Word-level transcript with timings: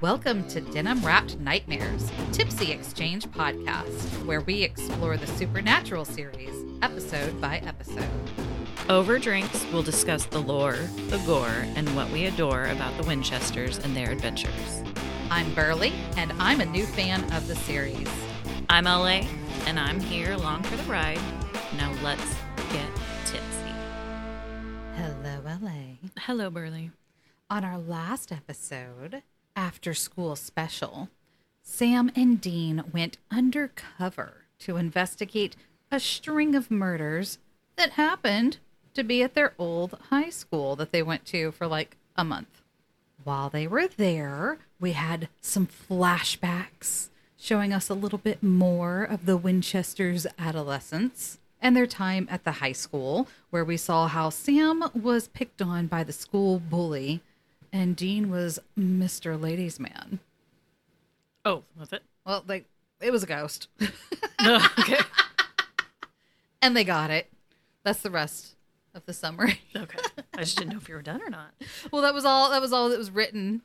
Welcome 0.00 0.48
to 0.48 0.62
Denim 0.62 1.04
Wrapped 1.04 1.38
Nightmares, 1.40 2.10
Tipsy 2.32 2.72
Exchange 2.72 3.26
podcast, 3.26 4.24
where 4.24 4.40
we 4.40 4.62
explore 4.62 5.18
the 5.18 5.26
supernatural 5.26 6.06
series 6.06 6.54
episode 6.80 7.38
by 7.38 7.58
episode. 7.58 8.08
Over 8.88 9.18
drinks, 9.18 9.66
we'll 9.70 9.82
discuss 9.82 10.24
the 10.24 10.38
lore, 10.38 10.78
the 11.08 11.22
gore, 11.26 11.66
and 11.76 11.94
what 11.94 12.10
we 12.12 12.24
adore 12.24 12.64
about 12.68 12.96
the 12.96 13.06
Winchesters 13.06 13.76
and 13.80 13.94
their 13.94 14.10
adventures. 14.10 14.82
I'm 15.30 15.50
Berly, 15.54 15.92
and 16.16 16.32
I'm 16.38 16.62
a 16.62 16.66
new 16.66 16.86
fan 16.86 17.22
of 17.34 17.46
the 17.46 17.56
series. 17.56 18.08
I'm 18.70 18.84
LA, 18.84 19.26
and 19.66 19.78
I'm 19.78 20.00
here 20.00 20.32
along 20.32 20.62
for 20.62 20.78
the 20.78 20.90
ride. 20.90 21.20
Now 21.76 21.92
let's 22.02 22.36
get 22.72 22.88
tipsy. 23.26 23.74
Hello, 24.94 25.42
LA. 25.60 25.98
Hello, 26.20 26.50
Berly. 26.50 26.90
On 27.50 27.66
our 27.66 27.76
last 27.76 28.32
episode, 28.32 29.22
After 29.56 29.94
School 29.94 30.36
Special, 30.36 31.08
Sam 31.62 32.10
and 32.14 32.40
Dean 32.40 32.84
went 32.92 33.18
undercover 33.30 34.44
to 34.60 34.76
investigate 34.76 35.56
a 35.90 36.00
string 36.00 36.54
of 36.54 36.70
murders 36.70 37.38
that 37.76 37.92
happened 37.92 38.58
to 38.94 39.02
be 39.02 39.22
at 39.22 39.34
their 39.34 39.54
old 39.58 39.98
high 40.10 40.30
school 40.30 40.76
that 40.76 40.92
they 40.92 41.02
went 41.02 41.24
to 41.26 41.52
for 41.52 41.66
like 41.66 41.96
a 42.16 42.24
month. 42.24 42.62
While 43.24 43.50
they 43.50 43.66
were 43.66 43.88
there, 43.88 44.58
we 44.78 44.92
had 44.92 45.28
some 45.40 45.66
flashbacks 45.66 47.08
showing 47.36 47.72
us 47.72 47.88
a 47.88 47.94
little 47.94 48.18
bit 48.18 48.42
more 48.42 49.02
of 49.02 49.26
the 49.26 49.36
Winchesters' 49.36 50.26
adolescence 50.38 51.38
and 51.60 51.76
their 51.76 51.86
time 51.86 52.26
at 52.30 52.44
the 52.44 52.52
high 52.52 52.72
school, 52.72 53.28
where 53.50 53.64
we 53.64 53.76
saw 53.76 54.08
how 54.08 54.30
Sam 54.30 54.84
was 54.94 55.28
picked 55.28 55.60
on 55.60 55.86
by 55.86 56.04
the 56.04 56.12
school 56.12 56.58
bully 56.58 57.20
and 57.72 57.96
Dean 57.96 58.30
was 58.30 58.58
Mr. 58.78 59.40
Ladies 59.40 59.78
Man. 59.80 60.20
Oh, 61.44 61.64
was 61.78 61.92
it? 61.92 62.02
Well, 62.26 62.44
like 62.46 62.66
it 63.00 63.10
was 63.10 63.22
a 63.22 63.26
ghost. 63.26 63.68
Oh, 64.42 64.72
okay. 64.78 64.96
and 66.62 66.74
they 66.74 66.82
got 66.82 67.10
it. 67.10 67.30
That's 67.84 68.00
the 68.00 68.10
rest 68.10 68.54
of 68.94 69.04
the 69.04 69.12
summary. 69.12 69.60
Okay. 69.76 69.98
I 70.34 70.38
just 70.38 70.56
didn't 70.56 70.72
know 70.72 70.78
if 70.78 70.88
you 70.88 70.94
were 70.94 71.02
done 71.02 71.20
or 71.22 71.28
not. 71.28 71.52
well, 71.92 72.00
that 72.00 72.14
was 72.14 72.24
all 72.24 72.50
that 72.50 72.62
was 72.62 72.72
all 72.72 72.88
that 72.88 72.96
was 72.96 73.10
written. 73.10 73.60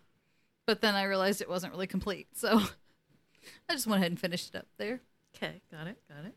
But 0.65 0.81
then 0.81 0.95
I 0.95 1.03
realized 1.03 1.41
it 1.41 1.47
wasn't 1.49 1.71
really 1.71 1.87
complete. 1.87 2.27
So 2.33 2.59
I 3.69 3.73
just 3.73 3.87
went 3.87 4.01
ahead 4.01 4.11
and 4.11 4.19
finished 4.19 4.53
it 4.53 4.57
up 4.57 4.67
there. 4.77 4.99
Okay, 5.35 5.61
got 5.71 5.87
it, 5.87 5.97
got 6.09 6.25
it. 6.25 6.35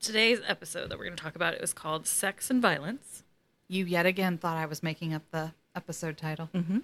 Today's 0.00 0.40
episode 0.46 0.90
that 0.90 0.98
we're 0.98 1.04
going 1.06 1.16
to 1.16 1.22
talk 1.22 1.34
about 1.34 1.54
it 1.54 1.60
was 1.60 1.72
called 1.72 2.06
Sex 2.06 2.50
and 2.50 2.62
Violence. 2.62 3.24
You 3.66 3.84
yet 3.86 4.06
again 4.06 4.38
thought 4.38 4.56
I 4.56 4.66
was 4.66 4.82
making 4.82 5.12
up 5.14 5.22
the 5.32 5.52
episode 5.74 6.16
title. 6.16 6.48
Mm-hmm. 6.54 6.78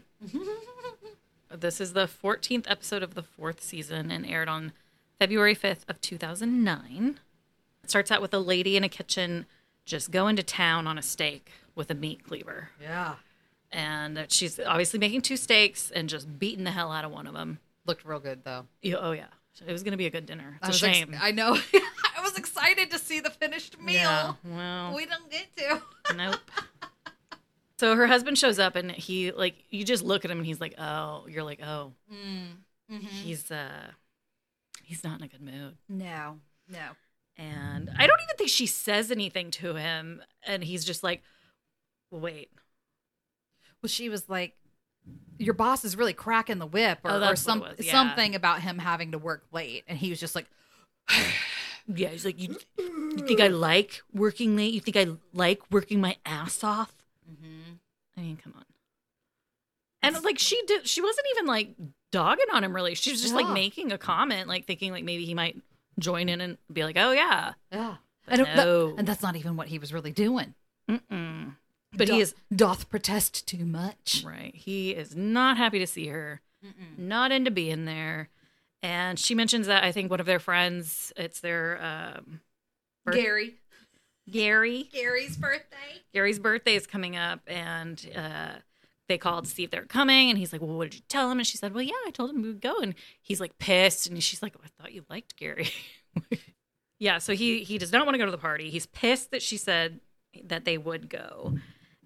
this 1.58 1.80
is 1.80 1.92
the 1.92 2.06
14th 2.06 2.64
episode 2.68 3.02
of 3.02 3.14
the 3.14 3.22
fourth 3.22 3.62
season 3.62 4.10
and 4.10 4.26
aired 4.26 4.48
on 4.48 4.72
February 5.18 5.54
5th 5.54 5.88
of 5.88 6.00
2009. 6.00 7.20
It 7.84 7.90
starts 7.90 8.10
out 8.10 8.22
with 8.22 8.34
a 8.34 8.38
lady 8.38 8.76
in 8.76 8.84
a 8.84 8.88
kitchen 8.88 9.46
just 9.84 10.10
going 10.10 10.36
to 10.36 10.42
town 10.42 10.86
on 10.86 10.98
a 10.98 11.02
steak 11.02 11.50
with 11.74 11.90
a 11.90 11.94
meat 11.94 12.24
cleaver. 12.24 12.70
Yeah. 12.80 13.14
And 13.72 14.26
she's 14.28 14.58
obviously 14.60 14.98
making 14.98 15.22
two 15.22 15.36
steaks 15.36 15.90
and 15.90 16.08
just 16.08 16.38
beating 16.38 16.64
the 16.64 16.70
hell 16.72 16.90
out 16.92 17.04
of 17.04 17.10
one 17.12 17.26
of 17.26 17.34
them. 17.34 17.58
Looked 17.86 18.04
real 18.04 18.20
good 18.20 18.44
though. 18.44 18.66
Yeah, 18.82 18.96
oh 19.00 19.12
yeah. 19.12 19.26
It 19.66 19.72
was 19.72 19.82
going 19.82 19.92
to 19.92 19.98
be 19.98 20.06
a 20.06 20.10
good 20.10 20.26
dinner. 20.26 20.58
It's 20.62 20.64
I 20.64 20.68
a 20.68 20.70
was 20.70 20.82
ex- 20.82 20.96
shame. 20.98 21.14
I 21.20 21.32
know. 21.32 21.56
I 21.74 22.22
was 22.22 22.36
excited 22.38 22.90
to 22.92 22.98
see 22.98 23.20
the 23.20 23.30
finished 23.30 23.78
meal. 23.80 23.94
Yeah, 23.94 24.32
well, 24.44 24.94
We 24.94 25.06
don't 25.06 25.30
get 25.30 25.54
to. 25.56 25.82
nope. 26.16 26.36
So 27.80 27.96
her 27.96 28.06
husband 28.06 28.36
shows 28.36 28.58
up 28.58 28.76
and 28.76 28.90
he 28.90 29.32
like 29.32 29.54
you 29.70 29.84
just 29.84 30.04
look 30.04 30.26
at 30.26 30.30
him 30.30 30.36
and 30.36 30.46
he's 30.46 30.60
like, 30.60 30.74
"Oh, 30.78 31.24
you're 31.30 31.42
like, 31.44 31.62
"Oh, 31.62 31.94
Mm-hmm. 32.12 33.06
he's 33.06 33.50
uh 33.50 33.92
he's 34.82 35.02
not 35.02 35.18
in 35.18 35.24
a 35.24 35.28
good 35.28 35.40
mood." 35.40 35.78
No. 35.88 36.40
No. 36.68 36.90
And 37.38 37.88
I 37.96 38.06
don't 38.06 38.20
even 38.22 38.36
think 38.36 38.50
she 38.50 38.66
says 38.66 39.10
anything 39.10 39.50
to 39.52 39.76
him 39.76 40.20
and 40.46 40.62
he's 40.62 40.84
just 40.84 41.02
like, 41.02 41.22
"Wait." 42.10 42.50
Well, 43.82 43.88
she 43.88 44.10
was 44.10 44.28
like, 44.28 44.56
"Your 45.38 45.54
boss 45.54 45.82
is 45.82 45.96
really 45.96 46.12
cracking 46.12 46.58
the 46.58 46.66
whip," 46.66 46.98
or, 47.02 47.12
Oh, 47.12 47.30
or 47.30 47.34
some 47.34 47.64
yeah. 47.78 47.92
something 47.92 48.34
about 48.34 48.60
him 48.60 48.76
having 48.76 49.12
to 49.12 49.18
work 49.18 49.46
late, 49.52 49.84
and 49.88 49.96
he 49.96 50.10
was 50.10 50.20
just 50.20 50.34
like, 50.34 50.44
Yeah, 51.86 52.08
he's 52.10 52.26
like, 52.26 52.38
"You, 52.38 52.56
you 52.78 53.24
think 53.26 53.40
I 53.40 53.48
like 53.48 54.02
working 54.12 54.54
late? 54.54 54.74
You 54.74 54.80
think 54.80 54.98
I 54.98 55.06
like 55.32 55.62
working 55.70 55.98
my 55.98 56.16
ass 56.26 56.62
off?" 56.62 56.92
I 58.16 58.20
mean, 58.20 58.36
come 58.36 58.54
on. 58.56 58.64
And 60.02 60.22
like 60.24 60.38
she 60.38 60.60
did, 60.66 60.86
she 60.88 61.02
wasn't 61.02 61.26
even 61.34 61.46
like 61.46 61.74
dogging 62.10 62.46
on 62.52 62.64
him 62.64 62.74
really. 62.74 62.94
She 62.94 63.10
was 63.10 63.20
just 63.20 63.34
like 63.34 63.48
making 63.48 63.92
a 63.92 63.98
comment, 63.98 64.48
like 64.48 64.66
thinking 64.66 64.92
like 64.92 65.04
maybe 65.04 65.24
he 65.26 65.34
might 65.34 65.56
join 65.98 66.28
in 66.28 66.40
and 66.40 66.56
be 66.72 66.84
like, 66.84 66.96
"Oh 66.96 67.12
yeah." 67.12 67.52
"Yeah." 67.70 67.96
But 68.26 68.38
And, 68.38 68.46
that- 68.46 68.56
no. 68.56 68.94
and 68.96 69.06
that's 69.06 69.22
not 69.22 69.36
even 69.36 69.56
what 69.56 69.68
he 69.68 69.78
was 69.78 69.92
really 69.92 70.12
doing. 70.12 70.54
Mm-mm. 70.88 71.54
But 71.92 72.06
Do- 72.06 72.14
he 72.14 72.20
is 72.20 72.34
doth 72.54 72.88
protest 72.88 73.46
too 73.46 73.64
much. 73.66 74.22
right. 74.24 74.54
He 74.54 74.92
is 74.92 75.14
not 75.14 75.56
happy 75.58 75.78
to 75.80 75.86
see 75.86 76.06
her. 76.08 76.40
Not 76.98 77.32
into 77.32 77.50
being 77.50 77.84
there. 77.86 78.28
And 78.82 79.18
she 79.18 79.34
mentions 79.34 79.66
that 79.66 79.82
I 79.84 79.92
think 79.92 80.10
one 80.10 80.20
of 80.20 80.26
their 80.26 80.38
friends, 80.38 81.12
it's 81.16 81.40
their 81.40 81.82
um, 81.82 82.40
birth- 83.04 83.16
Gary, 83.16 83.54
Gary. 84.30 84.88
Gary's 84.92 85.36
birthday. 85.36 86.02
Gary's 86.12 86.38
birthday 86.38 86.74
is 86.74 86.86
coming 86.86 87.16
up, 87.16 87.40
and 87.46 88.10
uh, 88.16 88.52
they 89.08 89.18
called 89.18 89.44
to 89.44 89.50
see 89.50 89.64
if 89.64 89.70
they're 89.70 89.84
coming. 89.84 90.30
And 90.30 90.38
he's 90.38 90.52
like, 90.52 90.62
"Well, 90.62 90.76
what 90.76 90.90
did 90.90 90.96
you 90.96 91.04
tell 91.08 91.30
him?" 91.30 91.38
And 91.38 91.46
she 91.46 91.56
said, 91.56 91.74
"Well, 91.74 91.82
yeah, 91.82 91.92
I 92.06 92.10
told 92.10 92.30
him 92.30 92.42
we 92.42 92.48
would 92.48 92.60
go." 92.60 92.78
And 92.80 92.94
he's 93.20 93.40
like 93.40 93.58
pissed, 93.58 94.06
and 94.06 94.22
she's 94.22 94.42
like, 94.42 94.54
"I 94.62 94.68
thought 94.78 94.92
you 94.92 95.04
liked 95.10 95.36
Gary." 95.36 95.70
yeah, 96.98 97.18
so 97.18 97.34
he 97.34 97.64
he 97.64 97.78
does 97.78 97.92
not 97.92 98.06
want 98.06 98.14
to 98.14 98.18
go 98.18 98.24
to 98.26 98.30
the 98.30 98.38
party. 98.38 98.70
He's 98.70 98.86
pissed 98.86 99.30
that 99.30 99.42
she 99.42 99.56
said 99.56 100.00
that 100.44 100.64
they 100.64 100.78
would 100.78 101.08
go, 101.08 101.54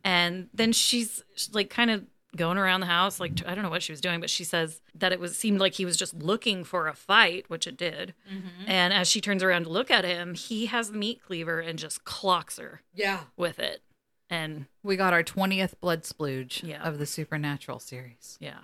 and 0.03 0.49
then 0.55 0.73
she's 0.73 1.23
like 1.53 1.71
kind 1.71 1.91
of 1.91 2.05
going 2.37 2.59
around 2.59 2.81
the 2.81 2.87
house 2.87 3.21
like 3.21 3.33
I 3.47 3.55
don't 3.55 3.62
know 3.65 3.71
what 3.71 3.83
she 3.83 3.93
was 3.93 4.00
doing, 4.00 4.21
but 4.21 4.31
she 4.31 4.45
says 4.45 4.81
that 4.95 5.12
it 5.12 5.21
was 5.21 5.37
seemed 5.37 5.61
like 5.61 5.75
he 5.75 5.84
was 5.84 5.97
just 5.97 6.15
looking 6.15 6.65
for 6.65 6.89
a 6.89 6.95
fight, 6.95 7.45
which 7.49 7.67
it 7.67 7.77
did. 7.77 8.15
Mm-hmm. 8.31 8.65
And 8.71 8.93
as 8.93 9.09
she 9.09 9.21
turns 9.21 9.43
around 9.43 9.65
to 9.65 9.71
look 9.71 9.91
at 9.91 10.05
him, 10.05 10.34
he 10.34 10.67
has 10.67 10.91
the 10.91 10.99
meat 10.99 11.21
cleaver 11.27 11.61
and 11.61 11.78
just 11.78 12.05
clocks 12.05 12.59
her 12.59 12.83
Yeah. 12.95 13.21
with 13.37 13.59
it. 13.59 13.83
And 14.31 14.67
We 14.83 14.97
got 14.97 15.12
our 15.12 15.22
20th 15.22 15.75
blood 15.81 16.03
splooge 16.03 16.62
Yeah. 16.62 16.83
of 16.83 16.99
the 16.99 17.06
Supernatural 17.06 17.78
series. 17.78 18.37
yeah. 18.41 18.61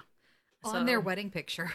On 0.62 0.84
their 0.86 1.00
wedding 1.00 1.30
picture. 1.30 1.72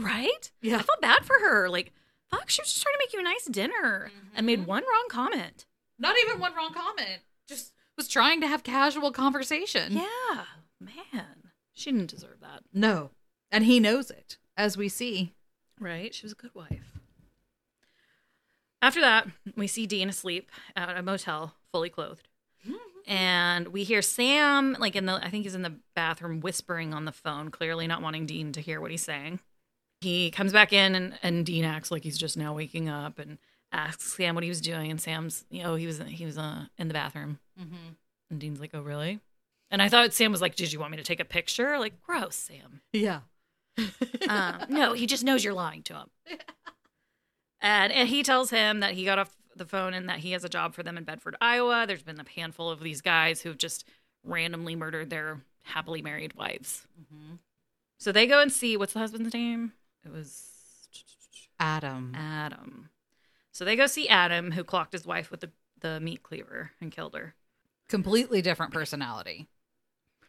Right? 0.00 0.52
Yeah. 0.62 0.76
I 0.76 0.82
felt 0.82 1.00
bad 1.00 1.24
for 1.24 1.40
her. 1.40 1.68
Like, 1.68 1.92
fuck, 2.30 2.48
she 2.50 2.62
was 2.62 2.68
just 2.72 2.82
trying 2.82 2.94
to 2.94 2.98
make 3.00 3.12
you 3.12 3.18
a 3.18 3.22
nice 3.24 3.46
dinner 3.46 4.12
and 4.32 4.46
made 4.46 4.60
mm-hmm. 4.60 4.68
one 4.68 4.82
wrong 4.84 5.06
comment. 5.10 5.66
Not 5.98 6.14
even 6.24 6.38
one 6.38 6.54
wrong 6.54 6.72
comment. 6.72 7.22
Just 7.48 7.72
was 7.96 8.06
trying 8.06 8.40
to 8.42 8.46
have 8.46 8.62
casual 8.62 9.10
conversation. 9.10 9.94
Yeah. 9.94 10.44
Man. 10.80 11.52
She 11.72 11.92
didn't 11.92 12.10
deserve 12.10 12.40
that. 12.40 12.62
No. 12.72 13.10
And 13.50 13.64
he 13.64 13.80
knows 13.80 14.10
it, 14.10 14.38
as 14.56 14.76
we 14.76 14.88
see. 14.88 15.34
Right? 15.80 16.14
She 16.14 16.24
was 16.24 16.32
a 16.32 16.36
good 16.36 16.54
wife. 16.54 16.98
After 18.80 19.00
that, 19.00 19.28
we 19.56 19.66
see 19.66 19.86
Dean 19.86 20.08
asleep 20.08 20.50
at 20.76 20.96
a 20.96 21.02
motel, 21.02 21.54
fully 21.72 21.90
clothed. 21.90 22.28
And 23.06 23.68
we 23.68 23.84
hear 23.84 24.02
Sam, 24.02 24.76
like 24.78 24.94
in 24.94 25.06
the, 25.06 25.14
I 25.14 25.30
think 25.30 25.44
he's 25.44 25.54
in 25.54 25.62
the 25.62 25.78
bathroom 25.96 26.40
whispering 26.40 26.92
on 26.92 27.06
the 27.06 27.12
phone, 27.12 27.50
clearly 27.50 27.86
not 27.86 28.02
wanting 28.02 28.26
Dean 28.26 28.52
to 28.52 28.60
hear 28.60 28.82
what 28.82 28.90
he's 28.90 29.02
saying. 29.02 29.40
He 30.02 30.30
comes 30.30 30.52
back 30.52 30.74
in 30.74 30.94
and, 30.94 31.18
and 31.22 31.46
Dean 31.46 31.64
acts 31.64 31.90
like 31.90 32.04
he's 32.04 32.18
just 32.18 32.36
now 32.36 32.52
waking 32.52 32.90
up 32.90 33.18
and 33.18 33.38
asks 33.72 34.12
Sam 34.12 34.34
what 34.34 34.44
he 34.44 34.50
was 34.50 34.60
doing. 34.60 34.90
And 34.90 35.00
Sam's, 35.00 35.46
you 35.50 35.62
know, 35.62 35.74
he 35.74 35.86
was, 35.86 36.02
he 36.06 36.26
was 36.26 36.36
uh, 36.36 36.66
in 36.76 36.88
the 36.88 36.94
bathroom. 36.94 37.38
Mm-hmm. 37.58 37.94
And 38.30 38.40
Dean's 38.40 38.60
like, 38.60 38.72
oh, 38.74 38.82
really? 38.82 39.20
And 39.70 39.82
I 39.82 39.88
thought 39.88 40.12
Sam 40.14 40.32
was 40.32 40.40
like, 40.40 40.56
did 40.56 40.72
you 40.72 40.80
want 40.80 40.92
me 40.92 40.96
to 40.96 41.02
take 41.04 41.20
a 41.20 41.24
picture? 41.24 41.78
Like, 41.78 42.00
gross, 42.02 42.36
Sam. 42.36 42.80
Yeah. 42.92 43.20
Um, 44.28 44.64
no, 44.68 44.92
he 44.92 45.06
just 45.06 45.24
knows 45.24 45.42
you're 45.42 45.54
lying 45.54 45.82
to 45.84 45.94
him. 45.94 46.10
And, 47.60 47.92
and 47.92 48.08
he 48.08 48.22
tells 48.22 48.50
him 48.50 48.80
that 48.80 48.92
he 48.92 49.04
got 49.04 49.18
off 49.18 49.36
the 49.56 49.64
phone 49.64 49.94
and 49.94 50.08
that 50.08 50.20
he 50.20 50.32
has 50.32 50.44
a 50.44 50.48
job 50.48 50.74
for 50.74 50.82
them 50.82 50.96
in 50.96 51.04
Bedford, 51.04 51.36
Iowa. 51.40 51.86
There's 51.86 52.02
been 52.02 52.20
a 52.20 52.40
handful 52.40 52.70
of 52.70 52.80
these 52.80 53.00
guys 53.00 53.40
who've 53.40 53.58
just 53.58 53.84
randomly 54.22 54.76
murdered 54.76 55.10
their 55.10 55.40
happily 55.62 56.00
married 56.00 56.34
wives. 56.34 56.86
So 57.98 58.12
they 58.12 58.26
go 58.26 58.40
and 58.40 58.52
see 58.52 58.76
what's 58.76 58.92
the 58.92 59.00
husband's 59.00 59.34
name? 59.34 59.72
It 60.04 60.12
was 60.12 60.48
Adam. 61.58 62.14
Adam. 62.16 62.90
So 63.50 63.64
they 63.64 63.74
go 63.74 63.86
see 63.86 64.08
Adam, 64.08 64.52
who 64.52 64.62
clocked 64.62 64.92
his 64.92 65.04
wife 65.04 65.30
with 65.30 65.40
the, 65.40 65.50
the 65.80 65.98
meat 65.98 66.22
cleaver 66.22 66.70
and 66.80 66.92
killed 66.92 67.14
her. 67.14 67.34
Completely 67.88 68.40
different 68.40 68.72
personality. 68.72 69.48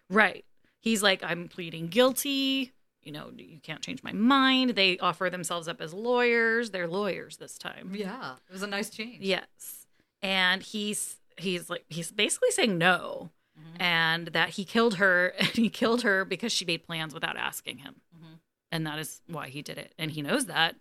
Right. 0.09 0.45
He's 0.79 1.03
like, 1.03 1.23
I'm 1.23 1.47
pleading 1.47 1.88
guilty. 1.88 2.73
You 3.03 3.11
know, 3.11 3.31
you 3.35 3.59
can't 3.61 3.81
change 3.81 4.03
my 4.03 4.11
mind. 4.11 4.71
They 4.71 4.97
offer 5.00 5.29
themselves 5.29 5.67
up 5.67 5.81
as 5.81 5.94
lawyers. 5.94 6.71
They're 6.71 6.88
lawyers 6.88 7.38
this 7.38 7.57
time. 7.57 7.91
Yeah. 7.95 8.35
It 8.50 8.53
was 8.53 8.63
a 8.63 8.67
nice 8.67 8.89
change. 8.89 9.19
Yes. 9.21 9.88
And 10.21 10.61
he's 10.61 11.17
he's 11.38 11.69
like 11.69 11.85
he's 11.89 12.11
basically 12.11 12.51
saying 12.51 12.77
no. 12.77 13.29
and 13.79 14.27
that 14.29 14.50
he 14.50 14.65
killed 14.65 14.95
her 14.95 15.29
and 15.39 15.47
he 15.53 15.69
killed 15.69 16.01
her 16.03 16.25
because 16.25 16.51
she 16.51 16.65
made 16.65 16.83
plans 16.85 17.13
without 17.13 17.38
asking 17.38 17.77
him. 17.79 17.95
Mhm. 18.17 18.39
and 18.71 18.85
that 18.88 19.00
is 19.00 19.21
why 19.27 19.47
he 19.50 19.61
did 19.61 19.77
it, 19.77 19.94
and 19.97 20.11
he 20.11 20.21
knows 20.21 20.45
that. 20.47 20.75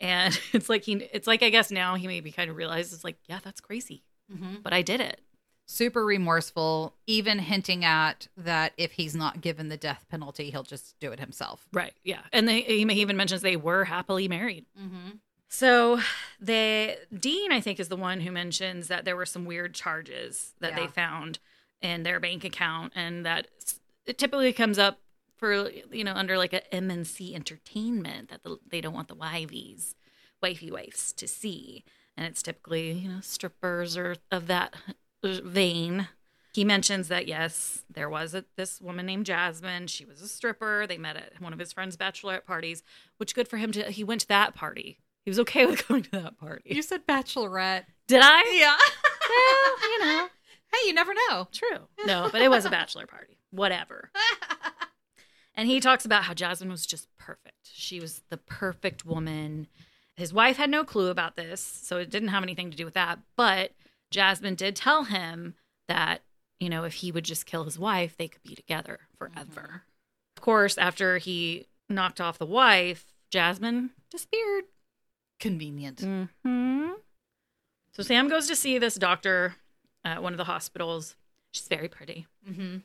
And 0.00 0.38
it's 0.52 0.68
like 0.68 0.82
he, 0.84 0.94
it's 1.12 1.26
like 1.26 1.42
I 1.42 1.50
guess 1.50 1.70
now 1.70 1.94
he 1.94 2.06
maybe 2.06 2.30
kind 2.32 2.50
of 2.50 2.56
realizes 2.56 3.04
like, 3.04 3.16
yeah, 3.28 3.38
that's 3.42 3.60
crazy, 3.60 4.02
but 4.62 4.72
I 4.72 4.82
did 4.82 5.00
it. 5.00 5.20
Super 5.70 6.02
remorseful, 6.06 6.94
even 7.06 7.38
hinting 7.40 7.84
at 7.84 8.26
that 8.38 8.72
if 8.78 8.92
he's 8.92 9.14
not 9.14 9.42
given 9.42 9.68
the 9.68 9.76
death 9.76 10.06
penalty, 10.08 10.50
he'll 10.50 10.62
just 10.62 10.98
do 10.98 11.12
it 11.12 11.20
himself. 11.20 11.68
Right. 11.74 11.92
Yeah. 12.02 12.22
And 12.32 12.48
they, 12.48 12.62
he 12.62 12.80
even 12.84 13.18
mentions 13.18 13.42
they 13.42 13.54
were 13.56 13.84
happily 13.84 14.28
married. 14.28 14.64
Mm-hmm. 14.80 15.16
So 15.50 16.00
the 16.40 16.96
Dean, 17.14 17.52
I 17.52 17.60
think, 17.60 17.78
is 17.80 17.88
the 17.88 17.96
one 17.96 18.20
who 18.20 18.32
mentions 18.32 18.88
that 18.88 19.04
there 19.04 19.14
were 19.14 19.26
some 19.26 19.44
weird 19.44 19.74
charges 19.74 20.54
that 20.60 20.70
Yeah. 20.70 20.80
they 20.80 20.86
found 20.86 21.38
in 21.82 22.02
their 22.02 22.18
bank 22.18 22.44
account, 22.44 22.94
and 22.96 23.26
that 23.26 23.48
it 24.06 24.16
typically 24.16 24.54
comes 24.54 24.78
up 24.78 25.00
for 25.36 25.68
you 25.92 26.02
know 26.02 26.14
under 26.14 26.38
like 26.38 26.54
a 26.54 26.62
MNC 26.72 27.34
entertainment 27.34 28.30
that 28.30 28.42
the, 28.42 28.58
they 28.66 28.80
don't 28.80 28.94
want 28.94 29.08
the 29.08 29.14
wivies, 29.16 29.94
wifey 30.42 30.70
wives 30.70 31.12
to 31.12 31.28
see, 31.28 31.84
and 32.16 32.26
it's 32.26 32.42
typically 32.42 32.90
you 32.92 33.08
know 33.10 33.20
strippers 33.20 33.96
or 33.98 34.16
of 34.30 34.46
that 34.48 34.74
vein. 35.22 36.08
He 36.54 36.64
mentions 36.64 37.08
that 37.08 37.28
yes, 37.28 37.84
there 37.92 38.08
was 38.08 38.34
a, 38.34 38.44
this 38.56 38.80
woman 38.80 39.06
named 39.06 39.26
Jasmine. 39.26 39.86
She 39.86 40.04
was 40.04 40.20
a 40.22 40.28
stripper. 40.28 40.86
They 40.86 40.98
met 40.98 41.16
at 41.16 41.40
one 41.40 41.52
of 41.52 41.58
his 41.58 41.72
friends' 41.72 41.96
bachelorette 41.96 42.44
parties, 42.44 42.82
which 43.18 43.34
good 43.34 43.48
for 43.48 43.58
him 43.58 43.70
to. 43.72 43.90
He 43.90 44.02
went 44.02 44.22
to 44.22 44.28
that 44.28 44.54
party. 44.54 44.98
He 45.24 45.30
was 45.30 45.38
okay 45.40 45.66
with 45.70 45.86
going 45.86 46.02
to 46.04 46.10
that 46.12 46.38
party. 46.38 46.74
You 46.74 46.82
said 46.82 47.06
bachelorette. 47.06 47.84
Did 48.06 48.22
I? 48.24 48.42
Yeah. 48.58 48.76
Well, 49.28 49.90
you 49.92 49.98
know, 50.00 50.28
hey, 50.72 50.88
you 50.88 50.94
never 50.94 51.12
know. 51.14 51.48
true. 51.52 51.86
No, 52.06 52.28
but 52.32 52.40
it 52.40 52.48
was 52.48 52.64
a 52.64 52.70
bachelor 52.70 53.06
party. 53.06 53.38
Whatever. 53.50 54.10
And 55.58 55.68
he 55.68 55.80
talks 55.80 56.04
about 56.04 56.22
how 56.22 56.34
Jasmine 56.34 56.70
was 56.70 56.86
just 56.86 57.08
perfect. 57.18 57.68
She 57.72 57.98
was 57.98 58.22
the 58.30 58.36
perfect 58.36 59.04
woman. 59.04 59.66
His 60.14 60.32
wife 60.32 60.56
had 60.56 60.70
no 60.70 60.84
clue 60.84 61.10
about 61.10 61.34
this, 61.34 61.60
so 61.60 61.96
it 61.96 62.10
didn't 62.10 62.28
have 62.28 62.44
anything 62.44 62.70
to 62.70 62.76
do 62.76 62.84
with 62.84 62.94
that. 62.94 63.18
But 63.34 63.72
Jasmine 64.10 64.54
did 64.54 64.76
tell 64.76 65.04
him 65.04 65.54
that, 65.86 66.22
you 66.60 66.68
know, 66.68 66.84
if 66.84 66.94
he 66.94 67.12
would 67.12 67.24
just 67.24 67.46
kill 67.46 67.64
his 67.64 67.78
wife, 67.78 68.16
they 68.16 68.28
could 68.28 68.42
be 68.42 68.54
together 68.54 69.00
forever. 69.16 69.82
Of 70.36 70.42
course, 70.42 70.78
after 70.78 71.18
he 71.18 71.66
knocked 71.88 72.20
off 72.20 72.38
the 72.38 72.46
wife, 72.46 73.06
Jasmine 73.30 73.90
disappeared. 74.10 74.64
Convenient. 75.40 76.00
hmm 76.44 76.90
So 77.92 78.02
Sam 78.02 78.28
goes 78.28 78.46
to 78.48 78.56
see 78.56 78.78
this 78.78 78.94
doctor 78.94 79.56
at 80.04 80.22
one 80.22 80.32
of 80.32 80.38
the 80.38 80.44
hospitals. 80.44 81.16
She's 81.50 81.68
very 81.68 81.88
pretty. 81.88 82.26
Mm-hmm. 82.48 82.78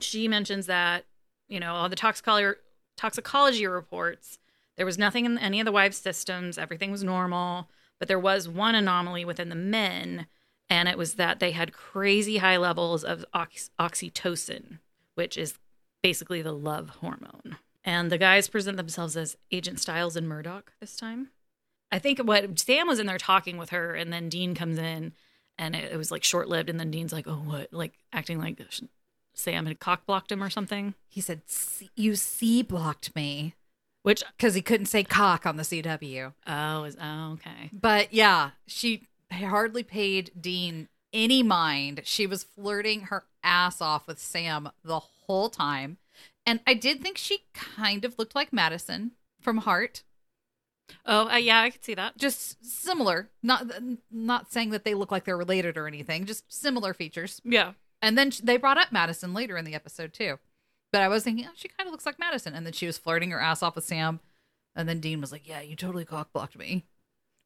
She 0.00 0.28
mentions 0.28 0.66
that, 0.66 1.04
you 1.48 1.60
know, 1.60 1.74
all 1.74 1.88
the 1.88 1.96
toxicology 1.96 2.58
toxicology 2.96 3.66
reports, 3.66 4.38
there 4.76 4.84
was 4.86 4.98
nothing 4.98 5.24
in 5.24 5.38
any 5.38 5.58
of 5.58 5.64
the 5.64 5.72
wives' 5.72 5.96
systems. 5.96 6.58
Everything 6.58 6.90
was 6.90 7.02
normal, 7.02 7.70
but 7.98 8.08
there 8.08 8.18
was 8.18 8.46
one 8.48 8.74
anomaly 8.74 9.24
within 9.24 9.48
the 9.48 9.54
men, 9.54 10.26
and 10.70 10.88
it 10.88 10.96
was 10.96 11.14
that 11.14 11.40
they 11.40 11.50
had 11.50 11.72
crazy 11.72 12.38
high 12.38 12.56
levels 12.56 13.02
of 13.02 13.24
ox- 13.34 13.70
oxytocin, 13.78 14.78
which 15.16 15.36
is 15.36 15.58
basically 16.02 16.40
the 16.40 16.52
love 16.52 16.88
hormone. 17.00 17.56
And 17.84 18.10
the 18.10 18.18
guys 18.18 18.48
present 18.48 18.76
themselves 18.76 19.16
as 19.16 19.36
Agent 19.50 19.80
Styles 19.80 20.16
and 20.16 20.28
Murdoch 20.28 20.72
this 20.80 20.96
time. 20.96 21.30
I 21.90 21.98
think 21.98 22.20
what 22.20 22.58
Sam 22.58 22.86
was 22.86 23.00
in 23.00 23.06
there 23.06 23.18
talking 23.18 23.58
with 23.58 23.70
her, 23.70 23.94
and 23.94 24.12
then 24.12 24.28
Dean 24.28 24.54
comes 24.54 24.78
in, 24.78 25.12
and 25.58 25.74
it, 25.74 25.92
it 25.92 25.96
was 25.96 26.12
like 26.12 26.22
short 26.22 26.48
lived. 26.48 26.70
And 26.70 26.78
then 26.78 26.90
Dean's 26.92 27.12
like, 27.12 27.26
"Oh, 27.26 27.42
what?" 27.44 27.72
Like 27.72 27.94
acting 28.12 28.38
like 28.38 28.60
Sam 29.34 29.66
had 29.66 29.80
cock 29.80 30.06
blocked 30.06 30.30
him 30.30 30.42
or 30.42 30.50
something. 30.50 30.94
He 31.08 31.20
said, 31.20 31.42
"C- 31.46 31.90
"You 31.96 32.14
C 32.14 32.62
blocked 32.62 33.16
me." 33.16 33.54
Which 34.02 34.22
because 34.36 34.54
he 34.54 34.62
couldn't 34.62 34.86
say 34.86 35.02
cock 35.02 35.44
on 35.44 35.56
the 35.56 35.62
CW. 35.62 36.32
oh 36.46 36.84
is 36.84 36.96
oh 37.00 37.32
okay. 37.32 37.70
But 37.72 38.14
yeah, 38.14 38.50
she 38.66 39.08
hardly 39.32 39.82
paid 39.82 40.32
Dean 40.40 40.88
any 41.12 41.42
mind. 41.42 42.02
She 42.04 42.26
was 42.26 42.44
flirting 42.44 43.02
her 43.02 43.24
ass 43.42 43.80
off 43.80 44.06
with 44.06 44.18
Sam 44.18 44.70
the 44.84 45.00
whole 45.00 45.48
time. 45.48 45.98
And 46.46 46.60
I 46.66 46.74
did 46.74 47.00
think 47.00 47.18
she 47.18 47.44
kind 47.52 48.04
of 48.04 48.18
looked 48.18 48.34
like 48.34 48.52
Madison 48.52 49.12
from 49.40 49.58
Heart. 49.58 50.02
Oh 51.06 51.28
uh, 51.28 51.36
yeah, 51.36 51.60
I 51.60 51.70
could 51.70 51.84
see 51.84 51.94
that. 51.94 52.18
Just 52.18 52.64
similar. 52.64 53.30
Not 53.42 53.66
not 54.10 54.52
saying 54.52 54.70
that 54.70 54.84
they 54.84 54.94
look 54.94 55.12
like 55.12 55.24
they're 55.24 55.36
related 55.36 55.76
or 55.76 55.86
anything, 55.86 56.26
just 56.26 56.52
similar 56.52 56.94
features. 56.94 57.40
Yeah. 57.44 57.72
And 58.02 58.16
then 58.18 58.32
they 58.42 58.56
brought 58.56 58.78
up 58.78 58.90
Madison 58.90 59.34
later 59.34 59.56
in 59.56 59.64
the 59.64 59.74
episode 59.74 60.12
too. 60.12 60.38
But 60.92 61.02
I 61.02 61.08
was 61.08 61.22
thinking, 61.22 61.46
oh, 61.48 61.52
she 61.54 61.68
kind 61.68 61.86
of 61.86 61.92
looks 61.92 62.06
like 62.06 62.18
Madison. 62.18 62.54
And 62.54 62.66
then 62.66 62.72
she 62.72 62.86
was 62.86 62.98
flirting 62.98 63.30
her 63.30 63.40
ass 63.40 63.62
off 63.62 63.76
with 63.76 63.84
Sam. 63.84 64.20
And 64.74 64.88
then 64.88 65.00
Dean 65.00 65.20
was 65.20 65.32
like, 65.32 65.46
yeah, 65.46 65.60
you 65.60 65.76
totally 65.76 66.04
cock 66.04 66.32
blocked 66.32 66.58
me. 66.58 66.84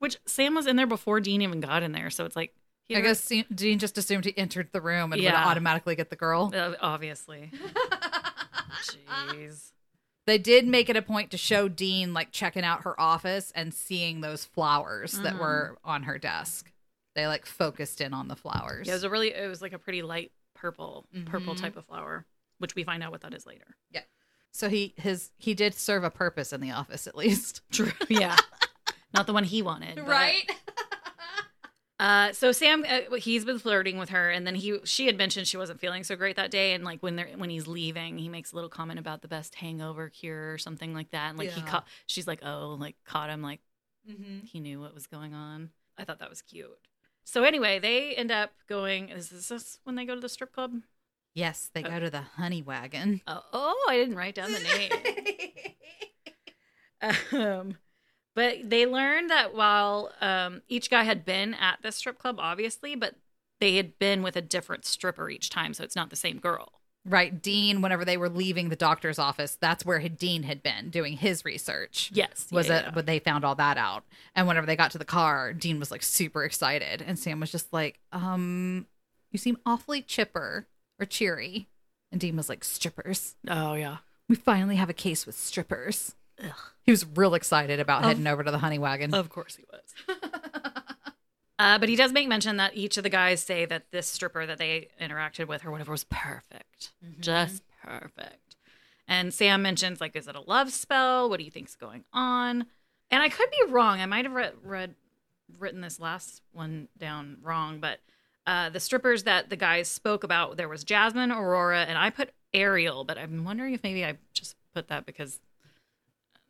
Which 0.04 0.18
Sam 0.26 0.54
was 0.54 0.66
in 0.66 0.76
there 0.76 0.86
before 0.86 1.18
Dean 1.20 1.40
even 1.42 1.60
got 1.60 1.82
in 1.82 1.92
there, 1.92 2.10
so 2.10 2.24
it's 2.26 2.36
like 2.36 2.54
he 2.84 2.94
I 2.94 3.00
guess 3.00 3.26
Dean 3.54 3.78
just 3.78 3.96
assumed 3.98 4.26
he 4.26 4.36
entered 4.36 4.68
the 4.72 4.80
room 4.82 5.12
and 5.12 5.22
would 5.22 5.32
automatically 5.32 5.96
get 5.96 6.10
the 6.10 6.16
girl. 6.16 6.52
uh, 6.54 6.74
obviously. 6.80 7.50
Jeez. 8.82 9.72
They 10.26 10.38
did 10.38 10.66
make 10.66 10.88
it 10.88 10.96
a 10.96 11.02
point 11.02 11.30
to 11.32 11.38
show 11.38 11.68
Dean 11.68 12.14
like 12.14 12.32
checking 12.32 12.64
out 12.64 12.82
her 12.84 12.98
office 13.00 13.52
and 13.54 13.72
seeing 13.74 14.20
those 14.20 14.44
flowers 14.44 15.12
that 15.12 15.34
Mhm. 15.34 15.38
were 15.40 15.78
on 15.84 16.02
her 16.04 16.18
desk. 16.18 16.70
They 17.14 17.26
like 17.26 17.46
focused 17.46 18.00
in 18.00 18.12
on 18.14 18.28
the 18.28 18.36
flowers. 18.36 18.86
Yeah, 18.86 18.92
it 18.94 18.96
was 18.96 19.04
a 19.04 19.10
really 19.10 19.32
it 19.34 19.48
was 19.48 19.62
like 19.62 19.72
a 19.72 19.78
pretty 19.78 20.02
light 20.02 20.32
purple 20.54 21.06
purple 21.26 21.54
Mhm. 21.54 21.60
type 21.60 21.76
of 21.76 21.84
flower, 21.86 22.26
which 22.58 22.74
we 22.74 22.84
find 22.84 23.02
out 23.02 23.10
what 23.12 23.20
that 23.22 23.34
is 23.34 23.46
later. 23.46 23.76
Yeah. 23.90 24.02
So 24.52 24.68
he 24.68 24.94
his 24.96 25.30
he 25.38 25.54
did 25.54 25.74
serve 25.74 26.04
a 26.04 26.10
purpose 26.10 26.52
in 26.52 26.60
the 26.60 26.70
office 26.72 27.06
at 27.06 27.16
least. 27.16 27.60
True. 27.72 27.92
Yeah. 28.08 28.36
Not 29.14 29.26
the 29.26 29.32
one 29.32 29.44
he 29.44 29.62
wanted. 29.62 29.96
but- 30.04 30.34
Uh, 32.00 32.32
so 32.32 32.50
Sam, 32.50 32.84
uh, 32.88 33.16
he's 33.16 33.44
been 33.44 33.60
flirting 33.60 33.98
with 33.98 34.08
her, 34.08 34.28
and 34.28 34.44
then 34.44 34.56
he, 34.56 34.78
she 34.84 35.06
had 35.06 35.16
mentioned 35.16 35.46
she 35.46 35.56
wasn't 35.56 35.80
feeling 35.80 36.02
so 36.02 36.16
great 36.16 36.34
that 36.36 36.50
day, 36.50 36.74
and 36.74 36.82
like 36.82 37.00
when 37.04 37.14
they're 37.14 37.28
when 37.36 37.50
he's 37.50 37.68
leaving, 37.68 38.18
he 38.18 38.28
makes 38.28 38.52
a 38.52 38.56
little 38.56 38.68
comment 38.68 38.98
about 38.98 39.22
the 39.22 39.28
best 39.28 39.54
hangover 39.54 40.08
cure 40.08 40.52
or 40.52 40.58
something 40.58 40.92
like 40.92 41.12
that, 41.12 41.30
and 41.30 41.38
like 41.38 41.50
he 41.50 41.62
caught, 41.62 41.86
she's 42.06 42.26
like, 42.26 42.40
oh, 42.44 42.76
like 42.80 42.96
caught 43.06 43.30
him, 43.30 43.42
like 43.42 43.60
mm-hmm. 44.10 44.44
he 44.44 44.58
knew 44.58 44.80
what 44.80 44.92
was 44.92 45.06
going 45.06 45.34
on. 45.34 45.70
I 45.96 46.04
thought 46.04 46.18
that 46.18 46.30
was 46.30 46.42
cute. 46.42 46.68
So 47.22 47.44
anyway, 47.44 47.78
they 47.78 48.14
end 48.14 48.32
up 48.32 48.50
going. 48.68 49.10
Is 49.10 49.28
this, 49.30 49.48
this 49.48 49.78
when 49.84 49.94
they 49.94 50.04
go 50.04 50.16
to 50.16 50.20
the 50.20 50.28
strip 50.28 50.52
club? 50.52 50.72
Yes, 51.32 51.70
they 51.72 51.82
go 51.82 51.98
to 51.98 52.10
the 52.10 52.22
honey 52.22 52.62
wagon. 52.62 53.20
Oh, 53.26 53.42
oh 53.52 53.86
I 53.88 53.96
didn't 53.96 54.16
write 54.16 54.34
down 54.34 54.52
the 54.52 54.60
name. 54.60 54.92
um, 57.40 57.76
but 58.34 58.68
they 58.68 58.86
learned 58.86 59.30
that 59.30 59.54
while 59.54 60.12
um, 60.20 60.62
each 60.68 60.90
guy 60.90 61.04
had 61.04 61.24
been 61.24 61.54
at 61.54 61.78
this 61.82 61.96
strip 61.96 62.18
club, 62.18 62.36
obviously, 62.38 62.94
but 62.94 63.14
they 63.60 63.76
had 63.76 63.98
been 63.98 64.22
with 64.22 64.36
a 64.36 64.42
different 64.42 64.84
stripper 64.84 65.30
each 65.30 65.50
time, 65.50 65.74
so 65.74 65.84
it's 65.84 65.96
not 65.96 66.10
the 66.10 66.16
same 66.16 66.38
girl. 66.38 66.80
right, 67.06 67.40
Dean. 67.40 67.80
Whenever 67.82 68.04
they 68.04 68.16
were 68.16 68.28
leaving 68.28 68.68
the 68.68 68.76
doctor's 68.76 69.18
office, 69.18 69.56
that's 69.60 69.84
where 69.86 70.00
Dean 70.00 70.42
had 70.42 70.62
been 70.62 70.90
doing 70.90 71.16
his 71.16 71.44
research. 71.44 72.10
Yes, 72.12 72.48
was 72.50 72.68
yeah, 72.68 72.78
it 72.78 72.84
yeah. 72.86 72.90
but 72.92 73.06
they 73.06 73.18
found 73.20 73.44
all 73.44 73.54
that 73.54 73.76
out 73.78 74.04
and 74.34 74.46
whenever 74.48 74.66
they 74.66 74.76
got 74.76 74.90
to 74.92 74.98
the 74.98 75.04
car 75.04 75.52
dean 75.52 75.78
was 75.78 75.90
like 75.90 76.02
super 76.02 76.44
excited 76.44 77.02
and 77.02 77.18
sam 77.18 77.40
was 77.40 77.50
just 77.50 77.72
like 77.72 77.98
um 78.12 78.86
you 79.30 79.38
seem 79.38 79.56
awfully 79.64 80.02
chipper 80.02 80.66
or 80.98 81.06
cheery 81.06 81.68
and 82.12 82.20
dean 82.20 82.36
was 82.36 82.48
like 82.48 82.64
strippers 82.64 83.36
Oh 83.48 83.74
yeah. 83.74 83.98
we 84.28 84.36
finally 84.36 84.76
have 84.76 84.90
a 84.90 84.94
case 84.94 85.26
with 85.26 85.36
strippers 85.36 86.14
he 86.82 86.90
was 86.90 87.06
real 87.14 87.34
excited 87.34 87.80
about 87.80 88.02
Of- 88.02 88.08
heading 88.08 88.26
over 88.26 88.42
to 88.44 88.50
the 88.50 88.58
honey 88.58 88.78
wagon 88.78 89.14
Of 89.14 89.28
course 89.28 89.56
he 89.56 89.64
was. 89.70 90.18
uh, 91.58 91.78
but 91.78 91.88
he 91.88 91.96
does 91.96 92.12
make 92.12 92.28
mention 92.28 92.56
that 92.56 92.76
each 92.76 92.96
of 92.96 93.02
the 93.02 93.10
guys 93.10 93.42
say 93.42 93.64
that 93.64 93.90
this 93.90 94.06
stripper 94.06 94.46
that 94.46 94.58
they 94.58 94.88
interacted 95.00 95.46
with 95.46 95.64
or 95.64 95.70
whatever 95.70 95.92
was 95.92 96.04
perfect, 96.04 96.92
just 97.20 97.62
perfect. 97.82 98.56
And 99.06 99.34
Sam 99.34 99.62
mentions 99.62 100.00
like, 100.00 100.16
is 100.16 100.28
it 100.28 100.34
a 100.34 100.40
love 100.40 100.72
spell? 100.72 101.28
What 101.28 101.38
do 101.38 101.44
you 101.44 101.50
think's 101.50 101.76
going 101.76 102.04
on? 102.12 102.66
And 103.10 103.22
I 103.22 103.28
could 103.28 103.50
be 103.50 103.70
wrong. 103.70 104.00
I 104.00 104.06
might 104.06 104.24
have 104.24 104.32
read, 104.32 104.54
read 104.62 104.94
written 105.58 105.82
this 105.82 106.00
last 106.00 106.42
one 106.52 106.88
down 106.98 107.36
wrong, 107.42 107.80
but 107.80 108.00
uh, 108.46 108.70
the 108.70 108.80
strippers 108.80 109.24
that 109.24 109.50
the 109.50 109.56
guys 109.56 109.88
spoke 109.88 110.24
about, 110.24 110.56
there 110.56 110.68
was 110.68 110.84
Jasmine, 110.84 111.30
Aurora, 111.30 111.84
and 111.84 111.98
I 111.98 112.10
put 112.10 112.30
Ariel, 112.52 113.04
but 113.04 113.18
I'm 113.18 113.44
wondering 113.44 113.74
if 113.74 113.82
maybe 113.82 114.04
I 114.04 114.16
just 114.32 114.56
put 114.74 114.88
that 114.88 115.06
because 115.06 115.40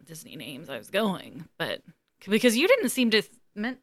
Disney 0.04 0.37
names 0.37 0.68
I 0.70 0.78
was 0.78 0.90
going, 0.90 1.49
but 1.58 1.82
because 2.28 2.56
you 2.56 2.66
didn't 2.68 2.90
seem 2.90 3.11
to 3.11 3.23
men- 3.54 3.78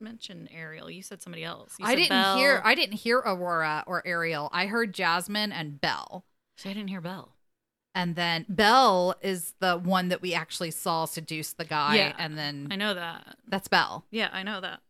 mention 0.00 0.48
Ariel, 0.52 0.90
you 0.90 1.02
said 1.02 1.22
somebody 1.22 1.44
else. 1.44 1.74
You 1.78 1.86
i 1.86 1.94
didn't 1.94 2.10
Belle. 2.10 2.36
hear 2.36 2.60
i 2.64 2.74
didn't 2.74 2.96
hear 2.96 3.18
aurora 3.18 3.82
or 3.86 4.02
ariel 4.06 4.50
i 4.52 4.66
heard 4.66 4.92
jasmine 4.92 5.52
and 5.52 5.80
belle 5.80 6.24
So 6.56 6.68
I 6.68 6.74
didn't 6.74 6.88
hear 6.90 7.00
Belle. 7.00 7.32
and 7.94 8.14
then 8.14 8.44
belle 8.48 9.14
is 9.22 9.54
the 9.60 9.76
one 9.78 10.08
that 10.08 10.20
we 10.20 10.34
actually 10.34 10.70
saw 10.70 11.06
seduce 11.06 11.54
the 11.54 11.64
guy 11.64 11.96
Yeah. 11.96 12.12
and 12.18 12.36
then 12.36 12.68
I 12.70 12.76
know 12.76 12.92
that. 12.92 13.36
that's 13.48 13.68
belle 13.68 14.04
Yeah, 14.10 14.28
I 14.32 14.42
know 14.42 14.60
that. 14.60 14.80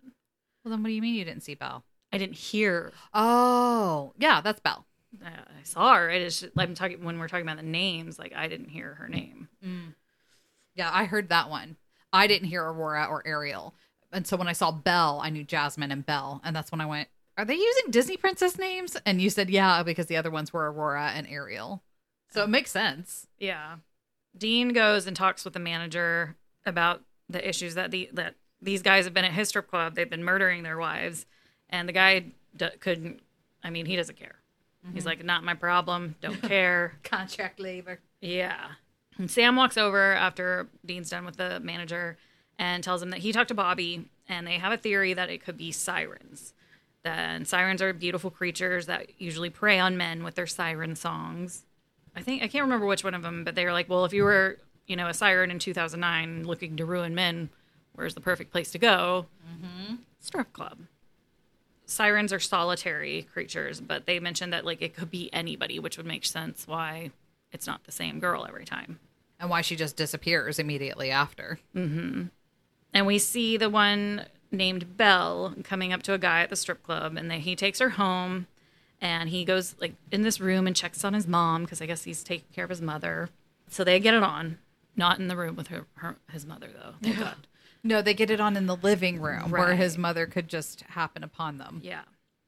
well 0.64 0.70
then 0.72 0.82
what 0.82 0.88
do 0.88 0.94
you 0.94 1.02
mean 1.02 1.14
you 1.14 1.24
didn't 1.24 1.42
see 1.44 1.54
belle 1.54 1.84
I 2.12 2.18
didn't 2.18 2.36
hear. 2.36 2.92
Oh, 3.12 4.14
yeah, 4.16 4.40
that's 4.40 4.60
Belle. 4.60 4.86
Uh, 5.22 5.28
I 5.28 5.62
saw 5.64 5.96
her. 5.96 6.08
It 6.08 6.22
is. 6.22 6.46
I'm 6.56 6.74
talking 6.74 7.02
when 7.04 7.18
we're 7.18 7.26
talking 7.28 7.44
about 7.44 7.56
the 7.56 7.64
names. 7.64 8.16
Like 8.16 8.32
I 8.34 8.46
didn't 8.46 8.68
hear 8.68 8.94
her 8.94 9.08
name. 9.08 9.48
Yeah, 10.76 10.90
I 10.92 11.04
heard 11.04 11.30
that 11.30 11.50
one. 11.50 11.76
I 12.12 12.26
didn't 12.26 12.48
hear 12.48 12.62
Aurora 12.62 13.06
or 13.10 13.26
Ariel. 13.26 13.74
And 14.12 14.26
so 14.26 14.36
when 14.36 14.48
I 14.48 14.52
saw 14.52 14.70
Belle, 14.70 15.20
I 15.22 15.30
knew 15.30 15.42
Jasmine 15.42 15.90
and 15.90 16.06
Belle. 16.06 16.40
And 16.44 16.54
that's 16.54 16.70
when 16.70 16.80
I 16.80 16.86
went, 16.86 17.08
Are 17.36 17.44
they 17.44 17.54
using 17.54 17.90
Disney 17.90 18.16
princess 18.16 18.58
names? 18.58 18.96
And 19.04 19.20
you 19.20 19.30
said, 19.30 19.50
Yeah, 19.50 19.82
because 19.82 20.06
the 20.06 20.16
other 20.16 20.30
ones 20.30 20.52
were 20.52 20.70
Aurora 20.70 21.12
and 21.14 21.26
Ariel. 21.26 21.82
So 22.30 22.44
it 22.44 22.48
makes 22.48 22.70
sense. 22.70 23.26
Yeah. 23.38 23.76
Dean 24.36 24.70
goes 24.70 25.06
and 25.06 25.16
talks 25.16 25.44
with 25.44 25.54
the 25.54 25.60
manager 25.60 26.36
about 26.64 27.02
the 27.28 27.46
issues 27.46 27.74
that 27.74 27.90
the 27.90 28.10
that 28.12 28.34
these 28.60 28.82
guys 28.82 29.04
have 29.04 29.14
been 29.14 29.24
at 29.24 29.32
his 29.32 29.48
strip 29.48 29.68
club. 29.68 29.94
They've 29.94 30.08
been 30.08 30.24
murdering 30.24 30.62
their 30.62 30.78
wives, 30.78 31.26
and 31.70 31.88
the 31.88 31.92
guy 31.92 32.26
d- 32.56 32.68
couldn't. 32.80 33.20
I 33.62 33.70
mean, 33.70 33.86
he 33.86 33.96
doesn't 33.96 34.18
care. 34.18 34.36
He's 34.92 35.00
mm-hmm. 35.00 35.08
like, 35.08 35.24
not 35.24 35.44
my 35.44 35.54
problem. 35.54 36.16
Don't 36.20 36.40
care. 36.42 36.94
Contract 37.02 37.58
labor. 37.58 38.00
Yeah. 38.20 38.68
And 39.18 39.30
Sam 39.30 39.56
walks 39.56 39.76
over 39.76 40.12
after 40.12 40.68
Dean's 40.84 41.10
done 41.10 41.24
with 41.24 41.36
the 41.36 41.60
manager 41.60 42.16
and 42.58 42.82
tells 42.82 43.02
him 43.02 43.10
that 43.10 43.20
he 43.20 43.32
talked 43.32 43.48
to 43.48 43.54
Bobby 43.54 44.08
and 44.28 44.46
they 44.46 44.58
have 44.58 44.72
a 44.72 44.76
theory 44.76 45.14
that 45.14 45.30
it 45.30 45.44
could 45.44 45.56
be 45.56 45.72
sirens. 45.72 46.52
That 47.02 47.46
sirens 47.46 47.80
are 47.80 47.92
beautiful 47.92 48.30
creatures 48.30 48.86
that 48.86 49.20
usually 49.20 49.50
prey 49.50 49.78
on 49.78 49.96
men 49.96 50.24
with 50.24 50.34
their 50.34 50.46
siren 50.46 50.96
songs. 50.96 51.64
I 52.16 52.22
think 52.22 52.42
I 52.42 52.48
can't 52.48 52.64
remember 52.64 52.86
which 52.86 53.04
one 53.04 53.14
of 53.14 53.22
them, 53.22 53.44
but 53.44 53.54
they 53.54 53.64
were 53.64 53.72
like, 53.72 53.88
well, 53.88 54.04
if 54.04 54.12
you 54.12 54.24
were, 54.24 54.58
you 54.86 54.96
know, 54.96 55.06
a 55.06 55.14
siren 55.14 55.50
in 55.50 55.58
2009 55.58 56.44
looking 56.44 56.76
to 56.76 56.84
ruin 56.84 57.14
men, 57.14 57.50
where's 57.92 58.14
the 58.14 58.20
perfect 58.20 58.50
place 58.50 58.72
to 58.72 58.78
go? 58.78 59.26
Mm-hmm. 59.48 59.96
Strip 60.20 60.52
club. 60.52 60.78
Sirens 61.84 62.32
are 62.32 62.40
solitary 62.40 63.28
creatures, 63.32 63.80
but 63.80 64.06
they 64.06 64.18
mentioned 64.18 64.52
that 64.52 64.66
like 64.66 64.82
it 64.82 64.96
could 64.96 65.10
be 65.10 65.32
anybody, 65.32 65.78
which 65.78 65.96
would 65.96 66.06
make 66.06 66.24
sense 66.24 66.66
why 66.66 67.12
it's 67.56 67.66
not 67.66 67.84
the 67.84 67.92
same 67.92 68.20
girl 68.20 68.44
every 68.46 68.66
time. 68.66 69.00
And 69.40 69.50
why 69.50 69.62
she 69.62 69.76
just 69.76 69.96
disappears 69.96 70.58
immediately 70.58 71.10
after. 71.10 71.58
Mm-hmm. 71.74 72.24
And 72.92 73.06
we 73.06 73.18
see 73.18 73.56
the 73.56 73.70
one 73.70 74.26
named 74.52 74.96
Belle 74.96 75.54
coming 75.64 75.92
up 75.92 76.02
to 76.04 76.12
a 76.12 76.18
guy 76.18 76.42
at 76.42 76.50
the 76.50 76.56
strip 76.56 76.82
club, 76.82 77.16
and 77.16 77.30
then 77.30 77.40
he 77.40 77.56
takes 77.56 77.78
her 77.78 77.90
home, 77.90 78.46
and 79.00 79.30
he 79.30 79.44
goes 79.44 79.74
like 79.80 79.94
in 80.12 80.22
this 80.22 80.38
room 80.38 80.66
and 80.66 80.76
checks 80.76 81.02
on 81.02 81.14
his 81.14 81.26
mom 81.26 81.62
because 81.62 81.80
I 81.80 81.86
guess 81.86 82.04
he's 82.04 82.22
taking 82.22 82.46
care 82.54 82.64
of 82.64 82.70
his 82.70 82.82
mother. 82.82 83.30
So 83.68 83.82
they 83.82 83.98
get 83.98 84.14
it 84.14 84.22
on, 84.22 84.58
not 84.94 85.18
in 85.18 85.28
the 85.28 85.36
room 85.36 85.56
with 85.56 85.68
her, 85.68 85.86
her 85.94 86.16
his 86.30 86.46
mother 86.46 86.68
though. 86.72 86.94
Thank 87.02 87.18
God. 87.18 87.46
No, 87.82 88.02
they 88.02 88.14
get 88.14 88.30
it 88.30 88.40
on 88.40 88.56
in 88.56 88.66
the 88.66 88.76
living 88.76 89.20
room 89.20 89.50
where 89.50 89.74
his 89.74 89.96
mother 89.96 90.26
could 90.26 90.48
just 90.48 90.82
happen 90.82 91.22
upon 91.24 91.58
them. 91.58 91.80
Yeah. 91.82 92.02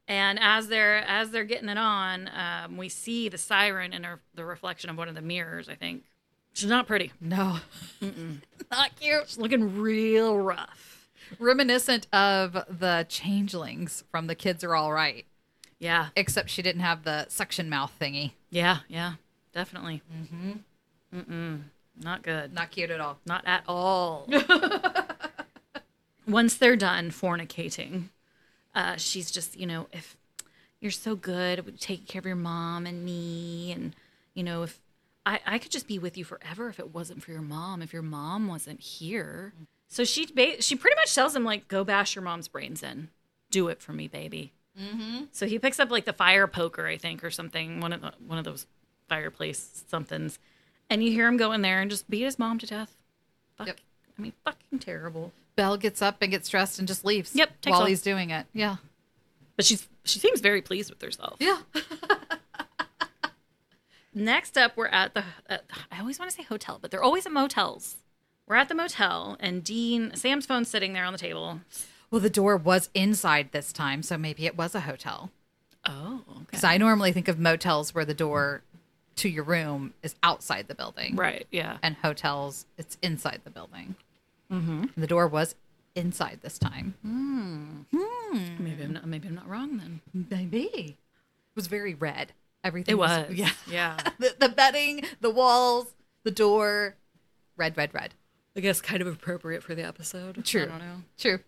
And 0.09 0.39
as 0.41 0.67
they're 0.67 0.97
as 1.07 1.31
they're 1.31 1.45
getting 1.45 1.69
it 1.69 1.77
on, 1.77 2.29
um, 2.35 2.75
we 2.77 2.89
see 2.89 3.29
the 3.29 3.37
siren 3.37 3.93
in 3.93 4.03
her, 4.03 4.19
the 4.33 4.43
reflection 4.43 4.89
of 4.89 4.97
one 4.97 5.07
of 5.07 5.15
the 5.15 5.21
mirrors. 5.21 5.69
I 5.69 5.75
think 5.75 6.03
she's 6.53 6.69
not 6.69 6.87
pretty. 6.87 7.11
No. 7.21 7.59
Not 8.71 8.99
cute. 8.99 9.23
She's 9.27 9.37
looking 9.37 9.79
real 9.79 10.37
rough. 10.37 11.07
Reminiscent 11.39 12.07
of 12.13 12.53
the 12.53 13.05
changelings 13.07 14.03
from 14.11 14.25
The 14.27 14.35
Kids 14.35 14.63
Are 14.63 14.75
Alright, 14.75 15.25
Yeah. 15.79 16.07
except 16.15 16.49
she 16.49 16.61
didn't 16.63 16.81
have 16.81 17.03
the 17.03 17.27
suction 17.29 17.69
mouth 17.69 17.91
thingy. 17.99 18.31
Yeah. 18.49 18.79
Yeah. 18.87 19.13
Definitely. 19.53 20.01
Mm-hmm. 20.13 21.19
Mm-mm. 21.19 21.61
Not 22.01 22.21
good. 22.23 22.53
Not 22.53 22.71
cute 22.71 22.89
at 22.91 22.99
all. 22.99 23.19
Not 23.25 23.43
at 23.47 23.63
all. 23.67 24.27
Once 26.27 26.55
they're 26.55 26.75
done 26.75 27.09
fornicating, 27.09 28.09
uh, 28.79 28.95
she's 28.95 29.29
just, 29.29 29.59
you 29.59 29.67
know, 29.67 29.87
if 29.91 30.15
you're 30.79 30.89
so 30.89 31.13
good 31.13 31.59
at 31.59 31.79
taking 31.81 32.05
care 32.05 32.19
of 32.19 32.25
your 32.25 32.37
mom 32.37 32.85
and 32.85 33.03
me, 33.03 33.73
and, 33.73 33.93
you 34.33 34.41
know, 34.41 34.63
if 34.63 34.79
I, 35.25 35.41
I 35.45 35.59
could 35.59 35.71
just 35.71 35.85
be 35.85 35.99
with 35.99 36.17
you 36.17 36.23
forever 36.23 36.69
if 36.69 36.79
it 36.79 36.93
wasn't 36.93 37.21
for 37.21 37.31
your 37.31 37.41
mom, 37.41 37.81
if 37.81 37.91
your 37.91 38.01
mom 38.01 38.47
wasn't 38.47 38.79
here. 38.79 39.51
So 39.89 40.05
she 40.05 40.27
ba- 40.27 40.61
she 40.61 40.77
pretty 40.77 40.95
much 40.95 41.13
tells 41.13 41.35
him, 41.35 41.43
like, 41.43 41.67
go 41.67 41.83
bash 41.83 42.15
your 42.15 42.23
mom's 42.23 42.47
brains 42.47 42.81
in. 42.81 43.09
Do 43.51 43.67
it 43.67 43.81
for 43.81 43.91
me, 43.91 44.07
baby. 44.07 44.53
Mm-hmm. 44.79 45.25
So 45.33 45.45
he 45.45 45.59
picks 45.59 45.79
up, 45.79 45.91
like, 45.91 46.05
the 46.05 46.13
fire 46.13 46.47
poker, 46.47 46.87
I 46.87 46.95
think, 46.95 47.21
or 47.21 47.31
something, 47.31 47.81
one 47.81 47.91
of, 47.91 47.99
the, 47.99 48.13
one 48.25 48.37
of 48.37 48.45
those 48.45 48.65
fireplace 49.09 49.83
somethings. 49.89 50.39
And 50.89 51.03
you 51.03 51.11
hear 51.11 51.27
him 51.27 51.35
go 51.35 51.51
in 51.51 51.63
there 51.63 51.81
and 51.81 51.91
just 51.91 52.09
beat 52.09 52.23
his 52.23 52.39
mom 52.39 52.59
to 52.59 52.65
death. 52.65 52.95
Fuck. 53.57 53.67
Yep. 53.67 53.79
I 54.17 54.21
mean, 54.21 54.33
fucking 54.45 54.79
terrible. 54.79 55.33
Belle 55.59 55.75
gets 55.75 56.01
up 56.01 56.21
and 56.21 56.31
gets 56.31 56.47
dressed 56.47 56.79
and 56.79 56.87
just 56.87 57.03
leaves. 57.03 57.35
Yep, 57.35 57.49
While 57.65 57.81
off. 57.81 57.87
he's 57.89 58.01
doing 58.01 58.29
it. 58.29 58.45
Yeah. 58.53 58.77
But 59.57 59.65
she's 59.65 59.89
she 60.05 60.17
seems 60.17 60.39
very 60.39 60.61
pleased 60.61 60.89
with 60.89 61.01
herself. 61.01 61.35
Yeah. 61.39 61.57
Next 64.13 64.57
up, 64.57 64.77
we're 64.77 64.87
at 64.87 65.13
the. 65.13 65.25
Uh, 65.49 65.57
I 65.91 65.99
always 65.99 66.17
want 66.17 66.31
to 66.31 66.37
say 66.37 66.43
hotel, 66.43 66.79
but 66.81 66.91
they're 66.91 67.03
always 67.03 67.25
at 67.25 67.33
motels. 67.33 67.97
We're 68.47 68.55
at 68.55 68.69
the 68.69 68.75
motel, 68.75 69.35
and 69.41 69.61
Dean 69.61 70.15
Sam's 70.15 70.45
phone's 70.45 70.69
sitting 70.69 70.93
there 70.93 71.03
on 71.03 71.11
the 71.11 71.19
table. 71.19 71.59
Well, 72.09 72.21
the 72.21 72.29
door 72.29 72.55
was 72.55 72.89
inside 72.93 73.51
this 73.51 73.73
time, 73.73 74.01
so 74.01 74.17
maybe 74.17 74.45
it 74.45 74.57
was 74.57 74.73
a 74.73 74.79
hotel. 74.79 75.29
Oh, 75.85 76.21
okay. 76.29 76.39
Because 76.45 76.63
I 76.63 76.77
normally 76.77 77.11
think 77.11 77.27
of 77.27 77.37
motels 77.37 77.93
where 77.93 78.05
the 78.05 78.13
door 78.13 78.61
to 79.17 79.27
your 79.27 79.43
room 79.43 79.93
is 80.03 80.15
outside 80.23 80.69
the 80.69 80.75
building. 80.75 81.17
Right. 81.17 81.47
Yeah. 81.51 81.79
And 81.83 81.97
hotels, 81.97 82.65
it's 82.77 82.97
inside 83.01 83.41
the 83.43 83.51
building. 83.51 83.95
Mm-hmm. 84.51 84.85
The 84.97 85.07
door 85.07 85.27
was 85.27 85.55
inside 85.95 86.39
this 86.41 86.57
time. 86.57 86.95
Hmm. 87.03 87.81
Hmm. 87.95 88.63
Maybe 88.63 88.83
I'm 88.83 88.93
not. 88.93 89.07
Maybe 89.07 89.27
I'm 89.27 89.35
not 89.35 89.47
wrong 89.47 89.77
then. 89.77 90.01
Maybe. 90.29 90.67
It 90.67 91.55
was 91.55 91.67
very 91.67 91.93
red. 91.93 92.33
Everything 92.63 92.93
It 92.93 92.97
was. 92.97 93.31
Yeah. 93.31 93.51
Yeah. 93.69 93.97
The, 94.19 94.35
the 94.37 94.49
bedding, 94.49 95.03
the 95.21 95.29
walls, 95.29 95.93
the 96.23 96.31
door, 96.31 96.95
red, 97.55 97.77
red, 97.77 97.93
red. 97.93 98.13
I 98.55 98.59
guess 98.59 98.81
kind 98.81 99.01
of 99.01 99.07
appropriate 99.07 99.63
for 99.63 99.75
the 99.75 99.83
episode. 99.83 100.43
True. 100.43 100.63
I 100.63 100.65
don't 100.65 100.79
know. 100.79 100.95
True. 101.17 101.39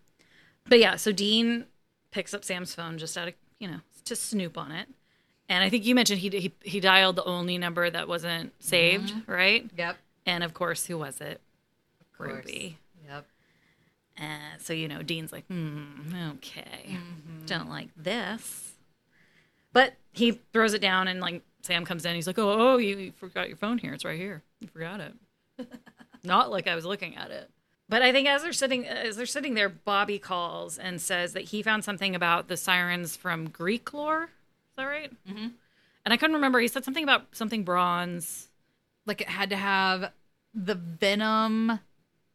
But 0.70 0.80
yeah, 0.80 0.96
so 0.96 1.12
Dean 1.12 1.66
picks 2.12 2.34
up 2.34 2.46
Sam's 2.46 2.74
phone 2.74 2.98
just 2.98 3.18
out 3.18 3.28
of 3.28 3.34
you 3.60 3.68
know 3.68 3.80
to 4.06 4.16
snoop 4.16 4.58
on 4.58 4.72
it, 4.72 4.88
and 5.50 5.64
I 5.64 5.70
think 5.70 5.86
you 5.86 5.96
mentioned 5.96 6.20
he 6.20 6.30
he, 6.30 6.54
he 6.64 6.80
dialed 6.80 7.16
the 7.16 7.24
only 7.24 7.58
number 7.58 7.90
that 7.90 8.08
wasn't 8.08 8.54
saved, 8.64 9.10
mm-hmm. 9.10 9.32
right? 9.32 9.70
Yep. 9.76 9.98
And 10.26 10.44
of 10.44 10.54
course, 10.54 10.86
who 10.86 10.98
was 10.98 11.20
it? 11.20 11.42
course. 12.22 12.46
Ruby. 12.46 12.78
Uh, 14.22 14.58
so 14.60 14.74
you 14.74 14.88
know, 14.88 15.02
Dean's 15.02 15.32
like, 15.32 15.46
hmm, 15.48 16.14
okay, 16.36 16.98
don't 17.48 17.70
like 17.70 17.90
this, 17.98 18.74
but 19.74 19.96
he 20.12 20.40
throws 20.54 20.74
it 20.74 20.82
down, 20.82 21.08
and 21.08 21.20
like 21.20 21.42
Sam 21.64 21.86
comes 21.86 22.06
in, 22.06 22.16
he's 22.16 22.28
like, 22.28 22.40
oh, 22.40 22.74
oh, 22.74 22.78
you, 22.78 22.98
you 22.98 23.12
forgot 23.14 23.48
your 23.48 23.58
phone 23.58 23.78
here. 23.78 23.94
It's 23.94 24.06
right 24.06 24.20
here. 24.20 24.44
You 24.60 24.68
forgot 24.68 25.00
it. 25.00 25.14
Not 26.24 26.52
like 26.52 26.68
I 26.68 26.76
was 26.76 26.86
looking 26.86 27.16
at 27.16 27.32
it. 27.32 27.50
But 27.90 28.02
I 28.02 28.12
think 28.12 28.28
as 28.28 28.42
they're 28.44 28.54
sitting 28.54 28.88
as 28.88 29.18
they're 29.18 29.26
sitting 29.26 29.54
there, 29.54 29.68
Bobby 29.68 30.18
calls 30.18 30.78
and 30.78 31.02
says 31.02 31.34
that 31.34 31.46
he 31.46 31.62
found 31.62 31.84
something 31.84 32.16
about 32.16 32.48
the 32.48 32.56
sirens 32.56 33.18
from 33.18 33.50
Greek 33.50 33.94
lore. 33.94 34.24
Is 34.24 34.76
that 34.78 34.86
right? 34.86 35.12
Mm-hmm. 35.28 35.48
And 36.06 36.14
I 36.14 36.18
couldn't 36.18 36.36
remember. 36.36 36.60
He 36.60 36.70
said 36.70 36.86
something 36.86 37.04
about 37.04 37.36
something 37.36 37.64
bronze. 37.64 38.48
Like 39.06 39.20
it 39.20 39.30
had 39.30 39.50
to 39.50 39.58
have 39.58 40.14
the 40.54 40.76
venom 40.76 41.80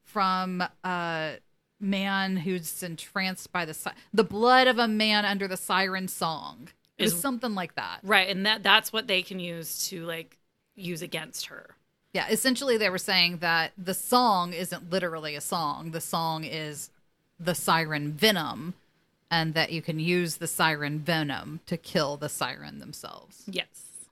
from 0.05 0.63
a 0.85 1.37
man 1.81 2.39
who's 2.39 2.83
entranced 2.83 3.53
by 3.53 3.65
the 3.65 3.75
si- 3.75 3.91
the 4.13 4.25
blood 4.25 4.67
of 4.67 4.79
a 4.79 4.89
man 4.89 5.25
under 5.25 5.47
the 5.49 5.57
siren 5.57 6.09
song. 6.09 6.69
It 6.99 7.05
Is- 7.07 7.21
something 7.21 7.55
like 7.55 7.75
that. 7.75 8.01
Right, 8.03 8.29
and 8.29 8.47
that 8.47 8.63
that's 8.63 8.93
what 8.93 9.07
they 9.07 9.23
can 9.23 9.39
use 9.41 9.89
to 9.89 10.05
like 10.05 10.39
use 10.75 11.03
against 11.03 11.47
her. 11.47 11.77
Yeah, 12.13 12.29
essentially 12.31 12.79
they 12.79 12.89
were 12.89 12.97
saying 12.99 13.39
that 13.39 13.73
the 13.77 13.93
song 13.93 14.53
isn't 14.55 14.89
literally 14.91 15.35
a 15.35 15.41
song. 15.41 15.91
The 15.91 16.01
song 16.01 16.45
is 16.45 16.91
the 17.39 17.55
siren 17.55 18.13
venom 18.13 18.73
and 19.31 19.53
that 19.55 19.71
you 19.73 19.83
can 19.83 19.99
use 19.99 20.37
the 20.37 20.47
siren 20.47 20.99
venom 21.01 21.61
to 21.67 21.77
kill 21.77 22.17
the 22.17 22.29
siren 22.31 22.79
themselves. 22.79 23.43
Yes. 23.47 24.07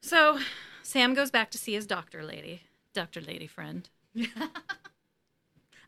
So 0.00 0.40
Sam 0.82 1.14
goes 1.14 1.30
back 1.30 1.50
to 1.52 1.58
see 1.58 1.74
his 1.74 1.86
doctor 1.86 2.24
lady, 2.24 2.62
doctor 2.94 3.20
lady 3.20 3.46
friend. 3.46 3.88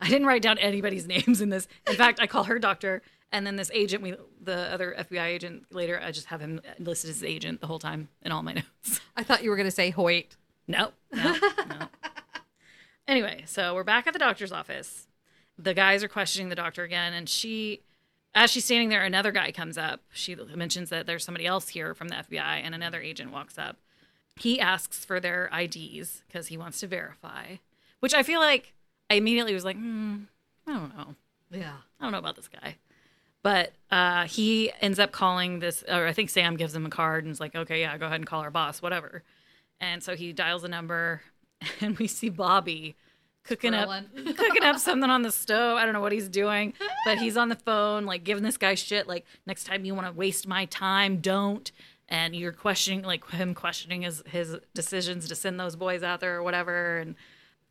I 0.00 0.09
didn't 0.09 0.26
write 0.26 0.42
down 0.42 0.59
anybody's 0.59 1.07
names 1.16 1.40
in 1.40 1.50
this. 1.50 1.69
In 1.87 1.95
fact, 1.95 2.21
I 2.21 2.26
call 2.26 2.45
her 2.45 2.59
doctor, 2.59 3.02
and 3.33 3.47
then 3.47 3.57
this 3.57 3.71
agent, 3.73 4.02
we 4.02 4.14
the 4.42 4.73
other 4.73 4.95
FBI 4.99 5.26
agent 5.26 5.66
later, 5.71 6.00
I 6.02 6.11
just 6.11 6.26
have 6.26 6.40
him 6.40 6.61
listed 6.78 7.11
as 7.11 7.23
agent 7.23 7.61
the 7.61 7.66
whole 7.66 7.78
time 7.78 8.09
in 8.23 8.33
all 8.33 8.42
my 8.42 8.52
notes. 8.85 9.00
I 9.16 9.23
thought 9.23 9.42
you 9.45 9.50
were 9.50 9.57
going 9.57 9.69
to 9.69 9.71
say 9.71 9.90
Hoyt. 9.90 10.37
No, 10.66 10.92
no, 11.12 11.37
no. 11.69 11.87
Anyway, 13.09 13.42
so 13.45 13.75
we're 13.75 13.83
back 13.83 14.07
at 14.07 14.12
the 14.12 14.21
doctor's 14.21 14.52
office. 14.52 15.09
The 15.59 15.75
guys 15.75 16.04
are 16.04 16.09
questioning 16.09 16.49
the 16.49 16.54
doctor 16.54 16.85
again, 16.85 17.12
and 17.12 17.28
she, 17.28 17.80
as 18.37 18.52
she's 18.52 18.64
standing 18.64 18.88
there, 18.88 19.02
another 19.02 19.33
guy 19.33 19.50
comes 19.50 19.76
up. 19.76 20.02
She 20.12 20.37
mentions 20.37 20.90
that 20.90 21.07
there's 21.07 21.25
somebody 21.25 21.45
else 21.45 21.71
here 21.71 21.92
from 21.92 22.07
the 22.07 22.14
FBI, 22.14 22.40
and 22.62 22.73
another 22.73 23.00
agent 23.00 23.33
walks 23.33 23.59
up. 23.59 23.78
He 24.37 24.61
asks 24.61 25.04
for 25.04 25.19
their 25.19 25.50
IDs 25.52 26.23
because 26.28 26.47
he 26.47 26.57
wants 26.57 26.78
to 26.80 26.87
verify, 26.87 27.57
which 27.99 28.14
I 28.14 28.23
feel 28.23 28.38
like 28.38 28.75
I 29.11 29.14
immediately 29.14 29.52
was 29.52 29.64
like, 29.64 29.76
hmm, 29.76 30.19
I 30.67 30.73
don't 30.73 30.97
know. 30.97 31.14
Yeah. 31.50 31.75
I 31.99 32.05
don't 32.05 32.12
know 32.12 32.19
about 32.19 32.37
this 32.37 32.49
guy. 32.49 32.76
But 33.43 33.73
uh, 33.90 34.25
he 34.26 34.71
ends 34.81 34.99
up 34.99 35.12
calling 35.12 35.59
this, 35.59 35.83
or 35.88 36.07
I 36.07 36.12
think 36.12 36.31
Sam 36.31 36.57
gives 36.57 36.75
him 36.75 36.87
a 36.87 36.90
card 36.90 37.25
and 37.25 37.33
is 37.33 37.40
like, 37.40 37.57
okay, 37.57 37.81
yeah, 37.81 37.97
go 37.99 38.07
ahead 38.07 38.21
and 38.21 38.26
call 38.26 38.40
our 38.40 38.50
boss, 38.50 38.81
whatever. 38.81 39.25
And 39.81 40.02
so 40.02 40.14
he 40.14 40.33
dials 40.33 40.62
a 40.62 40.69
number 40.69 41.23
and 41.81 41.99
we 41.99 42.07
see 42.07 42.29
Bobby 42.29 42.97
cooking 43.43 43.75
up 43.75 43.88
cooking 44.37 44.62
up 44.62 44.79
something 44.79 45.11
on 45.11 45.23
the 45.23 45.33
stove. 45.33 45.79
I 45.79 45.85
don't 45.85 45.95
know 45.95 46.00
what 46.00 46.12
he's 46.12 46.29
doing, 46.29 46.75
but 47.05 47.19
he's 47.19 47.37
on 47.37 47.49
the 47.49 47.57
phone, 47.57 48.05
like 48.05 48.25
giving 48.25 48.45
this 48.45 48.57
guy 48.57 48.75
shit. 48.75 49.09
Like 49.09 49.25
next 49.47 49.64
time 49.64 49.85
you 49.85 49.95
want 49.95 50.07
to 50.07 50.12
waste 50.12 50.47
my 50.47 50.67
time, 50.67 51.19
don't. 51.19 51.71
And 52.09 52.35
you're 52.35 52.52
questioning, 52.52 53.02
like 53.02 53.29
him 53.31 53.55
questioning 53.55 54.02
his 54.02 54.23
his 54.26 54.57
decisions 54.75 55.29
to 55.29 55.35
send 55.35 55.59
those 55.61 55.76
boys 55.76 56.02
out 56.02 56.21
there 56.21 56.37
or 56.37 56.43
whatever. 56.43 56.99
And 56.99 57.14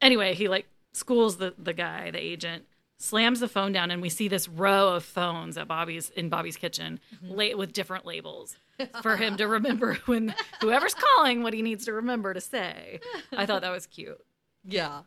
anyway, 0.01 0.34
he 0.34 0.48
like 0.48 0.65
schools 0.91 1.38
the 1.38 1.53
the 1.58 1.74
guy, 1.74 2.12
the 2.12 2.19
agent, 2.19 2.65
slams 2.98 3.39
the 3.39 3.48
phone 3.48 3.72
down, 3.72 3.91
and 3.91 4.01
we 4.01 4.10
see 4.10 4.27
this 4.27 4.48
row 4.48 4.89
of 4.96 5.03
phones 5.03 5.58
at 5.58 5.67
Bobby's 5.67 6.10
in 6.12 6.29
Bobby's 6.29 6.58
kitchen, 6.58 7.00
mm-hmm. 7.15 7.34
la- 7.34 7.58
with 7.58 7.74
different 7.74 8.05
labels 8.05 8.58
for 9.01 9.17
him 9.17 9.38
to 9.38 9.48
remember 9.48 9.96
when 10.05 10.36
whoever's 10.62 10.93
calling 10.96 11.41
what 11.43 11.53
he 11.53 11.62
needs 11.62 11.86
to 11.86 11.93
remember 11.93 12.34
to 12.34 12.41
say. 12.41 13.00
I 13.36 13.46
thought 13.46 13.62
that 13.62 13.72
was 13.72 13.88
cute. 13.88 14.24
Yeah. 14.63 15.01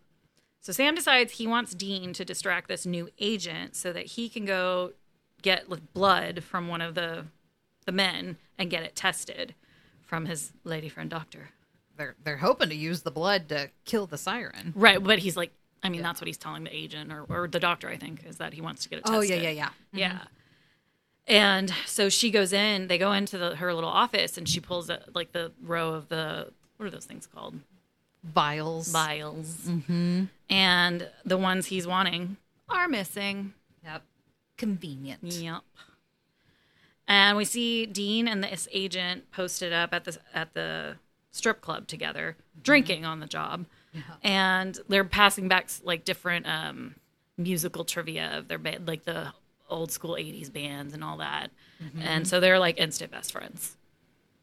So 0.60 0.72
Sam 0.72 0.94
decides 0.94 1.32
he 1.32 1.46
wants 1.46 1.74
Dean 1.74 2.12
to 2.14 2.24
distract 2.24 2.68
this 2.68 2.86
new 2.86 3.08
agent 3.18 3.74
so 3.74 3.92
that 3.92 4.06
he 4.06 4.28
can 4.28 4.44
go 4.44 4.92
get 5.42 5.68
like, 5.68 5.92
blood 5.92 6.44
from 6.44 6.68
one 6.68 6.80
of 6.80 6.94
the 6.94 7.26
the 7.84 7.92
men 7.92 8.36
and 8.58 8.70
get 8.70 8.84
it 8.84 8.94
tested 8.94 9.56
from 10.00 10.26
his 10.26 10.52
lady 10.62 10.88
friend 10.88 11.10
doctor. 11.10 11.50
They're 11.96 12.14
they're 12.22 12.36
hoping 12.38 12.68
to 12.68 12.74
use 12.76 13.02
the 13.02 13.10
blood 13.10 13.48
to 13.48 13.70
kill 13.84 14.06
the 14.06 14.18
siren. 14.18 14.72
Right, 14.74 15.02
but 15.02 15.18
he's 15.18 15.36
like, 15.36 15.52
I 15.82 15.88
mean, 15.88 16.02
that's 16.02 16.20
what 16.20 16.26
he's 16.26 16.38
telling 16.38 16.64
the 16.64 16.74
agent 16.74 17.12
or, 17.12 17.24
or 17.28 17.48
the 17.48 17.58
doctor, 17.58 17.88
I 17.88 17.96
think, 17.96 18.24
is 18.24 18.36
that 18.36 18.52
he 18.52 18.60
wants 18.60 18.82
to 18.84 18.88
get 18.88 19.00
it 19.00 19.04
tested. 19.04 19.18
Oh 19.18 19.20
yeah, 19.20 19.36
yeah, 19.36 19.50
yeah. 19.50 19.68
Yeah. 19.92 20.18
And 21.26 21.72
so 21.86 22.08
she 22.08 22.30
goes 22.30 22.52
in, 22.52 22.88
they 22.88 22.98
go 22.98 23.12
into 23.12 23.38
the, 23.38 23.56
her 23.56 23.72
little 23.74 23.90
office 23.90 24.36
and 24.36 24.48
she 24.48 24.60
pulls 24.60 24.90
a, 24.90 25.00
like 25.14 25.32
the 25.32 25.52
row 25.62 25.94
of 25.94 26.08
the, 26.08 26.48
what 26.76 26.86
are 26.86 26.90
those 26.90 27.04
things 27.04 27.26
called? 27.26 27.60
Vials. 28.24 28.88
Vials. 28.88 29.56
Mm-hmm. 29.66 30.24
And 30.50 31.08
the 31.24 31.36
ones 31.36 31.66
he's 31.66 31.86
wanting 31.86 32.36
are 32.68 32.88
missing. 32.88 33.54
Yep. 33.84 34.02
Convenient. 34.56 35.22
Yep. 35.22 35.62
And 37.08 37.36
we 37.36 37.44
see 37.44 37.86
Dean 37.86 38.28
and 38.28 38.44
this 38.44 38.68
agent 38.72 39.30
posted 39.32 39.72
up 39.72 39.92
at 39.92 40.04
the 40.04 40.18
at 40.32 40.54
the 40.54 40.96
strip 41.32 41.60
club 41.60 41.88
together, 41.88 42.36
drinking 42.62 43.04
on 43.04 43.20
the 43.20 43.26
job, 43.26 43.66
and 44.22 44.78
they're 44.88 45.04
passing 45.04 45.48
back 45.48 45.68
like 45.84 46.04
different 46.04 46.46
um, 46.46 46.94
musical 47.36 47.84
trivia 47.84 48.38
of 48.38 48.48
their 48.48 48.58
band, 48.58 48.86
like 48.88 49.04
the 49.04 49.32
old 49.68 49.90
school 49.92 50.16
'80s 50.18 50.52
bands 50.52 50.94
and 50.94 51.02
all 51.04 51.18
that. 51.18 51.50
And 52.00 52.28
so 52.28 52.38
they're 52.38 52.60
like 52.60 52.78
instant 52.78 53.10
best 53.10 53.32
friends, 53.32 53.76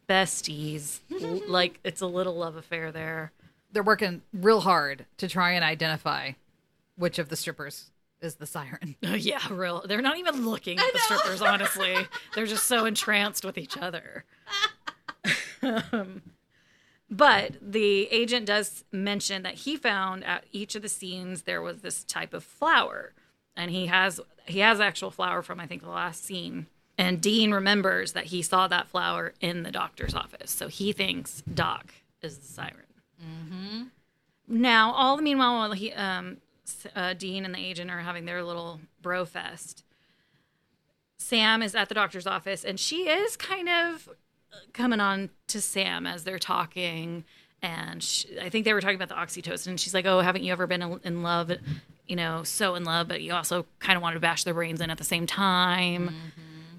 besties. 0.08 1.00
Like 1.48 1.80
it's 1.84 2.02
a 2.02 2.08
little 2.08 2.36
love 2.36 2.56
affair 2.56 2.92
there. 2.92 3.32
They're 3.72 3.84
working 3.84 4.22
real 4.34 4.62
hard 4.62 5.06
to 5.18 5.28
try 5.28 5.52
and 5.52 5.64
identify 5.64 6.32
which 6.96 7.18
of 7.20 7.30
the 7.30 7.36
strippers 7.36 7.92
is 8.22 8.36
the 8.36 8.46
siren. 8.46 8.96
Oh, 9.04 9.14
yeah, 9.16 9.40
real. 9.50 9.84
They're 9.88 10.02
not 10.02 10.18
even 10.18 10.46
looking 10.46 10.78
at 10.80 10.92
the 10.92 11.00
strippers, 11.00 11.42
honestly. 11.42 11.96
They're 12.36 12.46
just 12.46 12.66
so 12.66 12.86
entranced 12.86 13.46
with 13.46 13.58
each 13.58 13.78
other. 13.78 14.26
um, 15.62 16.22
but 17.10 17.54
the 17.62 18.08
agent 18.12 18.46
does 18.46 18.84
mention 18.92 19.42
that 19.44 19.56
he 19.56 19.76
found 19.76 20.24
at 20.24 20.46
each 20.52 20.76
of 20.76 20.82
the 20.82 20.90
scenes 20.90 21.44
there 21.44 21.62
was 21.62 21.82
this 21.82 22.04
type 22.04 22.34
of 22.34 22.44
flower, 22.44 23.14
and 23.56 23.72
he 23.72 23.88
has 23.88 24.20
he 24.46 24.60
has 24.60 24.80
actual 24.80 25.12
flower 25.12 25.42
from 25.42 25.60
I 25.60 25.66
think 25.66 25.82
the 25.82 25.90
last 25.90 26.24
scene. 26.24 26.68
And 26.98 27.22
Dean 27.22 27.52
remembers 27.52 28.12
that 28.12 28.26
he 28.26 28.42
saw 28.42 28.68
that 28.68 28.90
flower 28.90 29.34
in 29.40 29.64
the 29.64 29.72
doctor's 29.72 30.14
office, 30.14 30.52
so 30.52 30.68
he 30.68 30.92
thinks 30.92 31.42
Doc 31.52 31.94
is 32.22 32.38
the 32.38 32.46
siren. 32.46 32.84
Mm-hmm. 33.24 33.84
Now, 34.50 34.92
all 34.94 35.16
the 35.16 35.24
meanwhile, 35.24 35.60
while 35.60 35.72
he, 35.72 35.94
um, 35.94 36.38
uh, 36.96 37.14
Dean 37.14 37.46
and 37.46 37.56
the 37.56 37.60
agent 37.60 37.90
are 37.90 38.00
having 38.00 38.26
their 38.26 38.44
little 38.44 38.82
bro 39.02 39.24
fest, 39.24 39.84
Sam 41.18 41.62
is 41.62 41.76
at 41.76 41.88
the 41.88 41.96
doctor's 41.96 42.28
office, 42.28 42.66
and 42.66 42.80
she 42.80 43.08
is 43.08 43.38
kind 43.38 43.70
of 43.70 44.10
coming 44.74 45.00
on 45.00 45.30
to 45.48 45.62
Sam 45.62 46.06
as 46.08 46.24
they're 46.24 46.40
talking. 46.40 47.24
And 47.62 48.02
she, 48.02 48.40
I 48.40 48.50
think 48.50 48.66
they 48.66 48.74
were 48.74 48.82
talking 48.82 48.96
about 49.02 49.10
the 49.10 49.16
oxytocin. 49.16 49.68
And 49.68 49.80
she's 49.80 49.94
like, 49.94 50.06
"Oh, 50.06 50.22
haven't 50.22 50.44
you 50.44 50.52
ever 50.54 50.66
been 50.68 51.00
in- 51.04 51.24
love? 51.24 51.52
You 52.08 52.16
know, 52.16 52.44
so 52.44 52.76
in 52.76 52.84
love, 52.86 53.08
but 53.08 53.22
you 53.22 53.34
also 53.34 53.66
kind 53.80 53.98
of 53.98 54.02
wanted 54.02 54.16
to 54.16 54.20
bash 54.22 54.44
their 54.46 54.54
brains 54.54 54.80
in 54.82 54.90
at 54.90 54.98
the 54.98 55.04
same 55.04 55.28
time." 55.28 56.16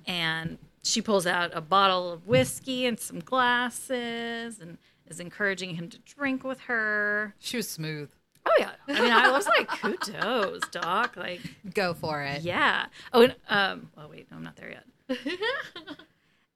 And 0.07 0.57
she 0.83 1.03
pulls 1.03 1.27
out 1.27 1.51
a 1.55 1.61
bottle 1.61 2.11
of 2.13 2.27
whiskey 2.27 2.87
and 2.87 2.99
some 2.99 3.21
glasses, 3.21 4.59
and 4.59 4.79
is 5.07 5.21
encouraging 5.21 5.75
him 5.75 5.89
to 5.91 5.99
drink 5.99 6.45
with 6.45 6.61
her. 6.61 7.35
She 7.41 7.57
was 7.59 7.69
smooth. 7.69 8.11
Oh 8.47 8.53
yeah. 8.59 8.71
I 8.89 9.01
mean, 9.03 9.13
I 9.13 9.31
was 9.31 9.47
like, 9.47 9.69
kudos, 9.69 10.63
doc. 10.71 11.17
Like, 11.17 11.41
Go 11.75 11.93
for 11.93 12.23
it. 12.23 12.41
yeah. 12.41 12.87
Oh, 13.13 13.21
and, 13.23 13.35
um. 13.49 13.91
Oh 13.99 14.09
wait, 14.09 14.31
no, 14.31 14.39
I'm 14.39 14.43
not 14.45 14.57
there 14.57 14.71
yet. 14.71 15.19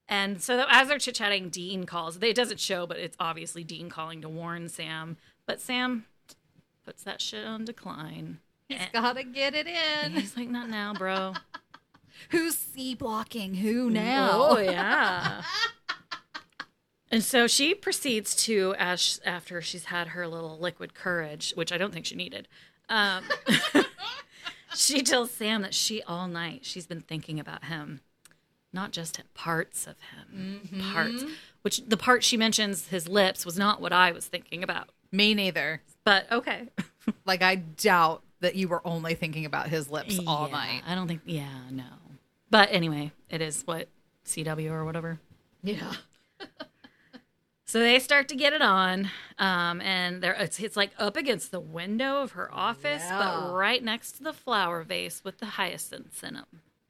and 0.07 0.41
so 0.41 0.65
as 0.69 0.87
they're 0.87 0.99
chit 0.99 1.15
chatting, 1.15 1.49
Dean 1.49 1.85
calls. 1.85 2.17
It 2.21 2.35
doesn't 2.35 2.59
show, 2.59 2.85
but 2.87 2.97
it's 2.97 3.17
obviously 3.19 3.63
Dean 3.63 3.89
calling 3.89 4.21
to 4.21 4.29
warn 4.29 4.69
Sam. 4.69 5.17
But 5.45 5.59
Sam 5.61 6.05
puts 6.85 7.03
that 7.03 7.21
shit 7.21 7.45
on 7.45 7.65
decline. 7.65 8.39
He's 8.67 8.79
And 8.79 8.91
gotta 8.93 9.23
get 9.23 9.53
it 9.55 9.67
in. 9.67 10.11
he's 10.13 10.35
like, 10.37 10.49
not 10.49 10.69
now, 10.69 10.93
bro. 10.93 11.33
Who's 12.29 12.55
C 12.55 12.95
blocking 12.95 13.55
who 13.55 13.89
now? 13.89 14.29
Oh 14.33 14.57
yeah. 14.57 15.41
And 17.11 17.23
so 17.23 17.45
she 17.47 17.75
proceeds 17.75 18.35
to, 18.45 18.73
as 18.79 18.99
sh- 18.99 19.17
after 19.23 19.61
she's 19.61 19.85
had 19.85 20.07
her 20.09 20.27
little 20.27 20.57
liquid 20.59 20.93
courage, 20.95 21.53
which 21.55 21.71
I 21.71 21.77
don't 21.77 21.93
think 21.93 22.05
she 22.05 22.15
needed, 22.15 22.47
um, 22.89 23.23
she 24.75 25.01
tells 25.03 25.31
Sam 25.31 25.61
that 25.61 25.73
she 25.73 26.01
all 26.01 26.27
night 26.27 26.65
she's 26.65 26.87
been 26.87 27.01
thinking 27.01 27.39
about 27.39 27.65
him, 27.65 28.01
not 28.75 28.91
just 28.91 29.19
parts 29.33 29.87
of 29.87 29.95
him, 30.13 30.69
parts. 30.93 31.23
Which 31.63 31.81
the 31.87 31.97
part 31.97 32.23
she 32.23 32.37
mentions 32.37 32.89
his 32.89 33.07
lips 33.07 33.43
was 33.43 33.57
not 33.57 33.81
what 33.81 33.91
I 33.91 34.11
was 34.11 34.27
thinking 34.27 34.61
about. 34.63 34.89
Me 35.11 35.33
neither. 35.33 35.81
But 36.03 36.31
okay, 36.31 36.69
Like 37.25 37.41
I 37.41 37.55
doubt 37.55 38.21
that 38.41 38.55
you 38.55 38.67
were 38.67 38.85
only 38.85 39.15
thinking 39.15 39.45
about 39.45 39.69
his 39.69 39.89
lips 39.89 40.19
all 40.27 40.45
Yeah, 40.47 40.53
night. 40.53 40.81
I 40.85 40.93
don't 40.93 41.07
think. 41.07 41.21
Yeah, 41.25 41.47
no. 41.71 41.83
But 42.51 42.69
anyway, 42.71 43.11
it 43.31 43.41
is 43.41 43.63
what 43.65 43.87
CW 44.27 44.69
or 44.71 44.85
whatever. 44.85 45.19
Yeah. 45.63 45.93
So 47.67 47.79
they 47.79 47.97
start 47.97 48.29
to 48.29 48.35
get 48.35 48.53
it 48.53 48.61
on, 48.61 49.09
um, 49.39 49.81
and 49.81 50.21
they're 50.21 50.33
it's, 50.35 50.59
it's 50.59 50.77
like 50.77 50.91
up 50.99 51.17
against 51.17 51.49
the 51.51 51.59
window 51.59 52.21
of 52.21 52.33
her 52.33 52.53
office, 52.53 53.01
Yeah. 53.03 53.17
but 53.17 53.53
right 53.53 53.83
next 53.83 54.13
to 54.13 54.23
the 54.23 54.33
flower 54.33 54.83
vase 54.83 55.23
with 55.23 55.39
the 55.39 55.47
hyacinths 55.47 56.21
in 56.21 56.35
them. 56.35 56.45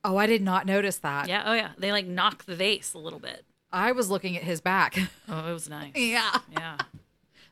Oh, 0.07 0.17
I 0.17 0.27
did 0.27 0.43
not 0.43 0.67
notice 0.67 0.97
that. 0.97 1.27
Yeah, 1.27 1.43
oh 1.47 1.53
yeah, 1.53 1.71
they 1.79 1.91
like 1.91 2.05
knock 2.05 2.45
the 2.45 2.55
vase 2.55 2.93
a 2.93 2.99
little 2.99 3.19
bit. 3.19 3.43
I 3.71 3.91
was 3.91 4.09
looking 4.09 4.37
at 4.37 4.43
his 4.43 4.61
back. 4.61 4.97
Oh, 5.27 5.49
it 5.49 5.53
was 5.53 5.67
nice. 5.67 5.93
yeah. 5.95 6.37
Yeah, 6.51 6.77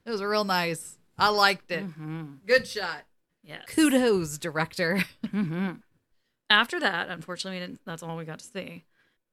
It 0.05 0.11
was 0.11 0.21
real 0.21 0.43
nice. 0.45 0.97
I 1.17 1.29
liked 1.29 1.71
it. 1.71 1.83
Mm-hmm. 1.83 2.23
Good 2.45 2.67
shot. 2.67 3.05
yes. 3.43 3.63
Kudos, 3.67 4.37
director. 4.37 5.03
Mm-hmm. 5.33 5.71
After 6.51 6.79
that, 6.79 7.09
unfortunately, 7.09 7.59
we 7.59 7.65
didn't, 7.65 7.81
that's 7.87 8.03
all 8.03 8.15
we 8.15 8.25
got 8.25 8.37
to 8.37 8.45
see. 8.45 8.83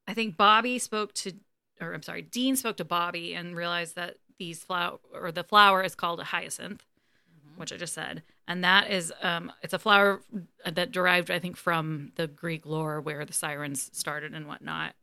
I 0.08 0.14
think 0.14 0.38
Bobby 0.38 0.78
spoke 0.78 1.12
to, 1.16 1.34
or 1.78 1.92
I'm 1.92 2.02
sorry, 2.02 2.22
Dean 2.22 2.56
spoke 2.56 2.78
to 2.78 2.84
Bobby 2.86 3.34
and 3.34 3.54
realized 3.54 3.96
that 3.96 4.16
these 4.38 4.64
flower 4.64 4.98
or 5.12 5.30
the 5.30 5.44
flower 5.44 5.82
is 5.82 5.94
called 5.94 6.20
a 6.20 6.24
hyacinth, 6.24 6.82
mm-hmm. 7.30 7.60
which 7.60 7.70
I 7.70 7.76
just 7.76 7.92
said, 7.92 8.22
and 8.48 8.64
that 8.64 8.90
is 8.90 9.12
um, 9.22 9.52
it's 9.62 9.72
a 9.74 9.78
flower 9.78 10.22
that 10.70 10.92
derived, 10.92 11.30
I 11.30 11.38
think, 11.38 11.56
from 11.56 12.12
the 12.16 12.26
Greek 12.26 12.66
lore 12.66 13.00
where 13.00 13.24
the 13.24 13.32
sirens 13.32 13.90
started 13.92 14.34
and 14.34 14.46
whatnot. 14.46 14.94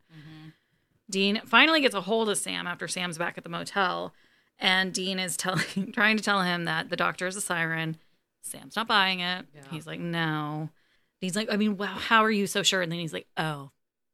Dean 1.09 1.41
finally 1.45 1.81
gets 1.81 1.95
a 1.95 2.01
hold 2.01 2.29
of 2.29 2.37
Sam 2.37 2.67
after 2.67 2.87
Sam's 2.87 3.17
back 3.17 3.37
at 3.37 3.43
the 3.43 3.49
motel, 3.49 4.13
and 4.59 4.93
Dean 4.93 5.19
is 5.19 5.37
telling, 5.37 5.91
trying 5.93 6.17
to 6.17 6.23
tell 6.23 6.41
him 6.41 6.65
that 6.65 6.89
the 6.89 6.97
doctor 6.97 7.27
is 7.27 7.35
a 7.35 7.41
siren. 7.41 7.97
Sam's 8.41 8.75
not 8.75 8.87
buying 8.87 9.19
it. 9.21 9.45
He's 9.71 9.87
like, 9.87 9.99
no. 9.99 10.69
He's 11.19 11.35
like, 11.35 11.47
I 11.51 11.57
mean, 11.57 11.77
wow, 11.77 11.87
how 11.87 12.23
are 12.23 12.31
you 12.31 12.47
so 12.47 12.63
sure? 12.63 12.81
And 12.81 12.91
then 12.91 12.99
he's 12.99 13.13
like, 13.13 13.27
oh, 13.37 13.71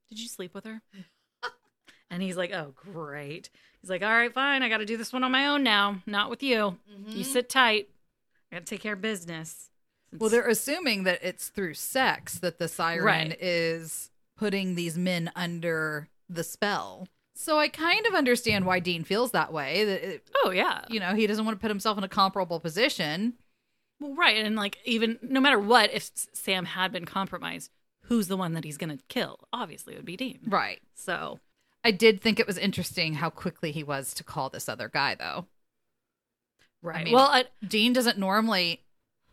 did 0.09 0.19
you 0.19 0.27
sleep 0.27 0.53
with 0.53 0.65
her? 0.65 0.81
and 2.09 2.21
he's 2.21 2.37
like, 2.37 2.51
oh, 2.51 2.73
great. 2.75 3.49
He's 3.81 3.89
like, 3.89 4.01
all 4.01 4.09
right, 4.09 4.33
fine. 4.33 4.63
I 4.63 4.69
got 4.69 4.77
to 4.77 4.85
do 4.85 4.95
this 4.97 5.11
one 5.11 5.23
on 5.23 5.31
my 5.31 5.47
own 5.47 5.63
now, 5.63 6.01
not 6.05 6.29
with 6.29 6.41
you. 6.41 6.77
You 7.07 7.23
sit 7.23 7.49
tight. 7.49 7.89
I 8.53 8.57
got 8.57 8.65
to 8.67 8.69
take 8.69 8.81
care 8.81 8.93
of 8.93 9.01
business. 9.01 9.71
Well, 10.15 10.29
they're 10.29 10.47
assuming 10.47 11.03
that 11.05 11.19
it's 11.23 11.47
through 11.49 11.73
sex 11.73 12.37
that 12.39 12.59
the 12.59 12.67
siren 12.67 13.03
Right. 13.03 13.37
is 13.41 14.11
putting 14.37 14.75
these 14.75 14.95
men 14.95 15.31
under 15.35 16.07
the 16.29 16.43
spell. 16.43 17.07
So 17.35 17.57
I 17.57 17.67
kind 17.67 18.05
of 18.05 18.13
understand 18.13 18.65
why 18.67 18.79
Dean 18.79 19.03
feels 19.03 19.31
that 19.31 19.51
way. 19.51 19.83
That 19.85 20.07
it, 20.07 20.27
Oh, 20.43 20.51
yeah. 20.51 20.85
you 20.87 20.99
know 20.99 21.15
he 21.15 21.25
doesn't 21.25 21.45
want 21.45 21.57
to 21.57 21.61
put 21.61 21.71
himself 21.71 21.97
in 21.97 22.03
a 22.03 22.07
comparable 22.09 22.59
position. 22.59 23.33
Well, 23.99 24.13
right. 24.13 24.37
And 24.37 24.55
like, 24.55 24.77
even 24.85 25.17
no 25.23 25.39
matter 25.39 25.57
what, 25.57 25.91
if 25.91 26.11
Sam 26.33 26.65
had 26.65 26.91
been 26.91 27.05
compromised, 27.05 27.71
who's 28.03 28.27
the 28.27 28.37
one 28.37 28.53
that 28.53 28.65
he's 28.65 28.77
going 28.77 28.95
to 28.95 29.03
kill? 29.07 29.39
Obviously, 29.51 29.93
it 29.93 29.97
would 29.97 30.05
be 30.05 30.17
Dean. 30.17 30.41
Right. 30.45 30.79
So, 30.93 31.39
I 31.83 31.89
did 31.89 32.21
think 32.21 32.39
it 32.39 32.45
was 32.45 32.59
interesting 32.59 33.15
how 33.15 33.31
quickly 33.31 33.71
he 33.71 33.83
was 33.83 34.13
to 34.13 34.23
call 34.23 34.49
this 34.51 34.69
other 34.69 34.89
guy, 34.89 35.15
though. 35.15 35.47
Right. 36.83 37.05
mean, 37.05 37.13
well, 37.13 37.27
I, 37.27 37.45
Dean 37.67 37.93
doesn't 37.93 38.17
normally 38.19 38.81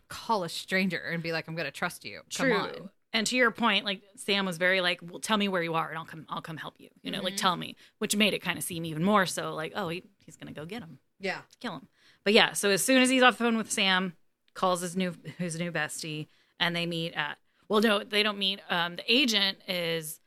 call 0.07 0.43
a 0.43 0.49
stranger 0.49 0.97
and 0.97 1.21
be 1.21 1.31
like, 1.33 1.47
"I'm 1.47 1.55
going 1.55 1.65
to 1.65 1.71
trust 1.71 2.03
you." 2.05 2.21
Come 2.35 2.47
true. 2.47 2.57
on. 2.57 2.89
And 3.13 3.27
to 3.27 3.35
your 3.35 3.51
point, 3.51 3.83
like 3.83 4.01
Sam 4.15 4.45
was 4.45 4.57
very 4.57 4.79
like, 4.79 5.01
"Well, 5.03 5.19
tell 5.19 5.37
me 5.37 5.49
where 5.49 5.61
you 5.61 5.73
are, 5.73 5.89
and 5.89 5.97
I'll 5.97 6.05
come. 6.05 6.25
I'll 6.29 6.41
come 6.41 6.57
help 6.57 6.75
you." 6.79 6.89
You 7.03 7.11
know, 7.11 7.21
like 7.21 7.35
tell 7.35 7.57
me, 7.57 7.75
which 7.99 8.15
made 8.15 8.33
it 8.33 8.39
kind 8.41 8.57
of 8.57 8.63
seem 8.63 8.85
even 8.85 9.03
more 9.03 9.25
so 9.25 9.53
like, 9.53 9.73
"Oh, 9.75 9.89
he, 9.89 10.03
he's 10.25 10.37
gonna 10.37 10.53
go 10.53 10.65
get 10.65 10.81
him, 10.81 10.99
Yeah. 11.19 11.41
kill 11.59 11.73
him." 11.73 11.87
But 12.23 12.33
yeah, 12.33 12.53
so 12.53 12.69
as 12.69 12.83
soon 12.83 13.01
as 13.01 13.09
he's 13.09 13.21
off 13.21 13.37
the 13.37 13.43
phone 13.43 13.57
with 13.57 13.69
Sam, 13.71 14.13
calls 14.53 14.79
his 14.81 14.95
new 14.95 15.13
his 15.37 15.59
new 15.59 15.71
bestie, 15.73 16.27
and 16.59 16.73
they 16.75 16.85
meet 16.85 17.13
at. 17.13 17.37
Well, 17.67 17.81
no, 17.81 18.03
they 18.03 18.23
don't 18.23 18.37
meet. 18.37 18.59
Um, 18.69 18.95
the 18.95 19.11
agent 19.11 19.57
is 19.67 20.19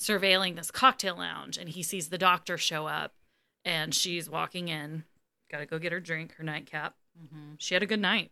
surveilling 0.00 0.56
this 0.56 0.70
cocktail 0.70 1.16
lounge, 1.16 1.58
and 1.58 1.68
he 1.68 1.82
sees 1.82 2.08
the 2.08 2.18
doctor 2.18 2.58
show 2.58 2.86
up, 2.86 3.14
and 3.64 3.94
she's 3.94 4.28
walking 4.28 4.68
in. 4.68 5.04
Got 5.50 5.58
to 5.58 5.66
go 5.66 5.78
get 5.78 5.92
her 5.92 6.00
drink, 6.00 6.34
her 6.36 6.44
nightcap. 6.44 6.94
Mm-hmm. 7.20 7.54
She 7.58 7.74
had 7.74 7.82
a 7.82 7.86
good 7.86 8.00
night. 8.00 8.30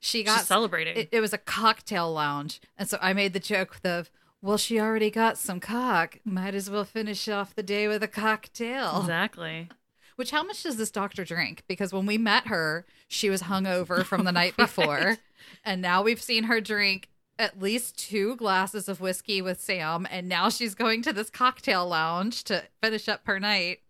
She 0.00 0.18
She's 0.18 0.26
got 0.26 0.44
celebrating. 0.44 0.96
it, 0.96 1.08
it 1.12 1.20
was 1.20 1.32
a 1.32 1.38
cocktail 1.38 2.12
lounge, 2.12 2.60
and 2.76 2.88
so 2.88 2.98
I 3.00 3.12
made 3.12 3.32
the 3.32 3.40
joke 3.40 3.80
of, 3.84 4.10
"Well, 4.42 4.56
she 4.56 4.80
already 4.80 5.10
got 5.10 5.38
some 5.38 5.60
cock. 5.60 6.18
Might 6.24 6.54
as 6.54 6.68
well 6.70 6.84
finish 6.84 7.28
off 7.28 7.54
the 7.54 7.62
day 7.62 7.86
with 7.88 8.02
a 8.02 8.08
cocktail." 8.08 9.00
exactly. 9.00 9.68
Which 10.16 10.30
how 10.30 10.44
much 10.44 10.62
does 10.62 10.76
this 10.76 10.92
doctor 10.92 11.24
drink? 11.24 11.64
Because 11.66 11.92
when 11.92 12.06
we 12.06 12.18
met 12.18 12.46
her, 12.46 12.86
she 13.08 13.30
was 13.30 13.42
hungover 13.42 14.04
from 14.04 14.24
the 14.24 14.30
night 14.40 14.56
before, 14.56 15.18
and 15.64 15.82
now 15.82 16.02
we've 16.02 16.22
seen 16.22 16.44
her 16.44 16.60
drink 16.60 17.08
at 17.36 17.60
least 17.60 17.98
two 17.98 18.36
glasses 18.36 18.88
of 18.88 19.00
whiskey 19.00 19.42
with 19.42 19.60
Sam, 19.60 20.06
and 20.10 20.28
now 20.28 20.48
she's 20.48 20.74
going 20.76 21.02
to 21.02 21.12
this 21.12 21.30
cocktail 21.30 21.86
lounge 21.88 22.44
to 22.44 22.62
finish 22.80 23.08
up 23.08 23.22
her 23.26 23.40
night. 23.40 23.80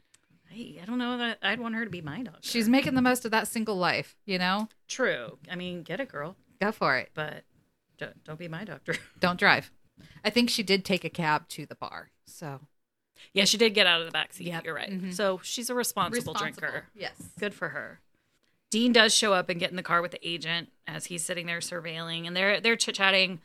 Hey, 0.55 0.79
I 0.81 0.85
don't 0.85 0.99
know 0.99 1.19
that 1.19 1.39
I'd 1.43 1.59
want 1.59 1.75
her 1.75 1.85
to 1.85 1.91
be 1.91 2.01
my 2.01 2.23
doctor. 2.23 2.41
She's 2.43 2.69
making 2.69 2.95
the 2.95 3.03
most 3.03 3.25
of 3.25 3.33
that 3.33 3.49
single 3.49 3.77
life, 3.77 4.17
you 4.25 4.39
know. 4.39 4.69
true. 4.87 5.39
I 5.51 5.57
mean, 5.57 5.83
get 5.83 5.99
it, 6.01 6.09
girl, 6.09 6.37
Go 6.61 6.71
for 6.71 6.97
it. 6.97 7.11
but 7.15 7.43
don't, 7.99 8.23
don't 8.25 8.39
be 8.39 8.47
my 8.49 8.65
doctor. 8.65 8.95
Don't 9.21 9.39
drive. 9.39 9.71
I 10.25 10.31
think 10.31 10.51
she 10.51 10.63
did 10.63 10.85
take 10.85 11.05
a 11.05 11.11
cab 11.11 11.49
to 11.51 11.67
the 11.67 11.75
bar, 11.77 12.11
so 12.27 12.61
yeah, 13.33 13.45
she 13.45 13.57
did 13.57 13.75
get 13.75 13.87
out 13.87 14.01
of 14.01 14.07
the 14.07 14.13
back 14.13 14.33
seat. 14.33 14.49
Yep. 14.49 14.65
You're 14.65 14.75
right. 14.75 14.91
Mhm. 14.91 15.13
So 15.15 15.41
she's 15.43 15.71
a 15.71 15.75
responsible, 15.75 16.35
drinker. 16.35 16.87
Yes. 16.95 17.13
Good 17.39 17.55
for 17.55 17.69
her. 17.71 18.01
Dean 18.71 18.93
does 18.93 19.15
show 19.15 19.33
up 19.33 19.49
and 19.49 19.61
get 19.61 19.71
in 19.71 19.77
the 19.77 19.83
car 19.85 20.03
with 20.03 20.11
the 20.11 20.29
agent 20.29 20.71
as 20.87 21.07
he's 21.07 21.25
sitting 21.25 21.47
there 21.47 21.61
surveilling, 21.61 22.27
and 22.27 22.37
they're 22.37 22.61
they're 22.61 22.77
chit 22.77 22.97
chatting. 22.97 23.41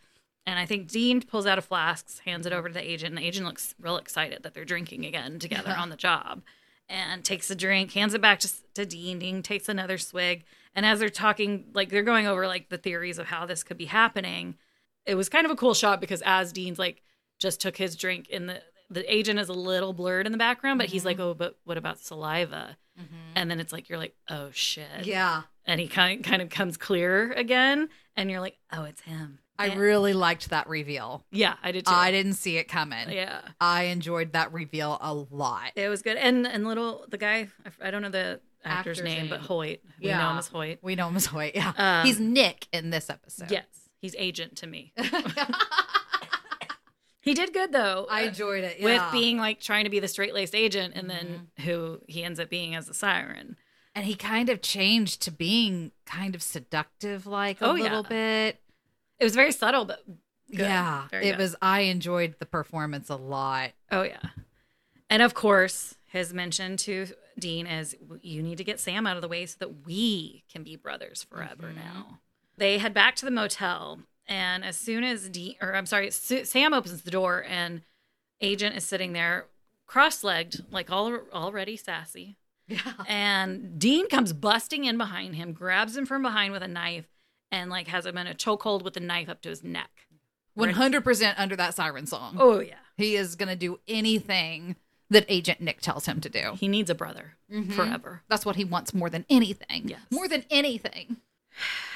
And 0.47 0.57
I 0.57 0.65
think 0.65 0.87
Dean 0.89 1.21
pulls 1.21 1.45
out 1.45 1.59
a 1.59 1.61
flask, 1.61 2.23
hands 2.23 2.47
it 2.47 2.53
over 2.53 2.67
to 2.69 2.73
the 2.73 2.87
agent, 2.89 3.09
and 3.09 3.17
the 3.19 3.27
agent 3.27 3.45
looks 3.45 3.75
real 3.79 3.97
excited 3.97 4.41
that 4.41 4.55
they're 4.55 4.65
drinking 4.65 5.05
again 5.05 5.37
together 5.37 5.71
on 5.77 5.89
the 5.89 5.95
job, 5.97 6.41
and 6.89 7.23
takes 7.23 7.49
a 7.49 7.55
drink, 7.55 7.91
hands 7.93 8.13
it 8.13 8.21
back 8.21 8.39
to, 8.39 8.49
to 8.73 8.85
Dean. 8.85 9.19
Dean 9.19 9.43
takes 9.43 9.69
another 9.69 9.97
swig, 9.97 10.43
and 10.75 10.85
as 10.85 10.99
they're 10.99 11.09
talking, 11.09 11.65
like 11.73 11.89
they're 11.89 12.03
going 12.03 12.27
over 12.27 12.47
like 12.47 12.69
the 12.69 12.77
theories 12.77 13.19
of 13.19 13.27
how 13.27 13.45
this 13.45 13.63
could 13.63 13.77
be 13.77 13.85
happening. 13.85 14.55
It 15.05 15.15
was 15.15 15.29
kind 15.29 15.45
of 15.45 15.51
a 15.51 15.55
cool 15.55 15.73
shot 15.73 16.01
because 16.01 16.21
as 16.25 16.51
Dean's 16.51 16.79
like 16.79 17.03
just 17.39 17.61
took 17.61 17.77
his 17.77 17.95
drink, 17.95 18.27
and 18.31 18.49
the 18.49 18.61
the 18.89 19.13
agent 19.13 19.39
is 19.39 19.49
a 19.49 19.53
little 19.53 19.93
blurred 19.93 20.25
in 20.25 20.31
the 20.31 20.37
background, 20.37 20.79
but 20.79 20.87
he's 20.87 21.05
like, 21.05 21.17
mm-hmm. 21.17 21.29
"Oh, 21.29 21.33
but 21.35 21.57
what 21.63 21.77
about 21.77 21.99
saliva?" 21.99 22.77
Mm-hmm. 22.99 23.15
And 23.35 23.51
then 23.51 23.59
it's 23.59 23.71
like 23.71 23.87
you're 23.87 23.99
like, 23.99 24.15
"Oh 24.29 24.49
shit!" 24.51 25.05
Yeah. 25.05 25.43
and 25.65 25.79
he 25.79 25.87
kind 25.87 26.23
kind 26.23 26.41
of 26.41 26.49
comes 26.49 26.75
clear 26.75 27.31
again, 27.33 27.89
and 28.15 28.31
you're 28.31 28.41
like, 28.41 28.57
"Oh, 28.71 28.83
it's 28.83 29.01
him." 29.01 29.39
I 29.59 29.75
really 29.75 30.13
liked 30.13 30.49
that 30.49 30.67
reveal. 30.69 31.25
yeah, 31.31 31.55
I 31.61 31.71
did 31.71 31.85
too. 31.85 31.91
I 31.93 32.11
didn't 32.11 32.33
see 32.33 32.57
it 32.57 32.67
coming. 32.67 33.09
yeah, 33.11 33.41
I 33.59 33.83
enjoyed 33.83 34.33
that 34.33 34.53
reveal 34.53 34.97
a 35.01 35.13
lot. 35.13 35.71
it 35.75 35.89
was 35.89 36.01
good. 36.01 36.17
And 36.17 36.47
and 36.47 36.65
little 36.65 37.05
the 37.09 37.17
guy, 37.17 37.49
I 37.81 37.91
don't 37.91 38.01
know 38.01 38.09
the 38.09 38.39
actor's, 38.63 38.99
Actor's 38.99 39.03
name, 39.03 39.27
but 39.29 39.39
name. 39.39 39.47
Hoyt. 39.47 39.81
We 40.01 40.09
know 40.09 40.31
him 40.31 40.37
as 40.37 40.47
Hoyt. 40.47 40.79
We 40.81 40.95
know 40.95 41.07
him 41.09 41.15
as 41.17 41.25
Hoyt. 41.27 41.55
Yeah. 41.55 41.73
Um, 41.77 42.05
He's 42.05 42.19
Nick 42.19 42.67
in 42.73 42.89
this 42.89 43.09
episode. 43.09 43.51
Yes, 43.51 43.65
he's 44.01 44.15
agent 44.17 44.55
to 44.57 44.67
me. 44.67 44.93
He 47.21 47.33
did 47.33 47.53
good 47.53 47.73
though. 47.73 48.07
I 48.09 48.21
enjoyed 48.23 48.63
it. 48.63 48.81
with 48.81 49.03
being 49.11 49.37
like 49.37 49.59
trying 49.59 49.83
to 49.83 49.89
be 49.89 49.99
the 49.99 50.07
straight 50.07 50.33
laced 50.33 50.55
agent, 50.55 50.93
and 50.95 51.09
then 51.09 51.47
who 51.65 51.99
he 52.07 52.23
ends 52.23 52.39
up 52.39 52.49
being 52.49 52.75
as 52.75 52.87
a 52.87 52.93
siren. 52.93 53.57
and 53.93 54.05
he 54.05 54.15
kind 54.15 54.49
of 54.49 54.61
changed 54.61 55.21
to 55.23 55.31
being 55.31 55.91
kind 56.05 56.33
of 56.33 56.41
seductive 56.41 57.27
like 57.27 57.59
a 57.61 57.65
Oh, 57.67 57.73
little 57.73 58.03
bit. 58.03 58.61
It 59.19 59.23
was 59.23 59.35
very 59.35 59.51
subtle, 59.51 59.85
but 59.85 60.03
good. 60.49 60.59
Yeah. 60.59 61.07
Very 61.09 61.27
it 61.27 61.31
good. 61.31 61.39
was 61.39 61.55
I 61.61 61.81
enjoyed 61.81 62.35
the 62.39 62.45
performance 62.45 63.09
a 63.09 63.15
lot. 63.15 63.71
Oh 63.91 64.03
yeah, 64.03 64.21
and 65.09 65.21
of 65.21 65.33
course 65.33 65.95
his 66.05 66.33
mention 66.33 66.75
to 66.77 67.07
Dean 67.37 67.67
is 67.67 67.95
you 68.21 68.41
need 68.41 68.57
to 68.57 68.63
get 68.63 68.79
Sam 68.79 69.05
out 69.05 69.15
of 69.15 69.21
the 69.21 69.27
way 69.27 69.45
so 69.45 69.57
that 69.59 69.85
we 69.85 70.43
can 70.51 70.63
be 70.63 70.75
brothers 70.75 71.23
forever 71.29 71.67
Mm-hmm. 71.67 71.75
now. 71.77 72.19
They 72.57 72.77
head 72.79 72.93
back 72.93 73.15
to 73.17 73.25
the 73.25 73.31
motel, 73.31 73.99
and 74.27 74.65
as 74.65 74.75
soon 74.75 75.03
as 75.03 75.29
Dean, 75.29 75.55
or 75.61 75.75
I'm 75.75 75.85
sorry, 75.85 76.11
Sam 76.11 76.73
opens 76.73 77.01
the 77.03 77.11
door, 77.11 77.45
and 77.47 77.83
Agent 78.41 78.75
is 78.75 78.83
sitting 78.83 79.13
there, 79.13 79.45
cross-legged, 79.85 80.65
like 80.71 80.91
all 80.91 81.19
already 81.33 81.77
sassy. 81.77 82.37
Yeah. 82.67 82.79
And 83.07 83.79
Dean 83.79 84.07
comes 84.09 84.33
busting 84.33 84.83
in 84.85 84.97
behind 84.97 85.35
him, 85.35 85.53
grabs 85.53 85.95
him 85.95 86.05
from 86.05 86.21
behind 86.21 86.51
with 86.53 86.63
a 86.63 86.67
knife, 86.67 87.07
and 87.51 87.69
like 87.69 87.87
has 87.87 88.05
him 88.05 88.17
in 88.17 88.27
a 88.27 88.33
chokehold 88.33 88.83
with 88.83 88.93
the 88.93 88.99
knife 88.99 89.29
up 89.29 89.41
to 89.41 89.49
his 89.49 89.63
neck. 89.63 89.89
100% 90.57 91.33
under 91.37 91.55
that 91.55 91.73
siren 91.75 92.05
song. 92.05 92.37
Oh 92.39 92.59
yeah, 92.59 92.75
He 92.97 93.15
is 93.15 93.35
going 93.35 93.49
to 93.49 93.55
do 93.55 93.79
anything 93.87 94.75
that 95.09 95.25
Agent 95.29 95.61
Nick 95.61 95.81
tells 95.81 96.05
him 96.05 96.19
to 96.21 96.29
do. 96.29 96.53
he 96.59 96.67
needs 96.67 96.89
a 96.89 96.95
brother 96.95 97.33
forever. 97.75 98.21
That's 98.27 98.45
what 98.45 98.55
he 98.57 98.63
wants 98.65 98.93
more 98.93 99.09
than 99.09 99.25
anything. 99.29 99.87
Yes. 99.89 100.01
More 100.11 100.27
than 100.27 100.45
anything. 100.49 101.17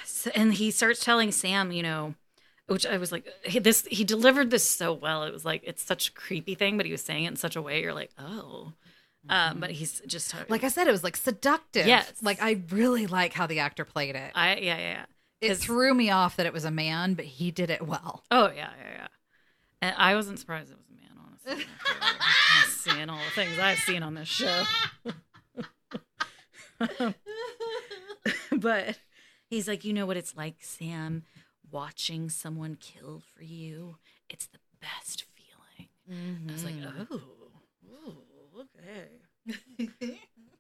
So- 0.06 0.32
and 0.36 0.54
he 0.54 0.72
starts 0.72 1.04
telling 1.04 1.34
Sam, 1.34 1.74
you 1.74 1.84
know, 1.84 2.16
which 2.68 2.86
I 2.86 2.98
was 2.98 3.12
like, 3.12 3.28
he, 3.44 3.60
this 3.60 3.86
he 3.92 4.06
delivered 4.06 4.52
this 4.52 4.66
so 4.66 4.94
well. 4.94 5.24
It 5.24 5.34
was 5.34 5.44
like 5.44 5.64
it's 5.66 5.84
such 5.84 6.08
a 6.08 6.12
creepy 6.14 6.56
thing, 6.56 6.78
but 6.78 6.86
he 6.86 6.94
was 6.94 7.02
saying 7.04 7.26
it 7.26 7.28
in 7.28 7.36
such 7.36 7.58
a 7.58 7.62
way 7.62 7.82
you're 7.82 7.94
like, 7.94 8.10
oh. 8.18 8.72
Um, 9.28 9.60
but 9.60 9.72
he's 9.72 10.02
just 10.08 10.34
Like 10.50 10.64
I 10.64 10.70
said, 10.70 10.88
it 10.88 10.92
was 10.92 11.04
like 11.04 11.18
seductive. 11.18 11.88
Yes. 11.88 12.10
Like 12.22 12.42
I 12.42 12.62
really 12.72 13.06
like 13.06 13.34
how 13.34 13.48
the 13.48 13.60
actor 13.60 13.84
played 13.84 14.16
it. 14.16 14.32
I 14.34 14.56
yeah 14.56 14.78
yeah 14.78 14.80
yeah. 14.80 15.06
It 15.44 15.56
threw 15.56 15.94
me 15.94 16.10
off 16.10 16.38
that 16.38 16.46
it 16.46 16.54
was 16.54 16.66
a 16.66 16.72
man, 16.72 17.14
but 17.14 17.26
he 17.26 17.52
did 17.52 17.70
it 17.70 17.86
well. 17.86 18.24
Oh 18.32 18.48
yeah 18.48 18.70
yeah 18.80 18.92
yeah. 18.96 19.08
And 19.82 19.96
I 19.98 20.16
wasn't 20.16 20.40
surprised 20.40 20.72
it 20.72 20.78
was 20.78 20.88
a 20.90 20.94
man, 20.94 21.12
honestly. 21.26 21.66
seeing 22.70 23.10
all 23.10 23.18
the 23.18 23.32
things 23.32 23.60
I've 23.60 23.80
seen 23.80 24.04
on 24.04 24.14
this 24.14 24.28
show. 24.28 24.64
but 28.58 28.98
he's 29.50 29.68
like, 29.68 29.84
you 29.84 29.94
know 29.94 30.06
what 30.06 30.18
it's 30.18 30.36
like, 30.36 30.56
Sam, 30.62 31.24
watching 31.72 32.30
someone 32.30 32.78
kill 32.80 33.22
for 33.36 33.44
you. 33.44 33.98
It's 34.30 34.48
the 34.48 34.60
best 34.82 35.26
feeling. 35.36 35.90
I 36.48 36.52
was 36.52 36.64
like, 36.64 36.76
mm-hmm. 36.76 37.14
oh, 37.14 37.22
oh, 38.06 38.16
okay. 38.62 39.90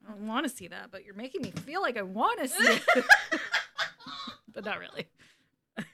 I 0.05 0.11
don't 0.11 0.27
want 0.27 0.47
to 0.47 0.53
see 0.53 0.67
that, 0.67 0.91
but 0.91 1.05
you're 1.05 1.15
making 1.15 1.41
me 1.41 1.51
feel 1.51 1.81
like 1.81 1.97
I 1.97 2.01
want 2.01 2.41
to 2.41 2.47
see 2.47 2.67
it. 2.67 2.83
but 4.53 4.65
not 4.65 4.79
really. 4.79 5.07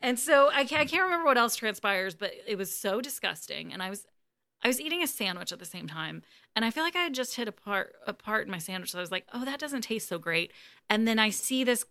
And 0.00 0.18
so 0.18 0.50
I 0.52 0.66
can't, 0.66 0.82
I 0.82 0.84
can't 0.84 1.04
remember 1.04 1.24
what 1.24 1.38
else 1.38 1.56
transpires, 1.56 2.14
but 2.14 2.30
it 2.46 2.58
was 2.58 2.78
so 2.78 3.00
disgusting. 3.00 3.72
And 3.72 3.82
I 3.82 3.88
was 3.88 4.06
I 4.62 4.68
was 4.68 4.80
eating 4.80 5.02
a 5.02 5.06
sandwich 5.06 5.52
at 5.52 5.58
the 5.58 5.64
same 5.64 5.86
time, 5.86 6.22
and 6.56 6.64
I 6.64 6.70
feel 6.70 6.84
like 6.84 6.96
I 6.96 7.02
had 7.02 7.14
just 7.14 7.36
hit 7.36 7.48
a 7.48 7.52
part 7.52 7.94
a 8.06 8.12
part 8.12 8.46
in 8.46 8.50
my 8.50 8.58
sandwich. 8.58 8.92
So 8.92 8.98
I 8.98 9.00
was 9.00 9.10
like, 9.10 9.26
"Oh, 9.32 9.46
that 9.46 9.60
doesn't 9.60 9.80
taste 9.80 10.08
so 10.08 10.18
great." 10.18 10.52
And 10.90 11.08
then 11.08 11.18
I 11.18 11.30
see 11.30 11.64
this 11.64 11.84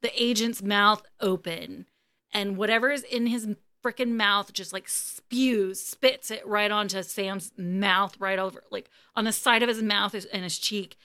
the 0.00 0.22
agent's 0.22 0.62
mouth 0.62 1.04
open, 1.20 1.86
and 2.32 2.56
whatever 2.56 2.90
is 2.90 3.02
in 3.02 3.26
his 3.26 3.48
freaking 3.82 4.12
mouth 4.12 4.52
just 4.52 4.72
like 4.72 4.88
spews, 4.88 5.80
spits 5.80 6.30
it 6.30 6.46
right 6.46 6.70
onto 6.70 7.02
Sam's 7.02 7.52
mouth, 7.56 8.16
right 8.20 8.38
over 8.38 8.62
like 8.70 8.88
on 9.16 9.24
the 9.24 9.32
side 9.32 9.62
of 9.62 9.68
his 9.68 9.82
mouth 9.82 10.14
and 10.32 10.44
his 10.44 10.58
cheek. 10.58 10.96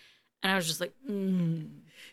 And 0.43 0.51
I 0.51 0.55
was 0.55 0.67
just 0.67 0.81
like, 0.81 0.93
mm. 1.09 1.67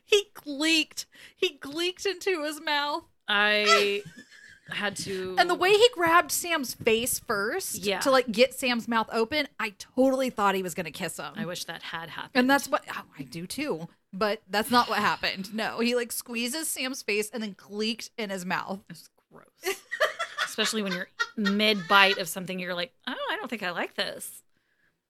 He 0.05 0.25
gleeked. 0.35 1.07
He 1.35 1.59
gleeked 1.59 2.07
into 2.07 2.45
his 2.45 2.61
mouth. 2.61 3.05
I 3.27 4.03
had 4.71 4.97
to. 4.99 5.35
And 5.38 5.49
the 5.49 5.55
way 5.55 5.71
he 5.73 5.88
grabbed 5.95 6.31
Sam's 6.31 6.75
face 6.75 7.19
first 7.19 7.77
Yeah. 7.77 8.01
to 8.01 8.11
like 8.11 8.31
get 8.31 8.55
Sam's 8.55 8.87
mouth 8.88 9.09
open, 9.12 9.49
I 9.59 9.75
totally 9.79 10.31
thought 10.31 10.55
he 10.55 10.62
was 10.62 10.75
going 10.75 10.85
to 10.87 10.90
kiss 10.93 11.19
him. 11.19 11.33
I 11.37 11.47
wish 11.47 11.64
that 11.64 11.83
had 11.83 12.11
happened. 12.11 12.33
and 12.35 12.51
that's 12.51 12.69
what 12.69 12.85
oh, 12.95 13.05
I 13.19 13.23
do 13.23 13.47
too. 13.47 13.88
But 14.12 14.43
that's 14.49 14.71
not 14.71 14.88
what 14.88 14.99
happened. 15.01 15.53
No, 15.53 15.81
he 15.81 15.97
like 15.97 16.12
squeezes 16.12 16.69
Sam's 16.69 17.03
face 17.03 17.31
and 17.31 17.43
then 17.43 17.55
gleeked 17.55 18.11
in 18.17 18.31
his 18.31 18.45
mouth. 18.47 18.81
It's 18.88 19.09
gross. 19.33 19.77
Especially 20.45 20.83
when 20.83 20.93
you're 20.93 21.09
mid 21.37 21.88
bite 21.88 22.19
of 22.19 22.29
something, 22.29 22.61
you're 22.61 22.75
like, 22.75 22.93
oh, 23.09 23.14
I 23.31 23.37
don't 23.37 23.49
think 23.51 23.64
I 23.64 23.71
like 23.73 23.95
this. 23.97 24.43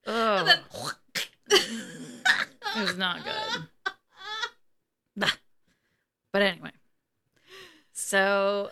Oh, 0.07 0.47
it 1.51 2.81
was 2.81 2.97
not 2.97 3.23
good. 3.25 3.63
But 6.35 6.43
anyway, 6.43 6.73
so 7.93 8.69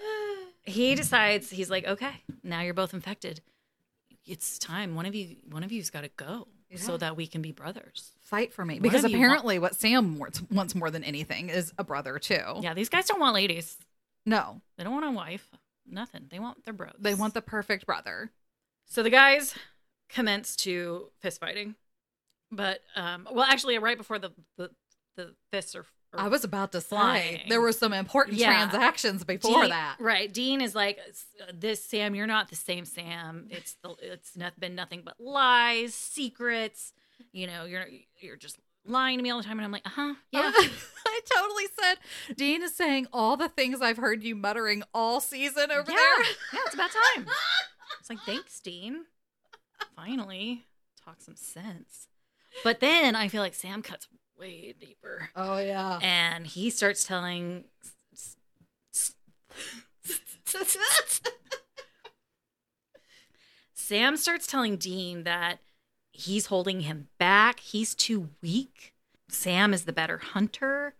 he 0.64 0.96
decides 0.96 1.48
he's 1.48 1.70
like, 1.70 1.87
okay, 1.87 2.11
now 2.42 2.61
you're 2.62 2.75
both 2.75 2.92
infected. 2.92 3.40
It's 4.27 4.59
time. 4.59 4.96
One 4.96 5.07
of 5.07 5.14
you, 5.14 5.37
one 5.48 5.62
of 5.62 5.70
you's 5.70 5.88
got 5.88 6.03
to 6.03 6.11
go. 6.16 6.48
so 6.75 6.96
that 6.96 7.16
we 7.16 7.29
can 7.29 7.40
be 7.40 7.53
brothers. 7.53 8.11
Fight 8.20 8.53
for 8.53 8.64
me. 8.64 8.75
What 8.75 8.83
Because 8.83 9.03
have 9.03 9.11
you 9.12 9.18
wa- 9.18 9.25
apparently, 9.25 9.59
what 9.61 9.77
Sam 9.77 10.18
wants, 10.18 10.42
wants 10.51 10.75
more 10.75 10.90
than 10.90 11.05
anything 11.05 11.51
is 11.51 11.72
a 11.79 11.85
brother, 11.85 12.18
too. 12.18 12.42
Yeah, 12.61 12.75
these 12.75 12.88
guys 12.88 13.07
don't 13.07 13.20
want 13.20 13.35
ladies. 13.35 13.77
No, 14.27 14.61
They 14.77 14.83
don't 14.85 14.92
want 14.92 15.05
a 15.05 15.11
wife. 15.12 15.48
Nothing. 15.88 16.27
They 16.31 16.38
want 16.40 16.64
their 16.64 16.75
bros. 16.75 16.94
they 16.98 17.14
want 17.14 17.35
the 17.35 17.42
perfect 17.42 17.87
brother. 17.87 18.31
So 18.87 19.03
the 19.05 19.11
guys 19.11 19.55
commence 20.09 20.57
to 20.57 21.11
fist 21.20 21.38
fighting, 21.40 21.75
but 22.51 22.81
um, 22.96 23.29
well, 23.31 23.44
actually, 23.44 23.79
right 23.79 23.96
before 23.98 24.18
the 24.18 24.31
the, 24.57 24.70
the 25.16 25.35
fists 25.53 25.75
are. 25.77 25.85
I 26.14 26.29
was 26.29 26.44
about 26.44 26.72
to 26.72 26.81
say 26.81 26.88
flying. 26.88 27.40
there 27.48 27.61
were 27.61 27.72
some 27.72 27.92
important 27.92 28.37
Yeah. 28.38 28.48
transactions 28.53 29.25
before 29.25 29.62
Dean- 29.62 29.70
that. 29.70 29.96
right? 29.98 30.33
Dean 30.33 30.61
is 30.61 30.75
like, 30.75 30.98
"This 31.55 31.85
Sam, 31.85 32.14
you're 32.14 32.27
not 32.27 32.48
the 32.51 32.57
same 32.57 32.85
Sam. 32.85 33.46
It's 33.51 33.75
the 33.83 33.94
it's 34.01 34.37
not 34.37 34.59
been 34.61 34.75
nothing 34.75 35.03
but 35.05 35.18
lies, 35.18 35.94
secrets. 35.94 36.92
You 37.33 37.46
know, 37.46 37.64
you're 37.64 37.87
you're 38.20 38.37
just 38.37 38.59
lying 38.85 39.18
to 39.18 39.22
me 39.22 39.31
all 39.31 39.38
the 39.38 39.44
time." 39.44 39.59
And 39.59 39.64
I'm 39.64 39.72
like, 39.72 39.87
"Uh 39.87 39.90
huh, 39.94 40.14
yeah." 40.31 40.53
I 41.07 41.20
totally 41.35 41.66
said 41.81 41.98
Dean 42.37 42.62
is 42.62 42.75
saying 42.75 43.07
all 43.12 43.37
the 43.37 43.48
things 43.48 43.81
I've 43.81 43.96
heard 43.98 44.22
you 44.22 44.35
muttering 44.35 44.83
all 44.92 45.20
season 45.20 45.70
over 45.70 45.90
yeah, 45.90 45.96
there. 45.96 46.25
yeah, 46.53 46.61
it's 46.66 46.75
about 46.75 46.90
time. 46.90 47.27
It's 48.01 48.11
like, 48.11 48.20
thanks, 48.27 48.59
Dean. 48.61 49.05
Finally, 49.96 50.64
talk 51.05 51.20
some 51.20 51.37
sense. 51.37 52.09
But 52.64 52.81
then 52.81 53.14
I 53.14 53.29
feel 53.29 53.42
like 53.42 53.55
Sam 53.55 53.83
cuts 53.83 54.09
way 54.42 54.74
deeper. 54.78 55.31
Oh 55.37 55.59
yeah. 55.59 55.98
and 56.02 56.46
he 56.46 56.70
starts 56.70 57.05
telling 57.05 57.64
Sam 63.74 64.16
starts 64.16 64.46
telling 64.46 64.76
Dean 64.76 65.24
that 65.24 65.59
he's 66.12 66.46
holding 66.46 66.81
him 66.81 67.09
back. 67.18 67.61
He's 67.61 67.94
too 67.94 68.31
weak. 68.42 68.92
Sam 69.28 69.72
is 69.72 69.85
the 69.85 69.92
better 69.92 70.18
hunter. 70.18 70.94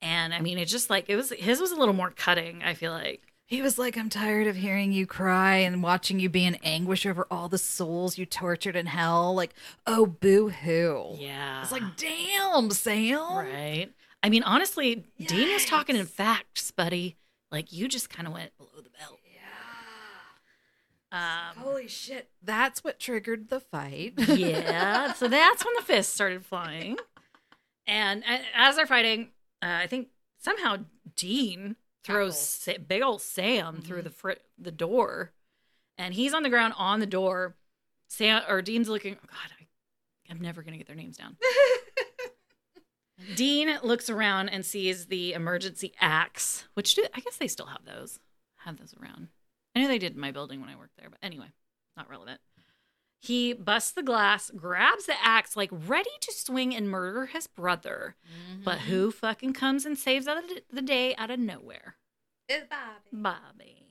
And 0.00 0.32
I 0.34 0.40
mean, 0.40 0.58
it 0.58 0.66
just 0.66 0.90
like 0.90 1.08
it 1.08 1.16
was 1.16 1.30
his 1.30 1.60
was 1.60 1.72
a 1.72 1.76
little 1.76 1.94
more 1.94 2.10
cutting, 2.10 2.62
I 2.62 2.74
feel 2.74 2.92
like. 2.92 3.32
He 3.48 3.62
was 3.62 3.78
like, 3.78 3.96
I'm 3.96 4.10
tired 4.10 4.48
of 4.48 4.56
hearing 4.56 4.92
you 4.92 5.06
cry 5.06 5.58
and 5.58 5.80
watching 5.80 6.18
you 6.18 6.28
be 6.28 6.44
in 6.44 6.56
anguish 6.64 7.06
over 7.06 7.28
all 7.30 7.48
the 7.48 7.58
souls 7.58 8.18
you 8.18 8.26
tortured 8.26 8.74
in 8.74 8.86
hell. 8.86 9.34
Like, 9.36 9.54
oh, 9.86 10.04
boo 10.04 10.48
hoo. 10.48 11.14
Yeah. 11.16 11.62
It's 11.62 11.70
like, 11.70 11.96
damn, 11.96 12.70
Sam. 12.72 13.36
right. 13.36 13.88
I 14.22 14.30
mean, 14.30 14.42
honestly, 14.42 15.04
Dean 15.24 15.52
was 15.52 15.64
talking 15.64 15.94
in 15.94 16.06
facts, 16.06 16.72
buddy. 16.72 17.14
Like 17.52 17.72
you 17.72 17.86
just 17.86 18.10
kind 18.10 18.26
of 18.26 18.34
went 18.34 18.56
below 18.58 18.70
the 18.82 18.90
belt. 18.98 19.20
Yeah. 19.32 21.16
Um, 21.16 21.62
Holy 21.62 21.86
shit. 21.86 22.28
That's 22.42 22.82
what 22.82 22.98
triggered 22.98 23.48
the 23.48 23.60
fight. 23.60 24.14
yeah. 24.26 25.12
So 25.12 25.28
that's 25.28 25.64
when 25.64 25.74
the 25.76 25.82
fists 25.82 26.12
started 26.12 26.44
flying. 26.44 26.96
And 27.86 28.24
as 28.54 28.74
they're 28.74 28.86
fighting, 28.86 29.28
uh, 29.62 29.78
I 29.82 29.86
think 29.86 30.08
somehow 30.38 30.78
Dean 31.14 31.76
throws 32.06 32.38
Sa- 32.40 32.78
big 32.86 33.02
old 33.02 33.20
Sam 33.22 33.80
through 33.82 34.02
the 34.02 34.10
fr- 34.10 34.32
the 34.58 34.70
door, 34.72 35.32
and 35.98 36.14
he's 36.14 36.32
on 36.34 36.42
the 36.42 36.48
ground 36.50 36.74
on 36.76 37.00
the 37.00 37.06
door. 37.06 37.56
Sam 38.08 38.42
or 38.48 38.62
Dean's 38.62 38.88
looking. 38.88 39.16
Oh 39.16 39.26
God, 39.26 39.50
I, 39.60 39.66
I'm 40.30 40.40
never 40.40 40.62
gonna 40.62 40.76
get 40.78 40.86
their 40.86 40.96
names 40.96 41.16
down. 41.16 41.36
Dean 43.34 43.78
looks 43.82 44.10
around 44.10 44.50
and 44.50 44.64
sees 44.64 45.06
the 45.06 45.32
emergency 45.32 45.92
axe, 46.00 46.68
which 46.74 46.94
do, 46.94 47.04
I 47.14 47.20
guess 47.20 47.36
they 47.36 47.48
still 47.48 47.66
have 47.66 47.84
those. 47.84 48.20
Have 48.58 48.76
those 48.78 48.94
around. 49.00 49.28
I 49.74 49.80
know 49.80 49.88
they 49.88 49.98
did 49.98 50.14
in 50.14 50.20
my 50.20 50.32
building 50.32 50.60
when 50.60 50.68
I 50.68 50.76
worked 50.76 50.96
there, 50.98 51.08
but 51.08 51.18
anyway, 51.22 51.46
not 51.96 52.10
relevant. 52.10 52.40
He 53.22 53.54
busts 53.54 53.92
the 53.92 54.02
glass, 54.02 54.50
grabs 54.54 55.06
the 55.06 55.14
axe, 55.22 55.56
like 55.56 55.70
ready 55.72 56.10
to 56.20 56.32
swing 56.32 56.74
and 56.76 56.88
murder 56.90 57.26
his 57.26 57.46
brother. 57.46 58.14
But 58.62 58.78
Mm-hmm. 58.80 58.90
who 58.90 59.10
fucking 59.10 59.54
comes 59.54 59.86
and 59.86 59.98
saves 59.98 60.28
out 60.28 60.36
of 60.38 60.48
the- 60.48 60.62
the 60.70 60.82
day 60.82 61.14
out 61.16 61.30
of 61.30 61.40
nowhere? 61.40 61.95
It's 62.48 62.66
Bobby. 62.68 63.10
Bobby. 63.12 63.82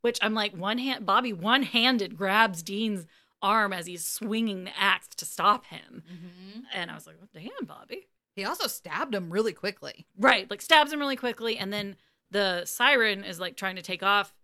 Which 0.00 0.18
I'm 0.22 0.34
like, 0.34 0.56
one 0.56 0.78
hand, 0.78 1.04
Bobby 1.04 1.32
one 1.32 1.62
handed 1.62 2.16
grabs 2.16 2.62
Dean's 2.62 3.06
arm 3.42 3.72
as 3.72 3.86
he's 3.86 4.04
swinging 4.04 4.64
the 4.64 4.78
axe 4.78 5.08
to 5.16 5.24
stop 5.24 5.66
him. 5.66 6.02
Mm-hmm. 6.06 6.60
And 6.72 6.90
I 6.90 6.94
was 6.94 7.06
like, 7.06 7.16
oh, 7.22 7.28
damn, 7.34 7.66
Bobby. 7.66 8.06
He 8.34 8.44
also 8.44 8.66
stabbed 8.68 9.14
him 9.14 9.30
really 9.30 9.52
quickly. 9.52 10.06
Right. 10.18 10.48
Like 10.50 10.60
stabs 10.60 10.92
him 10.92 11.00
really 11.00 11.16
quickly. 11.16 11.56
And 11.56 11.72
then 11.72 11.96
the 12.30 12.64
siren 12.66 13.24
is 13.24 13.40
like 13.40 13.56
trying 13.56 13.76
to 13.76 13.82
take 13.82 14.02
off. 14.02 14.34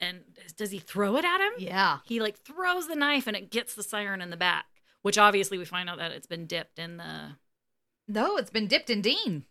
And 0.00 0.20
does 0.56 0.70
he 0.70 0.78
throw 0.78 1.16
it 1.16 1.24
at 1.24 1.40
him? 1.40 1.52
Yeah. 1.58 1.98
He 2.04 2.20
like 2.20 2.36
throws 2.36 2.86
the 2.86 2.94
knife 2.94 3.26
and 3.26 3.36
it 3.36 3.50
gets 3.50 3.74
the 3.74 3.82
siren 3.82 4.20
in 4.20 4.30
the 4.30 4.36
back, 4.36 4.66
which 5.02 5.18
obviously 5.18 5.58
we 5.58 5.64
find 5.64 5.88
out 5.88 5.98
that 5.98 6.12
it's 6.12 6.26
been 6.26 6.46
dipped 6.46 6.78
in 6.78 6.98
the. 6.98 7.36
No, 8.06 8.36
it's 8.36 8.50
been 8.50 8.68
dipped 8.68 8.90
in 8.90 9.02
Dean. 9.02 9.44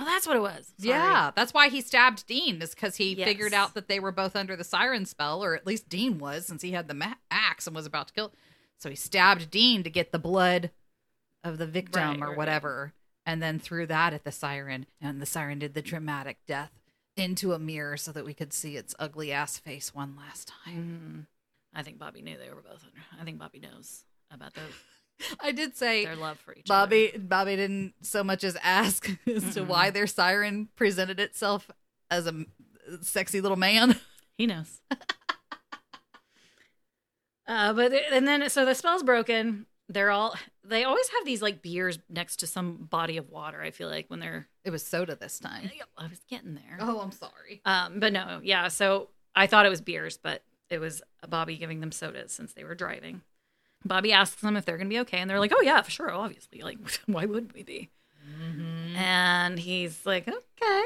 Oh, 0.00 0.04
that's 0.04 0.26
what 0.26 0.36
it 0.36 0.40
was. 0.40 0.72
Sorry. 0.78 0.90
Yeah, 0.96 1.30
that's 1.34 1.52
why 1.52 1.68
he 1.68 1.80
stabbed 1.80 2.26
Dean, 2.26 2.62
is 2.62 2.74
because 2.74 2.96
he 2.96 3.14
Yes. 3.14 3.28
figured 3.28 3.52
out 3.52 3.74
that 3.74 3.86
they 3.88 4.00
were 4.00 4.12
both 4.12 4.34
under 4.34 4.56
the 4.56 4.64
siren 4.64 5.04
spell, 5.04 5.44
or 5.44 5.54
at 5.54 5.66
least 5.66 5.88
Dean 5.88 6.18
was, 6.18 6.46
since 6.46 6.62
he 6.62 6.72
had 6.72 6.88
the 6.88 6.94
ma- 6.94 7.14
axe 7.30 7.66
and 7.66 7.76
was 7.76 7.86
about 7.86 8.08
to 8.08 8.14
kill. 8.14 8.32
So 8.78 8.88
he 8.88 8.96
stabbed 8.96 9.50
Dean 9.50 9.82
to 9.82 9.90
get 9.90 10.10
the 10.10 10.18
blood 10.18 10.70
of 11.44 11.58
the 11.58 11.66
victim 11.66 12.02
Right, 12.02 12.16
or 12.16 12.20
right, 12.20 12.28
right. 12.30 12.36
whatever, 12.38 12.92
and 13.26 13.42
then 13.42 13.58
threw 13.58 13.86
that 13.88 14.14
at 14.14 14.24
the 14.24 14.32
siren, 14.32 14.86
and 15.00 15.20
the 15.20 15.26
siren 15.26 15.58
did 15.58 15.74
the 15.74 15.82
dramatic 15.82 16.38
death 16.46 16.72
into 17.16 17.52
a 17.52 17.58
mirror 17.58 17.96
so 17.98 18.10
that 18.12 18.24
we 18.24 18.32
could 18.32 18.52
see 18.54 18.76
its 18.76 18.94
ugly 18.98 19.30
ass 19.32 19.58
face 19.58 19.94
one 19.94 20.16
last 20.16 20.48
time. 20.64 21.26
Mhm. 21.74 21.76
I 21.78 21.82
think 21.82 21.98
Bobby 21.98 22.22
knew 22.22 22.38
they 22.38 22.48
were 22.48 22.62
both 22.62 22.82
under. 22.84 23.02
I 23.20 23.24
think 23.24 23.38
Bobby 23.38 23.60
knows 23.60 24.04
about 24.30 24.54
their 24.54 24.64
I 25.40 25.52
did 25.52 25.76
say 25.76 26.04
their 26.04 26.16
love 26.16 26.38
for 26.38 26.54
each 26.54 26.66
Bobby 26.66 27.12
Bobby 27.18 27.56
didn't 27.56 27.94
so 28.02 28.22
much 28.24 28.44
as 28.44 28.56
ask 28.62 29.08
as 29.26 29.54
to 29.54 29.60
Mm-mm. 29.62 29.66
why 29.66 29.90
their 29.90 30.06
siren 30.06 30.68
presented 30.76 31.20
itself 31.20 31.70
as 32.10 32.26
a 32.26 32.44
sexy 33.02 33.40
little 33.40 33.56
man. 33.58 33.96
He 34.38 34.46
knows. 34.46 34.80
uh, 37.46 37.72
but 37.74 37.92
and 38.12 38.26
then 38.26 38.48
so 38.48 38.64
the 38.64 38.74
spell's 38.74 39.02
broken. 39.02 39.66
They're 39.88 40.10
all 40.10 40.34
they 40.64 40.84
always 40.84 41.08
have 41.08 41.24
these 41.26 41.42
like 41.42 41.62
beers 41.62 41.98
next 42.08 42.36
to 42.36 42.46
some 42.46 42.76
body 42.90 43.16
of 43.16 43.28
water. 43.28 43.60
I 43.60 43.70
feel 43.70 43.88
like 43.88 44.06
when 44.08 44.20
they're 44.20 44.48
It 44.64 44.70
was 44.70 44.82
soda 44.86 45.16
this 45.16 45.38
time. 45.38 45.70
I 45.98 46.06
was 46.06 46.20
getting 46.28 46.54
there. 46.54 46.78
Oh, 46.80 47.00
I'm 47.00 47.12
sorry. 47.12 47.60
Um, 47.64 47.98
but 48.00 48.12
no, 48.12 48.40
yeah. 48.42 48.68
So 48.68 49.08
I 49.34 49.46
thought 49.46 49.66
it 49.66 49.70
was 49.70 49.80
beers, 49.80 50.16
but 50.16 50.42
it 50.70 50.78
was 50.78 51.02
Bobby 51.28 51.56
giving 51.56 51.80
them 51.80 51.92
sodas 51.92 52.32
since 52.32 52.52
they 52.52 52.64
were 52.64 52.74
driving. 52.74 53.22
Bobby 53.84 54.12
asks 54.12 54.40
them 54.42 54.56
if 54.56 54.64
they're 54.64 54.76
gonna 54.76 54.90
be 54.90 54.98
okay, 55.00 55.18
and 55.18 55.28
they're 55.28 55.40
like, 55.40 55.52
"Oh 55.54 55.62
yeah, 55.62 55.80
for 55.82 55.90
sure, 55.90 56.10
obviously. 56.10 56.62
Like, 56.62 56.78
why 57.06 57.24
wouldn't 57.24 57.54
we 57.54 57.62
be?" 57.62 57.90
And 58.96 59.58
he's 59.58 60.04
like, 60.04 60.28
"Okay." 60.28 60.84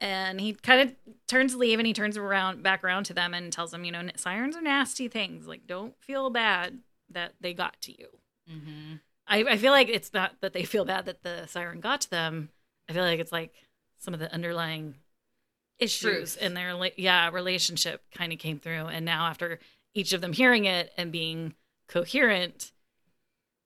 And 0.00 0.40
he 0.40 0.52
kind 0.52 0.80
of 0.80 0.94
turns 1.26 1.52
to 1.52 1.58
leave, 1.58 1.78
and 1.78 1.86
he 1.86 1.92
turns 1.92 2.16
around 2.16 2.62
back 2.62 2.84
around 2.84 3.04
to 3.04 3.14
them 3.14 3.34
and 3.34 3.52
tells 3.52 3.72
them, 3.72 3.84
"You 3.84 3.92
know, 3.92 4.08
sirens 4.16 4.56
are 4.56 4.62
nasty 4.62 5.08
things. 5.08 5.46
Like, 5.46 5.66
don't 5.66 5.94
feel 6.00 6.30
bad 6.30 6.78
that 7.10 7.34
they 7.40 7.52
got 7.52 7.80
to 7.82 7.92
you." 7.92 8.08
Mm-hmm. 8.50 8.94
I, 9.26 9.38
I 9.40 9.56
feel 9.58 9.72
like 9.72 9.88
it's 9.88 10.14
not 10.14 10.36
that 10.40 10.54
they 10.54 10.64
feel 10.64 10.84
bad 10.84 11.04
that 11.04 11.22
the 11.22 11.46
siren 11.46 11.80
got 11.80 12.02
to 12.02 12.10
them. 12.10 12.48
I 12.88 12.94
feel 12.94 13.04
like 13.04 13.20
it's 13.20 13.32
like 13.32 13.52
some 13.98 14.14
of 14.14 14.20
the 14.20 14.32
underlying 14.32 14.94
issues 15.78 16.34
Truth. 16.34 16.38
in 16.38 16.54
their 16.54 16.74
yeah 16.96 17.28
relationship 17.30 18.02
kind 18.12 18.32
of 18.32 18.38
came 18.38 18.58
through, 18.58 18.86
and 18.86 19.04
now 19.04 19.26
after 19.26 19.58
each 19.94 20.12
of 20.12 20.20
them 20.20 20.32
hearing 20.32 20.64
it 20.64 20.92
and 20.96 21.12
being 21.12 21.54
coherent, 21.88 22.72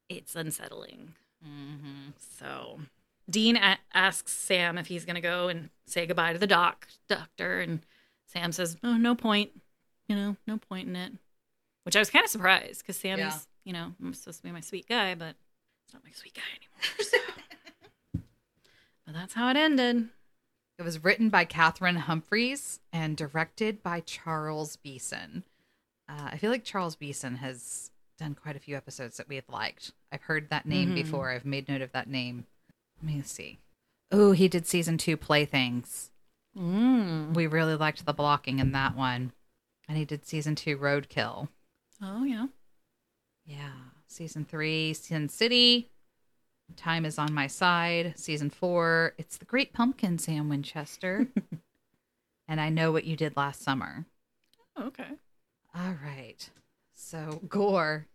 it's 0.09 0.35
unsettling. 0.35 1.15
Mm-hmm. 1.47 2.11
So 2.39 2.81
Dean 3.29 3.57
a- 3.57 3.79
asks 3.93 4.33
Sam 4.33 4.79
if 4.79 4.87
he's 4.87 5.05
going 5.05 5.17
to 5.17 5.21
go 5.21 5.49
and 5.49 5.71
say 5.87 6.07
goodbye 6.07 6.33
to 6.33 6.39
the 6.39 6.47
doc 6.47 6.89
doctor, 7.09 7.61
and 7.61 7.81
Sam 8.27 8.53
says, 8.53 8.77
"Oh, 8.83 8.97
no 8.97 9.15
point. 9.15 9.51
You 10.09 10.17
know, 10.17 10.37
no 10.47 10.57
point 10.59 10.89
in 10.89 10.97
it." 10.97 11.13
Which 11.85 11.97
I 11.97 11.99
was 11.99 12.11
kind 12.11 12.25
of 12.25 12.31
surprised 12.31 12.81
because 12.81 12.97
Sam 12.97 13.19
Yeah. 13.19 13.35
is, 13.35 13.47
you 13.65 13.73
know, 13.73 13.93
I'm 14.03 14.15
supposed 14.15 14.39
to 14.39 14.45
be 14.45 14.53
my 14.53 14.61
sweet 14.61 14.89
guy, 14.89 15.15
but 15.15 15.35
it's 15.85 15.95
not 15.95 16.05
my 16.05 16.13
sweet 16.13 16.35
guy 16.35 16.43
anymore. 16.57 17.05
So. 17.11 18.21
but 19.05 19.15
that's 19.15 19.35
how 19.35 19.49
it 19.51 19.57
ended. 19.57 20.09
It 20.79 20.83
was 20.83 21.05
written 21.05 21.29
by 21.29 21.45
Cathryn 21.45 22.03
Humphris 22.03 22.79
and 22.93 23.17
directed 23.17 23.83
by 23.83 24.01
Charles 24.01 24.77
Beeson. 24.77 25.45
Uh, 26.09 26.31
I 26.33 26.37
feel 26.39 26.51
like 26.51 26.65
Charles 26.65 26.97
Beeson 26.97 27.37
has 27.37 27.91
done 28.23 28.35
quite 28.37 28.55
a 28.57 28.61
few 28.61 28.77
episodes 28.77 29.17
that 29.17 29.29
we 29.29 29.35
have 29.35 29.49
liked. 29.49 29.93
I've 30.13 30.23
heard 30.23 30.49
that 30.51 30.65
name 30.65 30.91
Mhm. 30.91 30.95
before. 30.95 31.31
I've 31.31 31.45
made 31.45 31.69
note 31.69 31.83
of 31.83 31.91
that 31.93 32.09
name. 32.09 32.47
Let 32.97 33.05
me 33.05 33.23
see. 33.23 33.59
Oh, 34.13 34.31
he 34.33 34.47
did 34.47 34.65
season 34.67 34.97
two 34.97 35.17
Playthings. 35.17 36.11
Mm. 36.57 37.35
We 37.35 37.47
really 37.49 37.75
liked 37.75 38.05
the 38.07 38.13
blocking 38.13 38.59
in 38.61 38.71
that 38.73 38.95
one. 38.95 39.33
And 39.89 39.99
he 39.99 40.05
did 40.05 40.25
season 40.25 40.55
two 40.55 40.79
Roadkill. 40.79 41.49
Oh 42.01 42.23
yeah. 42.25 42.47
Yeah. 43.45 43.73
Season 44.07 44.45
three, 44.45 44.93
Sin 44.95 45.29
City. 45.29 45.91
Time 46.77 47.05
is 47.05 47.19
on 47.19 47.33
my 47.35 47.49
side. 47.49 48.17
Season 48.17 48.51
four, 48.51 49.15
It's 49.19 49.37
the 49.37 49.45
Great 49.47 49.73
Pumpkin, 49.73 50.19
Sam 50.19 50.49
Winchester. 50.49 51.27
and 52.49 52.61
I 52.61 52.69
know 52.69 52.93
what 52.93 53.05
you 53.05 53.17
did 53.17 53.37
last 53.37 53.63
summer. 53.63 54.07
Okay. 54.79 55.11
All 55.75 55.95
right. 56.05 56.49
So, 56.95 57.43
Gore, 57.49 58.07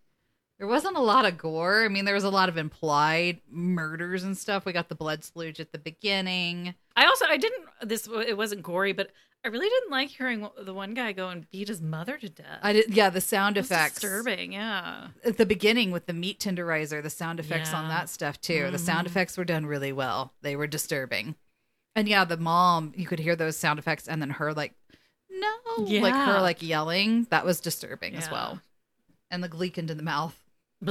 There 0.60 0.68
wasn't 0.68 0.98
a 0.98 1.02
lot 1.02 1.26
of 1.26 1.38
gore. 1.38 1.84
I 1.86 1.88
mean, 1.88 2.06
there 2.06 2.16
was 2.16 2.24
a 2.24 2.30
lot 2.32 2.50
of 2.50 2.58
implied 2.58 3.42
murders 3.50 4.24
and 4.24 4.36
stuff. 4.36 4.66
We 4.66 4.74
got 4.74 4.90
the 4.90 4.96
blood 4.96 5.22
splooge 5.22 5.60
at 5.60 5.72
the 5.72 5.78
beginning. 5.78 6.74
I 6.96 7.06
also 7.06 7.26
I 7.28 7.38
didn't 7.38 7.66
this 7.84 8.08
it 8.08 8.36
wasn't 8.38 8.64
gory, 8.64 8.92
but 8.94 9.12
I 9.46 9.50
really 9.50 9.70
didn't 9.70 9.92
like 9.92 10.10
hearing 10.10 10.48
the 10.60 10.74
one 10.74 10.96
guy 10.96 11.12
go 11.12 11.30
and 11.30 11.50
beat 11.52 11.68
his 11.68 11.80
mother 11.80 12.18
to 12.18 12.28
death. 12.28 12.60
I 12.64 12.74
did, 12.74 12.90
yeah, 12.90 13.12
the 13.12 13.22
sound 13.22 13.56
effects 13.56 14.00
disturbing. 14.00 14.52
Yeah. 14.54 15.10
at 15.24 15.38
the 15.38 15.46
beginning 15.46 15.92
with 15.92 16.08
the 16.08 16.14
meat 16.14 16.40
tenderizer, 16.40 17.04
the 17.04 17.10
sound 17.12 17.40
effects 17.40 17.72
on 17.72 17.88
that 17.90 18.10
stuff 18.10 18.42
too. 18.42 18.72
The 18.72 18.80
sound 18.80 19.06
Mhm. 19.06 19.12
effects 19.12 19.38
were 19.38 19.46
done 19.46 19.68
really 19.68 19.92
well. 19.94 20.34
They 20.42 20.56
were 20.56 20.66
disturbing. 20.68 21.36
And 21.96 22.08
yeah, 22.10 22.26
the 22.26 22.36
mom, 22.38 22.94
you 22.96 23.06
could 23.06 23.20
hear 23.20 23.36
those 23.36 23.58
sound 23.58 23.78
effects 23.78 24.08
and 24.08 24.20
then 24.22 24.32
her 24.32 24.54
like, 24.54 24.74
no, 25.30 25.54
like 25.78 26.16
her 26.16 26.42
like 26.42 26.64
yelling. 26.64 27.26
That 27.30 27.46
was 27.46 27.60
disturbing 27.62 28.16
as 28.16 28.30
well. 28.32 28.60
And 29.30 29.44
the 29.44 29.48
gleek 29.50 29.78
into 29.78 29.94
the 29.94 30.04
mouth. 30.04 30.36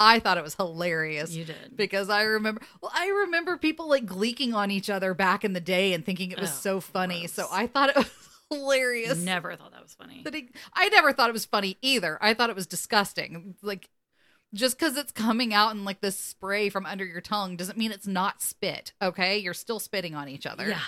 I 0.00 0.18
thought 0.18 0.36
it 0.36 0.42
was 0.42 0.54
hilarious. 0.56 1.30
you 1.32 1.44
did. 1.44 1.76
because 1.76 2.10
I 2.10 2.22
remember 2.22 2.60
well 2.80 2.90
I 2.94 3.06
remember 3.24 3.56
people 3.56 3.88
like 3.88 4.04
gleeking 4.04 4.52
on 4.52 4.70
each 4.70 4.90
other 4.90 5.14
back 5.14 5.44
in 5.44 5.52
the 5.52 5.60
day 5.60 5.92
and 5.92 6.04
thinking 6.04 6.32
it 6.32 6.40
was 6.40 6.50
Oh, 6.50 6.54
so 6.54 6.80
funny. 6.80 7.20
gross. 7.20 7.32
So 7.34 7.46
I 7.50 7.66
thought 7.68 7.90
it 7.90 7.96
was 7.96 8.10
hilarious. 8.50 9.18
Never 9.18 9.54
thought 9.54 9.70
that 9.72 9.82
was 9.82 9.94
funny. 9.94 10.22
that 10.24 10.34
he, 10.34 10.48
I 10.74 10.88
never 10.88 11.12
thought 11.12 11.28
it 11.30 11.34
was 11.34 11.44
funny 11.44 11.78
either. 11.82 12.18
I 12.20 12.34
thought 12.34 12.50
it 12.50 12.56
was 12.56 12.66
disgusting. 12.66 13.54
Like 13.62 13.88
just 14.54 14.76
cuz 14.78 14.96
it's 14.96 15.12
coming 15.12 15.54
out 15.54 15.72
in 15.72 15.84
like 15.84 16.00
this 16.00 16.18
spray 16.18 16.68
from 16.68 16.84
under 16.84 17.04
your 17.04 17.20
tongue 17.20 17.56
doesn't 17.56 17.78
mean 17.78 17.92
it's 17.92 18.06
not 18.08 18.42
spit, 18.42 18.92
okay? 19.00 19.38
You're 19.38 19.54
still 19.54 19.78
spitting 19.78 20.14
on 20.16 20.28
each 20.28 20.46
other. 20.46 20.68
Yeah. 20.68 20.80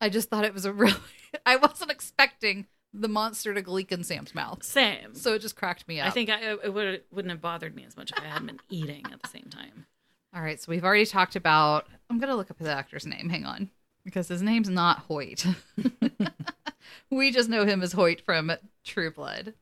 I 0.00 0.08
just 0.10 0.30
thought 0.30 0.44
it 0.44 0.54
was 0.54 0.64
a 0.64 0.72
really 0.72 0.94
I 1.46 1.56
wasn't 1.56 1.90
expecting 1.90 2.66
the 2.92 3.08
monster 3.08 3.54
to 3.54 3.62
gleek 3.62 3.92
in 3.92 4.02
Sam's 4.04 4.34
mouth. 4.34 4.62
Same. 4.64 5.14
So 5.14 5.34
it 5.34 5.40
just 5.40 5.56
cracked 5.56 5.86
me 5.86 6.00
up. 6.00 6.06
I 6.08 6.10
think 6.10 6.28
I, 6.30 6.52
it 6.64 6.74
would 6.74 7.02
wouldn't 7.12 7.30
have 7.30 7.40
bothered 7.40 7.74
me 7.76 7.84
as 7.86 7.96
much 7.96 8.12
if 8.12 8.18
I 8.22 8.26
hadn't 8.26 8.46
been 8.46 8.60
eating 8.70 9.04
at 9.12 9.22
the 9.22 9.28
same 9.28 9.48
time. 9.50 9.86
All 10.34 10.42
right, 10.42 10.60
so 10.60 10.66
we've 10.70 10.84
already 10.84 11.06
talked 11.06 11.36
about. 11.36 11.86
I'm 12.08 12.18
gonna 12.18 12.36
look 12.36 12.50
up 12.50 12.58
the 12.58 12.70
actor's 12.72 13.06
name. 13.06 13.28
Hang 13.28 13.44
on, 13.44 13.70
because 14.04 14.28
his 14.28 14.42
name's 14.42 14.68
not 14.68 15.00
Hoyt. 15.08 15.44
we 17.10 17.30
just 17.30 17.48
know 17.48 17.64
him 17.64 17.82
as 17.82 17.92
Hoyt 17.92 18.20
from 18.20 18.52
True 18.84 19.10
Blood. 19.10 19.54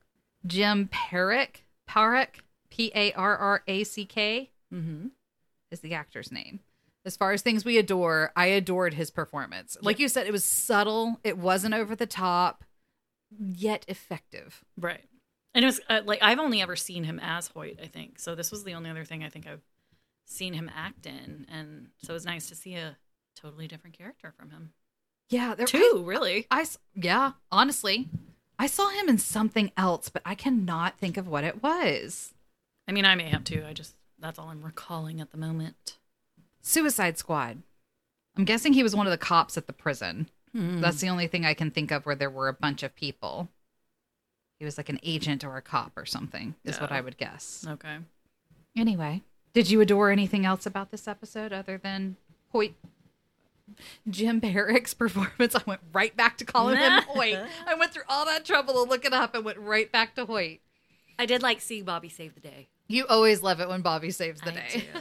Jim 0.45 0.89
Parrack, 0.91 1.63
Parrack, 1.87 2.41
P 2.69 2.91
A 2.95 3.11
R 3.13 3.35
R 3.37 3.63
A 3.67 3.83
C 3.83 4.05
K, 4.05 4.51
Mm-hmm. 4.73 5.07
is 5.71 5.79
the 5.79 5.95
actor's 5.95 6.31
name. 6.31 6.59
As 7.05 7.17
far 7.17 7.31
as 7.31 7.41
things 7.41 7.65
we 7.65 7.77
adore, 7.79 8.31
I 8.35 8.47
adored 8.47 8.93
his 8.93 9.09
performance. 9.09 9.77
Like 9.81 9.97
you 9.99 10.07
said, 10.07 10.27
it 10.27 10.31
was 10.33 10.43
subtle. 10.43 11.19
It 11.23 11.37
wasn't 11.39 11.73
over 11.73 11.95
the 11.95 12.05
top, 12.05 12.63
yet 13.37 13.85
effective. 13.87 14.63
Right. 14.77 15.05
And 15.53 15.63
it 15.63 15.67
was 15.67 15.81
uh, 15.89 16.01
like 16.05 16.19
I've 16.21 16.39
only 16.39 16.61
ever 16.61 16.75
seen 16.75 17.03
him 17.03 17.19
as 17.21 17.47
Hoyt, 17.47 17.79
I 17.81 17.87
think. 17.87 18.19
So 18.19 18.35
this 18.35 18.51
was 18.51 18.63
the 18.63 18.73
only 18.73 18.89
other 18.89 19.05
thing 19.05 19.23
I 19.23 19.29
think 19.29 19.47
I've 19.47 19.63
seen 20.25 20.53
him 20.53 20.69
act 20.75 21.05
in, 21.07 21.47
and 21.51 21.87
so 22.03 22.11
it 22.11 22.13
was 22.13 22.25
nice 22.25 22.47
to 22.49 22.55
see 22.55 22.75
a 22.75 22.97
totally 23.35 23.67
different 23.67 23.97
character 23.97 24.31
from 24.37 24.51
him. 24.51 24.73
Yeah, 25.29 25.55
there, 25.55 25.65
Two, 25.65 26.03
really. 26.05 26.45
I 26.51 26.61
s- 26.61 26.77
yeah, 26.95 27.31
honestly, 27.51 28.09
I 28.59 28.67
saw 28.67 28.89
him 28.89 29.09
in 29.09 29.17
something 29.17 29.71
else, 29.77 30.09
but 30.09 30.21
I 30.25 30.35
cannot 30.35 30.97
think 30.99 31.17
of 31.17 31.27
what 31.27 31.43
it 31.43 31.63
was. 31.63 32.33
I 32.87 32.91
mean, 32.91 33.05
I 33.05 33.15
may 33.15 33.29
have 33.29 33.43
too. 33.43 33.63
I 33.67 33.73
just 33.73 33.95
that's 34.19 34.37
all 34.37 34.49
I'm 34.49 34.61
recalling 34.63 35.19
at 35.21 35.31
the 35.31 35.37
moment. 35.37 35.97
Suicide 36.61 37.17
Squad. 37.17 37.63
I'm 38.37 38.45
guessing 38.45 38.73
he 38.73 38.83
was 38.83 38.95
one 38.95 39.07
of 39.07 39.11
the 39.11 39.17
cops 39.17 39.57
at 39.57 39.65
the 39.67 39.73
prison. 39.73 40.29
Hmm. 40.53 40.81
That's 40.81 40.99
the 41.01 41.09
only 41.09 41.27
thing 41.27 41.45
I 41.45 41.53
can 41.53 41.71
think 41.71 41.91
of 41.91 42.05
where 42.05 42.15
there 42.15 42.29
were 42.29 42.47
a 42.47 42.53
bunch 42.53 42.83
of 42.83 42.95
people. 42.95 43.49
He 44.57 44.65
was 44.65 44.77
like 44.77 44.89
an 44.89 44.99
agent 45.03 45.43
or 45.43 45.55
a 45.57 45.61
cop 45.61 45.93
or 45.95 46.05
something, 46.05 46.55
is 46.65 46.79
what 46.81 46.91
I 46.91 46.99
would 47.01 47.17
guess. 47.17 47.65
okay. 47.67 47.97
Anyway, 48.77 49.23
did 49.53 49.69
you 49.69 49.79
adore 49.81 50.09
anything 50.11 50.45
else 50.45 50.65
about 50.65 50.91
this 50.91 51.07
episode 51.07 51.53
other 51.53 51.77
than 51.77 52.17
Hoyt? 52.51 52.73
Jim 54.09 54.41
Parrack's 54.41 54.93
performance. 54.95 55.55
I 55.55 55.61
went 55.65 55.81
right 55.93 56.15
back 56.15 56.37
to 56.39 56.45
calling 56.45 56.77
him 56.77 57.01
Hoyt. 57.07 57.37
I 57.67 57.75
went 57.75 57.93
through 57.93 58.03
all 58.09 58.25
that 58.25 58.43
trouble 58.45 58.73
to 58.73 58.81
look 58.83 59.05
it 59.05 59.13
up 59.13 59.33
and 59.35 59.45
went 59.45 59.59
right 59.59 59.91
back 59.91 60.15
to 60.15 60.25
Hoyt. 60.25 60.59
I 61.17 61.25
did 61.25 61.41
like 61.43 61.61
seeing 61.61 61.83
Bobby 61.83 62.09
save 62.09 62.33
the 62.35 62.41
day. 62.41 62.67
You 62.87 63.05
always 63.07 63.43
love 63.43 63.59
it 63.61 63.69
when 63.69 63.81
Bobby 63.81 64.11
saves 64.11 64.41
the 64.41 64.51
I 64.51 64.55
day. 64.55 64.83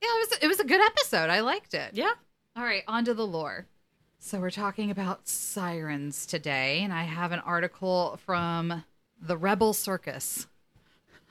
Yeah, 0.00 0.08
it 0.14 0.28
was 0.30 0.38
it 0.42 0.46
was 0.46 0.60
a 0.60 0.64
good 0.64 0.80
episode. 0.80 1.28
I 1.28 1.40
liked 1.40 1.74
it. 1.74 1.90
yeah. 1.94 2.12
All 2.58 2.64
right, 2.64 2.82
on 2.88 3.04
to 3.04 3.14
the 3.14 3.24
lore. 3.24 3.66
So 4.18 4.40
we're 4.40 4.50
talking 4.50 4.90
about 4.90 5.28
sirens 5.28 6.26
today, 6.26 6.80
and 6.82 6.92
I 6.92 7.04
have 7.04 7.30
an 7.30 7.38
article 7.38 8.18
from 8.26 8.82
the 9.22 9.36
Rebel 9.36 9.72
Circus. 9.72 10.48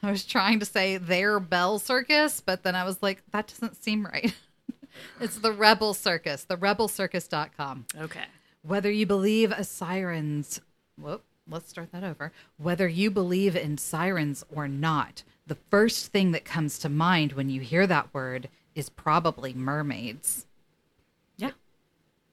I 0.01 0.09
was 0.09 0.23
trying 0.23 0.61
to 0.61 0.65
say 0.65 0.95
their 0.95 1.41
Bell 1.41 1.79
Circus, 1.79 2.39
but 2.39 2.63
then 2.63 2.75
I 2.75 2.85
was 2.85 3.03
like, 3.03 3.23
that 3.31 3.47
doesn't 3.47 3.83
seem 3.83 4.05
right. 4.05 4.33
it's 5.19 5.39
the 5.39 5.51
Rebel 5.51 5.93
Circus, 5.93 6.45
the 6.45 6.55
rebelcircus.com. 6.55 7.87
Okay. 7.99 8.23
Whether 8.61 8.89
you 8.89 9.05
believe 9.05 9.51
a 9.51 9.65
sirens, 9.65 10.61
whoop, 10.97 11.25
let's 11.45 11.67
start 11.67 11.91
that 11.91 12.05
over. 12.05 12.31
Whether 12.55 12.87
you 12.87 13.11
believe 13.11 13.57
in 13.57 13.77
sirens 13.77 14.45
or 14.49 14.69
not, 14.69 15.23
the 15.45 15.57
first 15.69 16.13
thing 16.13 16.31
that 16.31 16.45
comes 16.45 16.79
to 16.79 16.87
mind 16.87 17.33
when 17.33 17.49
you 17.49 17.59
hear 17.59 17.85
that 17.85 18.13
word 18.13 18.47
is 18.75 18.89
probably 18.89 19.53
mermaids. 19.53 20.46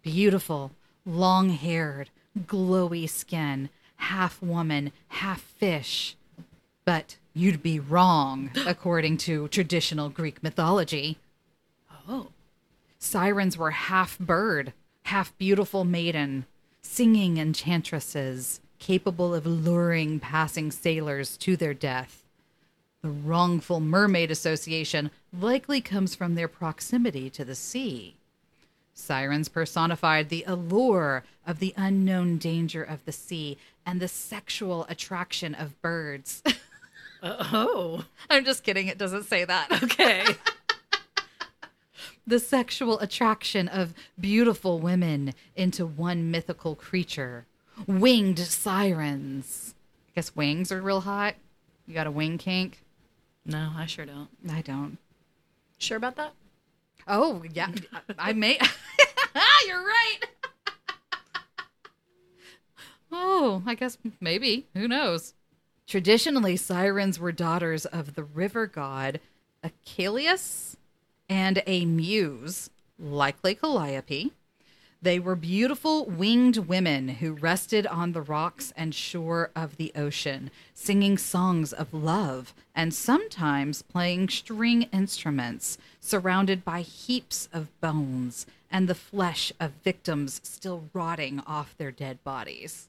Beautiful, 0.04 0.72
long 1.06 1.48
haired, 1.48 2.10
glowy 2.38 3.08
skin, 3.08 3.70
half 3.96 4.42
woman, 4.42 4.92
half 5.08 5.40
fish. 5.40 6.14
But 6.84 7.16
you'd 7.32 7.62
be 7.62 7.80
wrong, 7.80 8.50
according 8.66 9.16
to 9.18 9.48
traditional 9.48 10.10
Greek 10.10 10.42
mythology. 10.42 11.16
Oh. 12.06 12.28
Sirens 12.98 13.56
were 13.56 13.70
half 13.70 14.18
bird, 14.18 14.74
half 15.04 15.36
beautiful 15.38 15.84
maiden, 15.84 16.44
singing 16.82 17.38
enchantresses, 17.38 18.60
capable 18.78 19.34
of 19.34 19.46
luring 19.46 20.20
passing 20.20 20.70
sailors 20.70 21.38
to 21.38 21.56
their 21.56 21.72
death. 21.72 22.24
The 23.00 23.08
wrongful 23.08 23.80
mermaid 23.80 24.30
association 24.30 25.10
likely 25.32 25.80
comes 25.80 26.14
from 26.14 26.34
their 26.34 26.48
proximity 26.48 27.30
to 27.30 27.44
the 27.44 27.54
sea. 27.54 28.16
Sirens 28.94 29.48
personified 29.48 30.28
the 30.28 30.44
allure 30.46 31.24
of 31.46 31.58
the 31.58 31.74
unknown 31.76 32.38
danger 32.38 32.82
of 32.82 33.04
the 33.04 33.12
sea 33.12 33.58
and 33.84 34.00
the 34.00 34.08
sexual 34.08 34.86
attraction 34.88 35.54
of 35.54 35.80
birds. 35.82 36.42
Uh, 37.22 37.48
oh. 37.54 38.04
I'm 38.28 38.44
just 38.44 38.64
kidding, 38.64 38.86
it 38.86 38.98
doesn't 38.98 39.22
say 39.24 39.46
that. 39.46 39.70
Okay. 39.82 40.26
the 42.26 42.38
sexual 42.38 42.98
attraction 43.00 43.66
of 43.66 43.94
beautiful 44.20 44.78
women 44.78 45.32
into 45.56 45.86
one 45.86 46.30
mythical 46.30 46.74
creature. 46.74 47.46
Winged 47.86 48.38
sirens. 48.40 49.74
I 50.08 50.10
guess 50.16 50.36
wings 50.36 50.70
are 50.70 50.82
real 50.82 51.00
hot. 51.00 51.36
You 51.86 51.94
got 51.94 52.06
a 52.06 52.10
wing 52.10 52.36
kink? 52.36 52.82
no, 53.46 53.72
I 53.74 53.86
sure 53.86 54.04
don't. 54.04 54.28
I 54.50 54.60
don't. 54.60 54.98
Sure 55.78 55.96
about 55.96 56.16
that? 56.16 56.34
Oh, 57.06 57.42
yeah. 57.52 57.70
I 58.18 58.32
may. 58.32 58.58
You're 59.66 59.84
right. 59.84 60.18
oh, 63.12 63.62
I 63.66 63.74
guess 63.74 63.98
maybe. 64.20 64.66
Who 64.74 64.88
knows? 64.88 65.34
Traditionally, 65.86 66.56
sirens 66.56 67.18
were 67.18 67.32
daughters 67.32 67.84
of 67.86 68.14
the 68.14 68.24
river 68.24 68.66
god 68.66 69.20
Achilles 69.62 70.76
and 71.28 71.62
a 71.66 71.84
muse, 71.86 72.70
likely 72.98 73.54
Calliope. 73.54 74.32
They 75.04 75.18
were 75.18 75.36
beautiful 75.36 76.06
winged 76.06 76.56
women 76.56 77.08
who 77.08 77.34
rested 77.34 77.86
on 77.86 78.12
the 78.12 78.22
rocks 78.22 78.72
and 78.74 78.94
shore 78.94 79.50
of 79.54 79.76
the 79.76 79.92
ocean, 79.94 80.50
singing 80.72 81.18
songs 81.18 81.74
of 81.74 81.92
love 81.92 82.54
and 82.74 82.94
sometimes 82.94 83.82
playing 83.82 84.30
string 84.30 84.88
instruments, 84.94 85.76
surrounded 86.00 86.64
by 86.64 86.80
heaps 86.80 87.50
of 87.52 87.78
bones 87.82 88.46
and 88.70 88.88
the 88.88 88.94
flesh 88.94 89.52
of 89.60 89.72
victims 89.84 90.40
still 90.42 90.88
rotting 90.94 91.40
off 91.40 91.76
their 91.76 91.92
dead 91.92 92.24
bodies. 92.24 92.88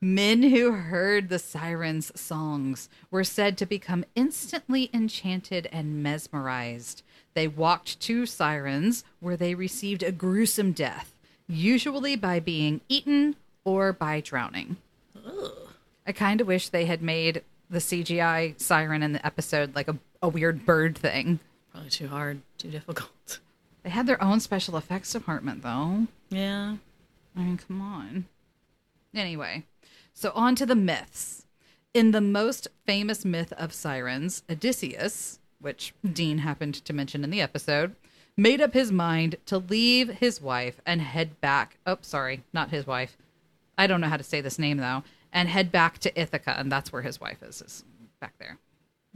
Men 0.00 0.42
who 0.42 0.72
heard 0.72 1.28
the 1.28 1.38
sirens' 1.38 2.10
songs 2.20 2.88
were 3.08 3.22
said 3.22 3.56
to 3.58 3.66
become 3.66 4.04
instantly 4.16 4.90
enchanted 4.92 5.68
and 5.70 6.02
mesmerized. 6.02 7.04
They 7.34 7.48
walked 7.48 8.00
to 8.00 8.26
sirens 8.26 9.04
where 9.20 9.36
they 9.36 9.54
received 9.54 10.02
a 10.02 10.12
gruesome 10.12 10.72
death, 10.72 11.12
usually 11.48 12.16
by 12.16 12.40
being 12.40 12.80
eaten 12.88 13.36
or 13.64 13.92
by 13.92 14.20
drowning. 14.20 14.76
I 16.06 16.12
kind 16.12 16.40
of 16.40 16.46
wish 16.46 16.68
they 16.68 16.84
had 16.84 17.02
made 17.02 17.42
the 17.68 17.78
CGI 17.78 18.60
siren 18.60 19.02
in 19.02 19.12
the 19.12 19.26
episode 19.26 19.74
like 19.74 19.88
a, 19.88 19.96
a 20.22 20.28
weird 20.28 20.64
bird 20.64 20.96
thing. 20.96 21.40
Probably 21.72 21.90
too 21.90 22.08
hard, 22.08 22.40
too 22.58 22.70
difficult. 22.70 23.40
They 23.82 23.90
had 23.90 24.06
their 24.06 24.22
own 24.22 24.40
special 24.40 24.76
effects 24.76 25.12
department, 25.12 25.62
though. 25.62 26.06
Yeah. 26.30 26.76
I 27.36 27.40
mean, 27.40 27.58
come 27.58 27.80
on. 27.82 28.26
Anyway, 29.14 29.64
so 30.12 30.30
on 30.34 30.54
to 30.56 30.66
the 30.66 30.74
myths. 30.74 31.46
In 31.92 32.10
the 32.10 32.20
most 32.20 32.68
famous 32.86 33.24
myth 33.24 33.52
of 33.52 33.72
sirens, 33.72 34.42
Odysseus, 34.50 35.38
which 35.64 35.94
Dean 36.04 36.38
happened 36.38 36.74
to 36.84 36.92
mention 36.92 37.24
in 37.24 37.30
the 37.30 37.40
episode, 37.40 37.96
made 38.36 38.60
up 38.60 38.74
his 38.74 38.92
mind 38.92 39.36
to 39.46 39.58
leave 39.58 40.08
his 40.08 40.40
wife 40.40 40.80
and 40.86 41.00
head 41.00 41.40
back. 41.40 41.78
Oh, 41.86 41.98
sorry, 42.02 42.44
not 42.52 42.70
his 42.70 42.86
wife. 42.86 43.16
I 43.76 43.86
don't 43.86 44.00
know 44.00 44.08
how 44.08 44.16
to 44.16 44.22
say 44.22 44.40
this 44.40 44.58
name 44.58 44.76
though, 44.76 45.02
and 45.32 45.48
head 45.48 45.72
back 45.72 45.98
to 45.98 46.20
Ithaca, 46.20 46.54
and 46.58 46.70
that's 46.70 46.92
where 46.92 47.02
his 47.02 47.20
wife 47.20 47.42
is, 47.42 47.62
is 47.62 47.84
back 48.20 48.34
there. 48.38 48.58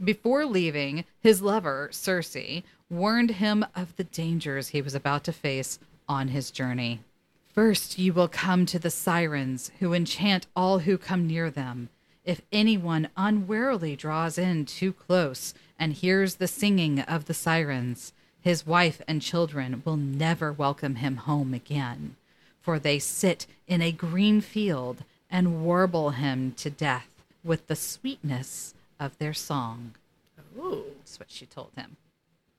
Before 0.03 0.45
leaving, 0.45 1.05
his 1.19 1.41
lover, 1.41 1.89
Circe, 1.91 2.63
warned 2.89 3.31
him 3.31 3.65
of 3.75 3.95
the 3.95 4.03
dangers 4.05 4.69
he 4.69 4.81
was 4.81 4.95
about 4.95 5.23
to 5.25 5.33
face 5.33 5.79
on 6.07 6.29
his 6.29 6.51
journey. 6.51 7.01
First, 7.53 7.99
you 7.99 8.13
will 8.13 8.27
come 8.27 8.65
to 8.67 8.79
the 8.79 8.89
sirens, 8.89 9.71
who 9.79 9.93
enchant 9.93 10.47
all 10.55 10.79
who 10.79 10.97
come 10.97 11.27
near 11.27 11.51
them. 11.51 11.89
If 12.23 12.41
anyone 12.51 13.09
unwarily 13.17 13.95
draws 13.97 14.37
in 14.37 14.65
too 14.65 14.93
close 14.93 15.53
and 15.79 15.93
hears 15.93 16.35
the 16.35 16.47
singing 16.47 16.99
of 16.99 17.25
the 17.25 17.33
sirens, 17.33 18.13
his 18.41 18.67
wife 18.67 19.01
and 19.07 19.21
children 19.21 19.81
will 19.85 19.97
never 19.97 20.51
welcome 20.51 20.95
him 20.95 21.17
home 21.17 21.53
again, 21.53 22.15
for 22.61 22.77
they 22.77 22.99
sit 22.99 23.47
in 23.67 23.81
a 23.81 23.91
green 23.91 24.41
field 24.41 25.03
and 25.29 25.63
warble 25.63 26.11
him 26.11 26.53
to 26.57 26.69
death 26.69 27.07
with 27.43 27.67
the 27.67 27.75
sweetness 27.75 28.73
of 28.99 29.17
their 29.17 29.33
song. 29.33 29.95
Ooh. 30.57 30.83
That's 30.99 31.19
what 31.19 31.31
she 31.31 31.45
told 31.45 31.71
him. 31.75 31.97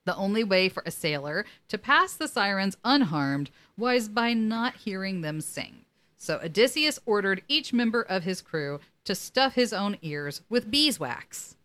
The 0.06 0.16
only 0.16 0.42
way 0.42 0.68
for 0.68 0.82
a 0.86 0.90
sailor 0.90 1.44
to 1.68 1.78
pass 1.78 2.14
the 2.14 2.28
sirens 2.28 2.76
unharmed 2.84 3.50
was 3.76 4.08
by 4.08 4.32
not 4.32 4.76
hearing 4.76 5.20
them 5.20 5.40
sing. 5.40 5.84
So 6.16 6.40
Odysseus 6.42 6.98
ordered 7.06 7.42
each 7.48 7.72
member 7.72 8.02
of 8.02 8.24
his 8.24 8.40
crew 8.40 8.80
to 9.04 9.14
stuff 9.14 9.54
his 9.54 9.72
own 9.72 9.98
ears 10.02 10.42
with 10.48 10.70
beeswax. 10.70 11.56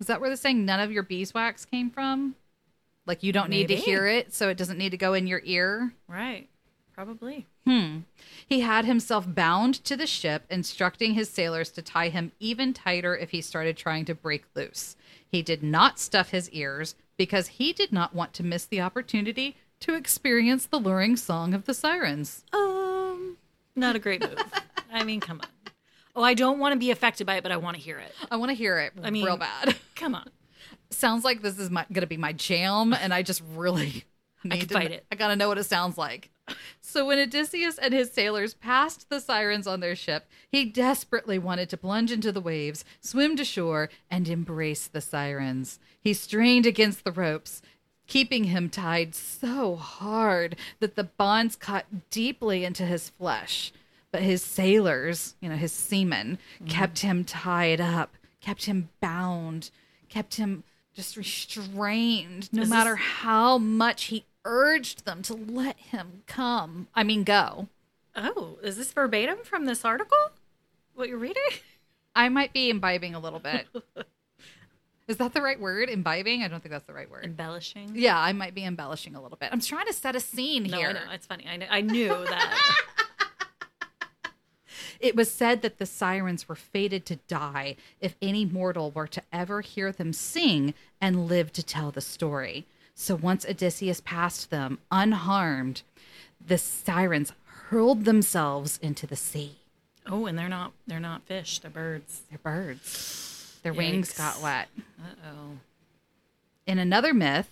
Is 0.00 0.06
that 0.06 0.20
where 0.20 0.30
the 0.30 0.36
saying 0.36 0.64
none 0.64 0.80
of 0.80 0.92
your 0.92 1.02
beeswax 1.02 1.64
came 1.64 1.90
from? 1.90 2.34
Like 3.06 3.22
you 3.22 3.32
don't 3.32 3.50
need 3.50 3.68
to 3.68 3.76
hear 3.76 4.06
it, 4.06 4.34
so 4.34 4.48
it 4.48 4.56
doesn't 4.56 4.78
need 4.78 4.90
to 4.90 4.96
go 4.96 5.14
in 5.14 5.26
your 5.26 5.40
ear? 5.44 5.94
Right. 6.08 6.48
Probably. 6.92 7.46
Hmm. 7.66 8.00
He 8.46 8.60
had 8.60 8.84
himself 8.86 9.26
bound 9.28 9.74
to 9.84 9.96
the 9.96 10.06
ship, 10.06 10.44
instructing 10.48 11.12
his 11.14 11.28
sailors 11.28 11.70
to 11.72 11.82
tie 11.82 12.08
him 12.08 12.32
even 12.40 12.72
tighter 12.72 13.14
if 13.14 13.30
he 13.30 13.42
started 13.42 13.76
trying 13.76 14.06
to 14.06 14.14
break 14.14 14.44
loose. 14.54 14.96
He 15.26 15.42
did 15.42 15.62
not 15.62 15.98
stuff 15.98 16.30
his 16.30 16.50
ears 16.50 16.94
because 17.18 17.48
he 17.48 17.72
did 17.72 17.92
not 17.92 18.14
want 18.14 18.32
to 18.34 18.42
miss 18.42 18.64
the 18.64 18.80
opportunity 18.80 19.56
to 19.80 19.94
experience 19.94 20.66
the 20.66 20.78
luring 20.78 21.16
song 21.16 21.52
of 21.52 21.66
the 21.66 21.74
sirens. 21.74 22.44
Um, 22.52 23.36
not 23.74 23.94
a 23.94 23.98
great 23.98 24.22
move. 24.22 24.42
I 24.92 25.04
mean, 25.04 25.20
come 25.20 25.40
on. 25.42 25.48
Oh, 26.16 26.22
I 26.22 26.34
don't 26.34 26.58
want 26.58 26.72
to 26.72 26.78
be 26.78 26.90
affected 26.90 27.26
by 27.26 27.36
it, 27.36 27.42
but 27.42 27.52
I 27.52 27.58
want 27.58 27.76
to 27.76 27.82
hear 27.82 27.98
it. 27.98 28.12
I 28.30 28.36
want 28.36 28.48
to 28.50 28.54
hear 28.54 28.78
it 28.78 28.94
I 29.02 29.10
mean- 29.10 29.24
real 29.24 29.36
bad. 29.36 29.76
Come 29.94 30.14
on. 30.14 30.28
sounds 30.90 31.24
like 31.24 31.42
this 31.42 31.58
is 31.58 31.70
my, 31.70 31.84
gonna 31.92 32.06
be 32.06 32.16
my 32.16 32.32
jam, 32.32 32.92
and 32.94 33.12
I 33.14 33.22
just 33.22 33.42
really 33.54 34.04
need 34.44 34.68
to. 34.68 34.74
fight 34.74 34.90
it. 34.92 35.04
I 35.12 35.14
gotta 35.16 35.36
know 35.36 35.48
what 35.48 35.58
it 35.58 35.64
sounds 35.64 35.96
like. 35.98 36.30
So 36.80 37.04
when 37.06 37.18
Odysseus 37.18 37.76
and 37.76 37.92
his 37.92 38.12
sailors 38.12 38.54
passed 38.54 39.10
the 39.10 39.20
sirens 39.20 39.66
on 39.66 39.80
their 39.80 39.96
ship, 39.96 40.26
he 40.48 40.64
desperately 40.64 41.38
wanted 41.38 41.68
to 41.70 41.76
plunge 41.76 42.12
into 42.12 42.30
the 42.30 42.40
waves, 42.40 42.84
swim 43.00 43.36
to 43.36 43.44
shore, 43.44 43.90
and 44.10 44.28
embrace 44.28 44.86
the 44.86 45.00
sirens. 45.00 45.80
He 46.00 46.14
strained 46.14 46.64
against 46.64 47.02
the 47.04 47.10
ropes, 47.10 47.62
keeping 48.06 48.44
him 48.44 48.70
tied 48.70 49.14
so 49.16 49.74
hard 49.74 50.54
that 50.78 50.94
the 50.94 51.04
bonds 51.04 51.56
cut 51.56 51.86
deeply 52.10 52.64
into 52.64 52.84
his 52.84 53.08
flesh. 53.10 53.72
But 54.16 54.22
his 54.22 54.42
sailors, 54.42 55.34
you 55.42 55.50
know, 55.50 55.56
his 55.56 55.72
seamen, 55.72 56.38
mm-hmm. 56.54 56.68
kept 56.68 57.00
him 57.00 57.22
tied 57.22 57.82
up, 57.82 58.16
kept 58.40 58.64
him 58.64 58.88
bound, 58.98 59.70
kept 60.08 60.36
him 60.36 60.64
just 60.94 61.18
restrained, 61.18 62.50
no 62.50 62.62
Is 62.62 62.70
matter 62.70 62.94
this- 62.94 63.04
how 63.04 63.58
much 63.58 64.04
he 64.04 64.24
urged 64.46 65.04
them 65.04 65.20
to 65.24 65.34
let 65.34 65.76
him 65.76 66.22
come. 66.26 66.88
I 66.94 67.04
mean, 67.04 67.24
go. 67.24 67.68
Oh, 68.14 68.56
is 68.62 68.78
this 68.78 68.90
verbatim 68.90 69.40
from 69.44 69.66
this 69.66 69.84
article? 69.84 70.30
What 70.94 71.10
you're 71.10 71.18
reading? 71.18 71.42
I 72.14 72.30
might 72.30 72.54
be 72.54 72.70
imbibing 72.70 73.14
a 73.14 73.20
little 73.20 73.38
bit. 73.38 73.66
Is 75.08 75.18
that 75.18 75.34
the 75.34 75.42
right 75.42 75.60
word? 75.60 75.88
Imbibing? 75.88 76.42
I 76.42 76.48
don't 76.48 76.60
think 76.60 76.72
that's 76.72 76.86
the 76.86 76.92
right 76.92 77.08
word. 77.08 77.24
Embellishing? 77.24 77.92
Yeah, 77.94 78.18
I 78.18 78.32
might 78.32 78.54
be 78.54 78.64
embellishing 78.64 79.14
a 79.14 79.22
little 79.22 79.36
bit. 79.36 79.50
I'm 79.52 79.60
trying 79.60 79.86
to 79.86 79.92
set 79.92 80.16
a 80.16 80.20
scene 80.20 80.64
No, 80.64 80.78
here. 80.78 80.88
I 80.88 80.92
know. 80.94 81.12
It's 81.12 81.26
funny. 81.26 81.44
I, 81.48 81.58
kn- 81.58 81.68
I 81.70 81.80
knew 81.82 82.08
that. 82.08 82.82
It 85.00 85.16
was 85.16 85.30
said 85.30 85.62
that 85.62 85.78
the 85.78 85.86
sirens 85.86 86.48
were 86.48 86.54
fated 86.54 87.04
to 87.06 87.16
die 87.28 87.76
if 88.00 88.16
any 88.22 88.44
mortal 88.44 88.90
were 88.90 89.06
to 89.08 89.22
ever 89.32 89.60
hear 89.60 89.92
them 89.92 90.12
sing 90.12 90.74
and 91.00 91.26
live 91.26 91.52
to 91.54 91.62
tell 91.62 91.90
the 91.90 92.00
story. 92.00 92.66
So 92.94 93.14
once 93.14 93.44
Odysseus 93.46 94.00
passed 94.00 94.50
them 94.50 94.78
unharmed, 94.90 95.82
the 96.44 96.58
sirens 96.58 97.32
hurled 97.68 98.04
themselves 98.04 98.78
into 98.80 99.06
the 99.06 99.16
sea. 99.16 99.56
oh, 100.06 100.26
and 100.26 100.38
they're 100.38 100.48
not 100.48 100.72
they're 100.86 101.00
not 101.00 101.22
fish, 101.24 101.58
they're 101.58 101.70
birds. 101.70 102.22
They're 102.30 102.38
birds. 102.38 103.58
Their 103.62 103.72
wings 103.74 104.16
got 104.16 104.40
wet. 104.40 104.68
Uh-oh. 105.02 105.58
In 106.66 106.78
another 106.78 107.12
myth, 107.12 107.48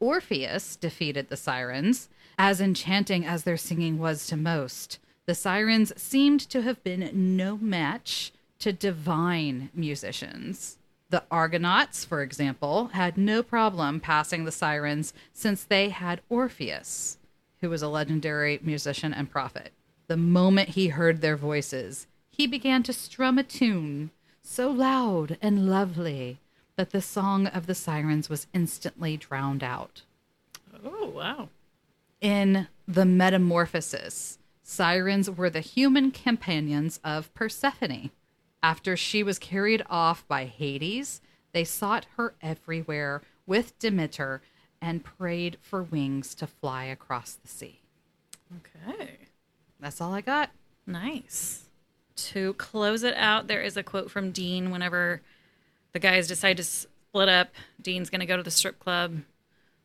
Orpheus 0.00 0.76
defeated 0.76 1.28
the 1.28 1.36
sirens. 1.36 2.08
As 2.36 2.60
enchanting 2.60 3.24
as 3.24 3.44
their 3.44 3.56
singing 3.56 3.98
was 3.98 4.26
to 4.26 4.36
most, 4.36 4.98
the 5.26 5.34
sirens 5.34 5.92
seemed 6.00 6.40
to 6.40 6.62
have 6.62 6.82
been 6.84 7.36
no 7.36 7.56
match 7.56 8.32
to 8.58 8.72
divine 8.72 9.70
musicians. 9.74 10.76
The 11.10 11.24
Argonauts, 11.30 12.04
for 12.04 12.22
example, 12.22 12.88
had 12.88 13.16
no 13.16 13.42
problem 13.42 14.00
passing 14.00 14.44
the 14.44 14.52
sirens 14.52 15.12
since 15.32 15.64
they 15.64 15.90
had 15.90 16.20
Orpheus, 16.28 17.18
who 17.60 17.70
was 17.70 17.82
a 17.82 17.88
legendary 17.88 18.58
musician 18.62 19.14
and 19.14 19.30
prophet. 19.30 19.72
The 20.06 20.16
moment 20.16 20.70
he 20.70 20.88
heard 20.88 21.20
their 21.20 21.36
voices, 21.36 22.06
he 22.30 22.46
began 22.46 22.82
to 22.82 22.92
strum 22.92 23.38
a 23.38 23.42
tune 23.42 24.10
so 24.42 24.70
loud 24.70 25.38
and 25.40 25.70
lovely 25.70 26.38
that 26.76 26.90
the 26.90 27.00
song 27.00 27.46
of 27.46 27.66
the 27.66 27.74
sirens 27.74 28.28
was 28.28 28.46
instantly 28.52 29.16
drowned 29.16 29.62
out. 29.62 30.02
Oh, 30.84 31.06
wow. 31.06 31.48
In 32.20 32.68
the 32.86 33.04
Metamorphosis, 33.04 34.38
sirens 34.64 35.30
were 35.30 35.50
the 35.50 35.60
human 35.60 36.10
companions 36.10 36.98
of 37.04 37.32
Persephone. 37.34 38.10
After 38.62 38.96
she 38.96 39.22
was 39.22 39.38
carried 39.38 39.82
off 39.88 40.26
by 40.26 40.46
Hades, 40.46 41.20
they 41.52 41.64
sought 41.64 42.06
her 42.16 42.34
everywhere 42.42 43.22
with 43.46 43.78
Demeter 43.78 44.42
and 44.80 45.04
prayed 45.04 45.58
for 45.60 45.82
wings 45.82 46.34
to 46.34 46.46
fly 46.46 46.84
across 46.84 47.34
the 47.34 47.46
sea. 47.46 47.82
Okay. 48.56 49.18
That's 49.78 50.00
all 50.00 50.14
I 50.14 50.22
got. 50.22 50.50
Nice. 50.86 51.64
To 52.16 52.54
close 52.54 53.02
it 53.02 53.14
out, 53.16 53.48
there 53.48 53.62
is 53.62 53.76
a 53.76 53.82
quote 53.82 54.10
from 54.10 54.30
Dean 54.30 54.70
whenever 54.70 55.20
the 55.92 55.98
guys 55.98 56.26
decide 56.26 56.56
to 56.56 56.64
split 56.64 57.28
up. 57.28 57.50
Dean's 57.80 58.10
going 58.10 58.20
to 58.20 58.26
go 58.26 58.36
to 58.36 58.42
the 58.42 58.50
strip 58.50 58.78
club. 58.78 59.22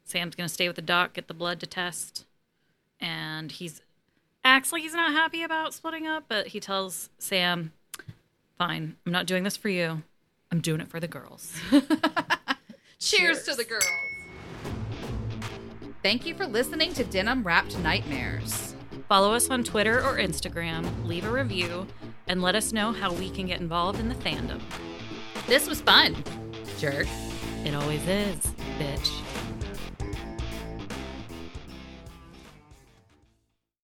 Sam's 0.03 0.35
going 0.35 0.47
to 0.47 0.53
stay 0.53 0.67
with 0.67 0.75
the 0.75 0.81
doc, 0.81 1.13
get 1.13 1.27
the 1.27 1.33
blood 1.33 1.59
to 1.59 1.67
test. 1.67 2.25
And 2.99 3.51
he's 3.51 3.81
acts 4.43 4.71
like 4.71 4.81
he's 4.81 4.93
not 4.93 5.11
happy 5.11 5.43
about 5.43 5.73
splitting 5.73 6.07
up, 6.07 6.25
but 6.27 6.47
he 6.47 6.59
tells 6.59 7.09
Sam, 7.17 7.73
"Fine, 8.57 8.95
I'm 9.05 9.11
not 9.11 9.25
doing 9.25 9.43
this 9.43 9.57
for 9.57 9.69
you. 9.69 10.03
I'm 10.51 10.61
doing 10.61 10.81
it 10.81 10.89
for 10.89 10.99
the 10.99 11.07
girls." 11.07 11.53
Cheers, 12.99 13.43
to 13.43 13.55
the 13.55 13.63
girls. 13.63 13.85
Thank 16.03 16.25
you 16.25 16.35
for 16.35 16.45
listening 16.45 16.93
to 16.93 17.03
Denim 17.03 17.43
Wrapped 17.43 17.77
Nightmares. 17.79 18.75
Follow 19.07 19.33
us 19.33 19.49
on 19.49 19.63
Twitter 19.63 19.99
or 19.99 20.17
Instagram, 20.17 20.85
leave 21.05 21.25
a 21.25 21.31
review, 21.31 21.87
and 22.27 22.41
let 22.41 22.55
us 22.55 22.71
know 22.71 22.91
how 22.91 23.11
we 23.13 23.29
can 23.29 23.47
get 23.47 23.59
involved 23.59 23.99
in 23.99 24.09
the 24.09 24.15
fandom. 24.15 24.61
This 25.47 25.67
was 25.67 25.81
fun. 25.81 26.15
Jerk. 26.77 27.07
It 27.65 27.73
always 27.73 28.05
is, 28.07 28.37
bitch. 28.77 29.28